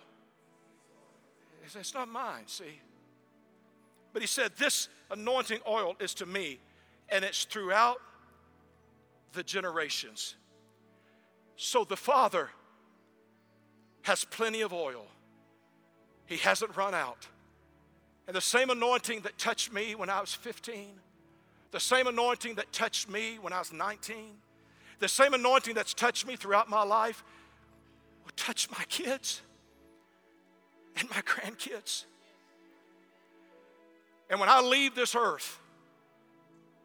It's 1.76 1.94
not 1.94 2.08
mine, 2.08 2.44
see? 2.46 2.80
But 4.14 4.22
he 4.22 4.28
said, 4.28 4.54
This 4.58 4.88
anointing 5.12 5.60
oil 5.68 5.96
is 6.00 6.14
to 6.16 6.26
me, 6.26 6.60
and 7.10 7.26
it's 7.26 7.44
throughout 7.44 7.98
the 9.34 9.44
generations. 9.44 10.36
So 11.58 11.84
the 11.84 11.98
Father 11.98 12.50
has 14.04 14.24
plenty 14.24 14.62
of 14.62 14.72
oil, 14.72 15.08
he 16.26 16.38
hasn't 16.38 16.76
run 16.78 16.94
out. 16.94 17.28
And 18.28 18.36
the 18.36 18.42
same 18.42 18.70
anointing 18.70 19.22
that 19.22 19.38
touched 19.38 19.72
me 19.72 19.96
when 19.96 20.10
I 20.10 20.20
was 20.20 20.34
15, 20.34 21.00
the 21.72 21.80
same 21.80 22.08
anointing 22.08 22.56
that 22.56 22.72
touched 22.74 23.10
me 23.10 23.38
when 23.40 23.54
I 23.54 23.60
was 23.60 23.72
19, 23.72 24.16
the 25.00 25.08
same 25.08 25.34
anointing 25.34 25.74
that's 25.74 25.94
touched 25.94 26.28
me 26.28 26.36
throughout 26.36 26.70
my 26.70 26.84
life 26.84 27.24
will 28.26 28.34
touch 28.36 28.70
my 28.70 28.84
kids 28.90 29.42
and 30.98 31.10
my 31.10 31.22
grandkids. 31.22 32.06
And 34.30 34.40
when 34.40 34.50
I 34.50 34.60
leave 34.60 34.94
this 34.94 35.16
earth 35.16 35.60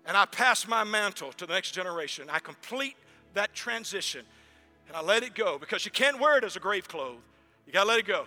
and 0.06 0.16
I 0.16 0.26
pass 0.26 0.68
my 0.68 0.84
mantle 0.84 1.32
to 1.32 1.46
the 1.46 1.54
next 1.54 1.72
generation, 1.72 2.28
I 2.30 2.38
complete 2.38 2.96
that 3.34 3.52
transition 3.54 4.24
and 4.86 4.96
I 4.96 5.02
let 5.02 5.22
it 5.22 5.34
go 5.34 5.58
because 5.58 5.84
you 5.84 5.90
can't 5.90 6.20
wear 6.20 6.38
it 6.38 6.44
as 6.44 6.54
a 6.54 6.60
grave 6.60 6.86
clothes. 6.86 7.18
You 7.66 7.72
got 7.72 7.84
to 7.84 7.88
let 7.88 7.98
it 7.98 8.06
go. 8.06 8.26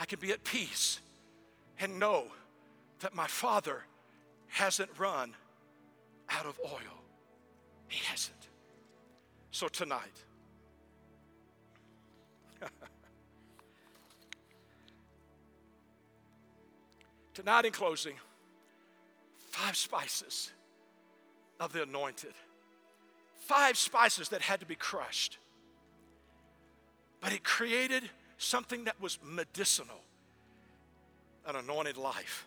I 0.00 0.04
can 0.04 0.20
be 0.20 0.30
at 0.32 0.44
peace 0.44 1.00
and 1.80 1.98
know 1.98 2.24
that 3.00 3.14
my 3.14 3.26
Father 3.26 3.84
hasn't 4.48 4.90
run 4.98 5.34
out 6.30 6.46
of 6.46 6.58
oil. 6.64 7.02
He 7.88 8.04
hasn't. 8.04 8.48
So 9.50 9.68
tonight, 9.68 10.24
tonight 17.34 17.64
in 17.64 17.72
closing, 17.72 18.14
five 19.50 19.76
spices 19.76 20.52
of 21.58 21.72
the 21.72 21.82
anointed. 21.82 22.34
Five 23.40 23.76
spices 23.76 24.28
that 24.28 24.42
had 24.42 24.60
to 24.60 24.66
be 24.66 24.74
crushed. 24.74 25.38
But 27.20 27.32
it 27.32 27.42
created 27.42 28.08
something 28.38 28.84
that 28.84 29.00
was 29.00 29.18
medicinal, 29.22 30.00
an 31.46 31.56
anointed 31.56 31.96
life. 31.96 32.46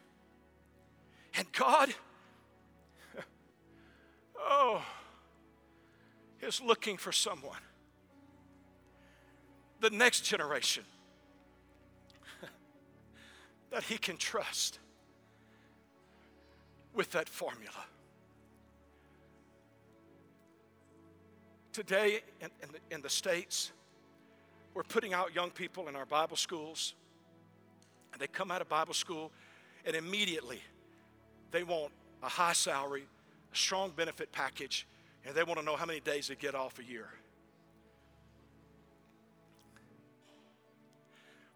And 1.37 1.45
God, 1.51 1.93
oh, 4.39 4.83
is 6.41 6.61
looking 6.61 6.97
for 6.97 7.11
someone, 7.11 7.59
the 9.81 9.89
next 9.89 10.21
generation, 10.21 10.83
that 13.71 13.83
He 13.83 13.97
can 13.97 14.17
trust 14.17 14.79
with 16.93 17.11
that 17.11 17.29
formula. 17.29 17.85
Today 21.73 22.21
in, 22.41 22.49
in, 22.61 22.69
the, 22.73 22.95
in 22.95 23.01
the 23.01 23.09
States, 23.09 23.71
we're 24.73 24.83
putting 24.83 25.13
out 25.13 25.35
young 25.35 25.51
people 25.51 25.87
in 25.87 25.95
our 25.95 26.05
Bible 26.05 26.37
schools, 26.37 26.93
and 28.13 28.21
they 28.21 28.27
come 28.27 28.51
out 28.51 28.61
of 28.61 28.69
Bible 28.69 28.93
school, 28.93 29.31
and 29.85 29.95
immediately 29.95 30.61
they 31.51 31.63
want 31.63 31.91
a 32.23 32.29
high 32.29 32.53
salary, 32.53 33.05
a 33.51 33.55
strong 33.55 33.91
benefit 33.91 34.31
package, 34.31 34.87
and 35.25 35.35
they 35.35 35.43
want 35.43 35.59
to 35.59 35.65
know 35.65 35.75
how 35.75 35.85
many 35.85 35.99
days 35.99 36.27
they 36.27 36.35
get 36.35 36.55
off 36.55 36.79
a 36.79 36.83
year. 36.83 37.09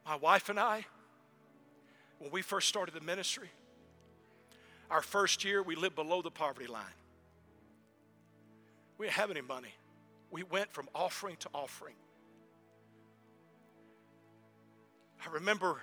My 0.06 0.16
wife 0.16 0.50
and 0.50 0.60
I, 0.60 0.86
when 2.20 2.32
we 2.32 2.42
first 2.42 2.68
started 2.68 2.94
the 2.94 3.02
ministry, 3.02 3.50
Our 4.90 5.02
first 5.02 5.44
year, 5.44 5.64
we 5.64 5.76
lived 5.76 5.96
below 5.96 6.22
the 6.22 6.32
poverty 6.32 6.68
line. 6.68 6.84
We 8.98 9.08
didn't 9.08 9.18
have 9.18 9.32
any 9.32 9.42
money. 9.42 9.74
We 10.32 10.44
went 10.44 10.72
from 10.72 10.88
offering 10.94 11.38
to 11.38 11.50
offering. 11.54 11.96
I 15.26 15.32
remember 15.32 15.78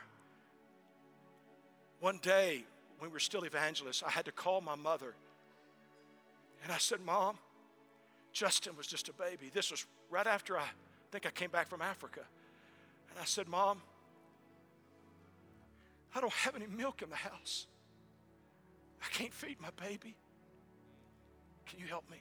one 2.00 2.18
day 2.22 2.64
when 2.98 3.10
we 3.10 3.14
were 3.14 3.20
still 3.20 3.44
evangelists, 3.44 4.02
I 4.06 4.10
had 4.10 4.24
to 4.26 4.32
call 4.32 4.60
my 4.60 4.76
mother. 4.76 5.14
And 6.62 6.72
I 6.72 6.78
said, 6.78 7.00
Mom, 7.04 7.36
Justin 8.32 8.76
was 8.76 8.86
just 8.86 9.08
a 9.08 9.12
baby. 9.12 9.50
This 9.52 9.70
was 9.70 9.84
right 10.10 10.26
after 10.26 10.56
I 10.56 10.66
think 11.10 11.26
I 11.26 11.30
came 11.30 11.50
back 11.50 11.68
from 11.68 11.82
Africa. 11.82 12.20
And 13.10 13.18
I 13.18 13.24
said, 13.24 13.48
Mom, 13.48 13.82
I 16.14 16.20
don't 16.20 16.32
have 16.32 16.54
any 16.54 16.66
milk 16.66 17.02
in 17.02 17.10
the 17.10 17.16
house. 17.16 17.66
I 19.04 19.08
can't 19.08 19.32
feed 19.32 19.60
my 19.60 19.70
baby. 19.88 20.14
Can 21.66 21.80
you 21.80 21.86
help 21.86 22.08
me? 22.10 22.18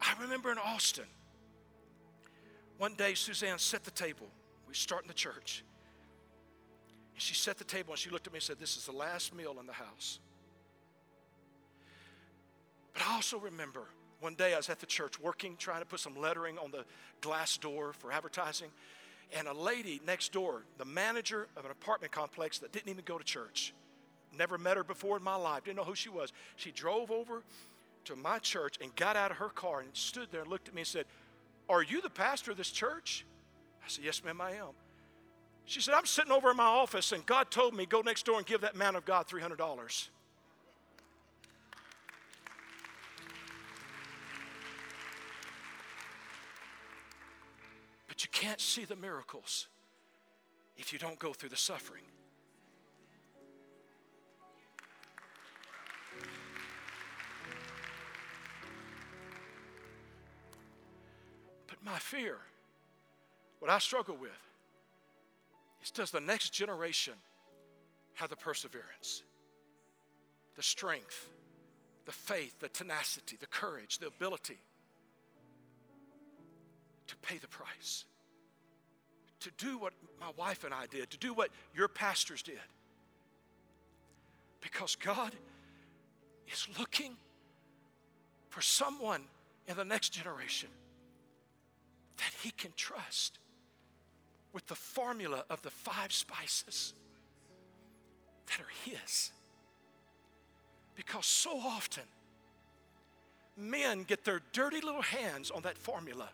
I 0.00 0.14
remember 0.20 0.52
in 0.52 0.58
Austin, 0.58 1.06
one 2.76 2.94
day 2.94 3.14
Suzanne 3.14 3.58
set 3.58 3.84
the 3.84 3.90
table. 3.90 4.26
We 4.68 4.74
start 4.74 5.02
in 5.02 5.08
the 5.08 5.14
church. 5.14 5.64
And 7.14 7.22
she 7.22 7.34
set 7.34 7.58
the 7.58 7.64
table 7.64 7.92
and 7.92 7.98
she 7.98 8.10
looked 8.10 8.26
at 8.26 8.32
me 8.32 8.36
and 8.36 8.44
said, 8.44 8.58
This 8.60 8.76
is 8.76 8.86
the 8.86 8.92
last 8.92 9.34
meal 9.34 9.56
in 9.58 9.66
the 9.66 9.72
house. 9.72 10.20
But 12.92 13.02
I 13.08 13.14
also 13.14 13.38
remember 13.38 13.88
one 14.20 14.34
day 14.34 14.54
I 14.54 14.56
was 14.56 14.68
at 14.68 14.80
the 14.80 14.86
church 14.86 15.20
working, 15.20 15.56
trying 15.58 15.80
to 15.80 15.86
put 15.86 16.00
some 16.00 16.16
lettering 16.16 16.58
on 16.58 16.70
the 16.70 16.84
glass 17.20 17.56
door 17.56 17.92
for 17.92 18.12
advertising. 18.12 18.68
And 19.36 19.46
a 19.46 19.52
lady 19.52 20.00
next 20.06 20.32
door, 20.32 20.64
the 20.78 20.84
manager 20.84 21.48
of 21.56 21.64
an 21.64 21.70
apartment 21.70 22.12
complex 22.12 22.58
that 22.58 22.72
didn't 22.72 22.88
even 22.88 23.04
go 23.04 23.18
to 23.18 23.24
church, 23.24 23.74
never 24.36 24.58
met 24.58 24.76
her 24.76 24.84
before 24.84 25.16
in 25.18 25.22
my 25.22 25.36
life, 25.36 25.64
didn't 25.64 25.76
know 25.76 25.84
who 25.84 25.94
she 25.94 26.08
was. 26.08 26.32
She 26.56 26.72
drove 26.72 27.10
over 27.10 27.42
to 28.06 28.16
my 28.16 28.38
church 28.38 28.76
and 28.80 28.94
got 28.96 29.16
out 29.16 29.30
of 29.30 29.36
her 29.36 29.50
car 29.50 29.80
and 29.80 29.90
stood 29.92 30.28
there 30.32 30.40
and 30.40 30.50
looked 30.50 30.68
at 30.68 30.74
me 30.74 30.80
and 30.80 30.88
said, 30.88 31.04
Are 31.68 31.82
you 31.82 32.00
the 32.00 32.10
pastor 32.10 32.50
of 32.50 32.56
this 32.56 32.70
church? 32.70 33.24
I 33.88 33.90
said, 33.90 34.04
Yes, 34.04 34.22
ma'am, 34.22 34.38
I 34.38 34.50
am. 34.50 34.74
She 35.64 35.80
said, 35.80 35.94
I'm 35.94 36.04
sitting 36.04 36.30
over 36.30 36.50
in 36.50 36.58
my 36.58 36.64
office 36.64 37.10
and 37.12 37.24
God 37.24 37.50
told 37.50 37.74
me, 37.74 37.86
go 37.86 38.02
next 38.02 38.26
door 38.26 38.36
and 38.36 38.44
give 38.44 38.60
that 38.60 38.76
man 38.76 38.94
of 38.94 39.06
God 39.06 39.26
$300. 39.26 40.08
But 48.08 48.22
you 48.22 48.28
can't 48.30 48.60
see 48.60 48.84
the 48.84 48.96
miracles 48.96 49.68
if 50.76 50.92
you 50.92 50.98
don't 50.98 51.18
go 51.18 51.32
through 51.32 51.48
the 51.48 51.56
suffering. 51.56 52.02
But 61.66 61.82
my 61.82 61.98
fear, 61.98 62.36
what 63.60 63.70
I 63.70 63.78
struggle 63.78 64.16
with, 64.16 64.30
is 65.82 65.90
does 65.90 66.10
the 66.10 66.20
next 66.20 66.50
generation 66.50 67.14
have 68.14 68.30
the 68.30 68.36
perseverance, 68.36 69.22
the 70.56 70.62
strength, 70.62 71.28
the 72.04 72.12
faith, 72.12 72.58
the 72.60 72.68
tenacity, 72.68 73.36
the 73.38 73.46
courage, 73.46 73.98
the 73.98 74.06
ability 74.06 74.58
to 77.06 77.16
pay 77.16 77.38
the 77.38 77.48
price, 77.48 78.04
to 79.40 79.50
do 79.56 79.78
what 79.78 79.92
my 80.20 80.30
wife 80.36 80.64
and 80.64 80.74
I 80.74 80.86
did, 80.86 81.10
to 81.10 81.18
do 81.18 81.32
what 81.32 81.50
your 81.74 81.88
pastors 81.88 82.42
did. 82.42 82.58
Because 84.60 84.96
God 84.96 85.32
is 86.52 86.66
looking 86.78 87.16
for 88.50 88.60
someone 88.60 89.22
in 89.68 89.76
the 89.76 89.84
next 89.84 90.10
generation 90.10 90.68
that 92.16 92.32
He 92.42 92.50
can 92.50 92.72
trust 92.76 93.38
with 94.52 94.66
the 94.66 94.74
formula 94.74 95.44
of 95.50 95.62
the 95.62 95.70
five 95.70 96.12
spices 96.12 96.94
that 98.46 98.60
are 98.60 98.90
His. 98.90 99.30
Because 100.94 101.26
so 101.26 101.58
often, 101.58 102.04
men 103.56 104.04
get 104.04 104.24
their 104.24 104.40
dirty 104.52 104.80
little 104.80 105.02
hands 105.02 105.50
on 105.50 105.62
that 105.62 105.78
formula 105.78 106.28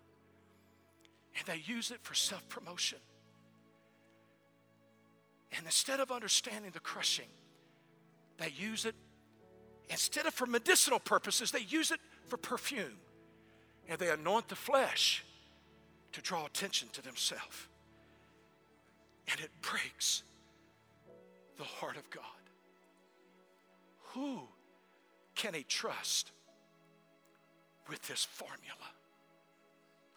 and 1.36 1.46
they 1.46 1.62
use 1.66 1.90
it 1.90 1.98
for 2.02 2.14
self 2.14 2.48
promotion. 2.48 2.98
And 5.56 5.66
instead 5.66 6.00
of 6.00 6.10
understanding 6.10 6.70
the 6.72 6.80
crushing, 6.80 7.28
they 8.38 8.52
use 8.56 8.84
it, 8.84 8.94
instead 9.88 10.26
of 10.26 10.34
for 10.34 10.46
medicinal 10.46 10.98
purposes, 10.98 11.50
they 11.50 11.60
use 11.60 11.90
it 11.90 12.00
for 12.26 12.36
perfume. 12.36 12.98
And 13.88 13.98
they 13.98 14.10
anoint 14.10 14.48
the 14.48 14.56
flesh 14.56 15.24
to 16.12 16.22
draw 16.22 16.46
attention 16.46 16.88
to 16.94 17.02
themselves. 17.02 17.68
And 19.30 19.40
it 19.40 19.50
breaks 19.62 20.22
the 21.56 21.64
heart 21.64 21.96
of 21.96 22.08
God. 22.10 22.22
Who 24.12 24.42
can 25.34 25.54
he 25.54 25.64
trust 25.64 26.32
with 27.88 28.06
this 28.06 28.24
formula? 28.24 28.76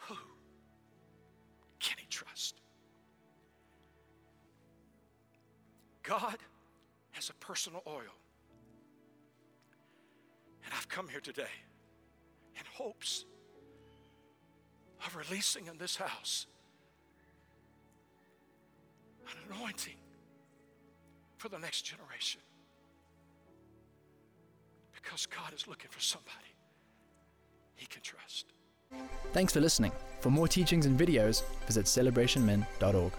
Who? 0.07 0.15
can 1.79 1.97
he 1.99 2.07
trust? 2.09 2.55
God 6.03 6.37
has 7.11 7.29
a 7.29 7.33
personal 7.33 7.81
oil. 7.87 8.15
And 10.63 10.73
I've 10.73 10.89
come 10.89 11.07
here 11.07 11.19
today 11.19 11.43
in 12.55 12.63
hopes 12.73 13.25
of 15.05 15.15
releasing 15.15 15.67
in 15.67 15.77
this 15.77 15.95
house 15.95 16.47
an 19.27 19.55
anointing 19.55 19.95
for 21.37 21.49
the 21.49 21.59
next 21.59 21.83
generation. 21.83 22.41
Because 24.93 25.25
God 25.25 25.53
is 25.55 25.67
looking 25.67 25.89
for 25.89 26.01
somebody 26.01 26.55
he 27.75 27.85
can 27.85 28.01
trust. 28.01 28.53
Thanks 29.33 29.53
for 29.53 29.61
listening. 29.61 29.91
For 30.21 30.29
more 30.29 30.47
teachings 30.47 30.85
and 30.85 30.99
videos, 30.99 31.43
visit 31.67 31.85
celebrationmen.org. 31.85 33.11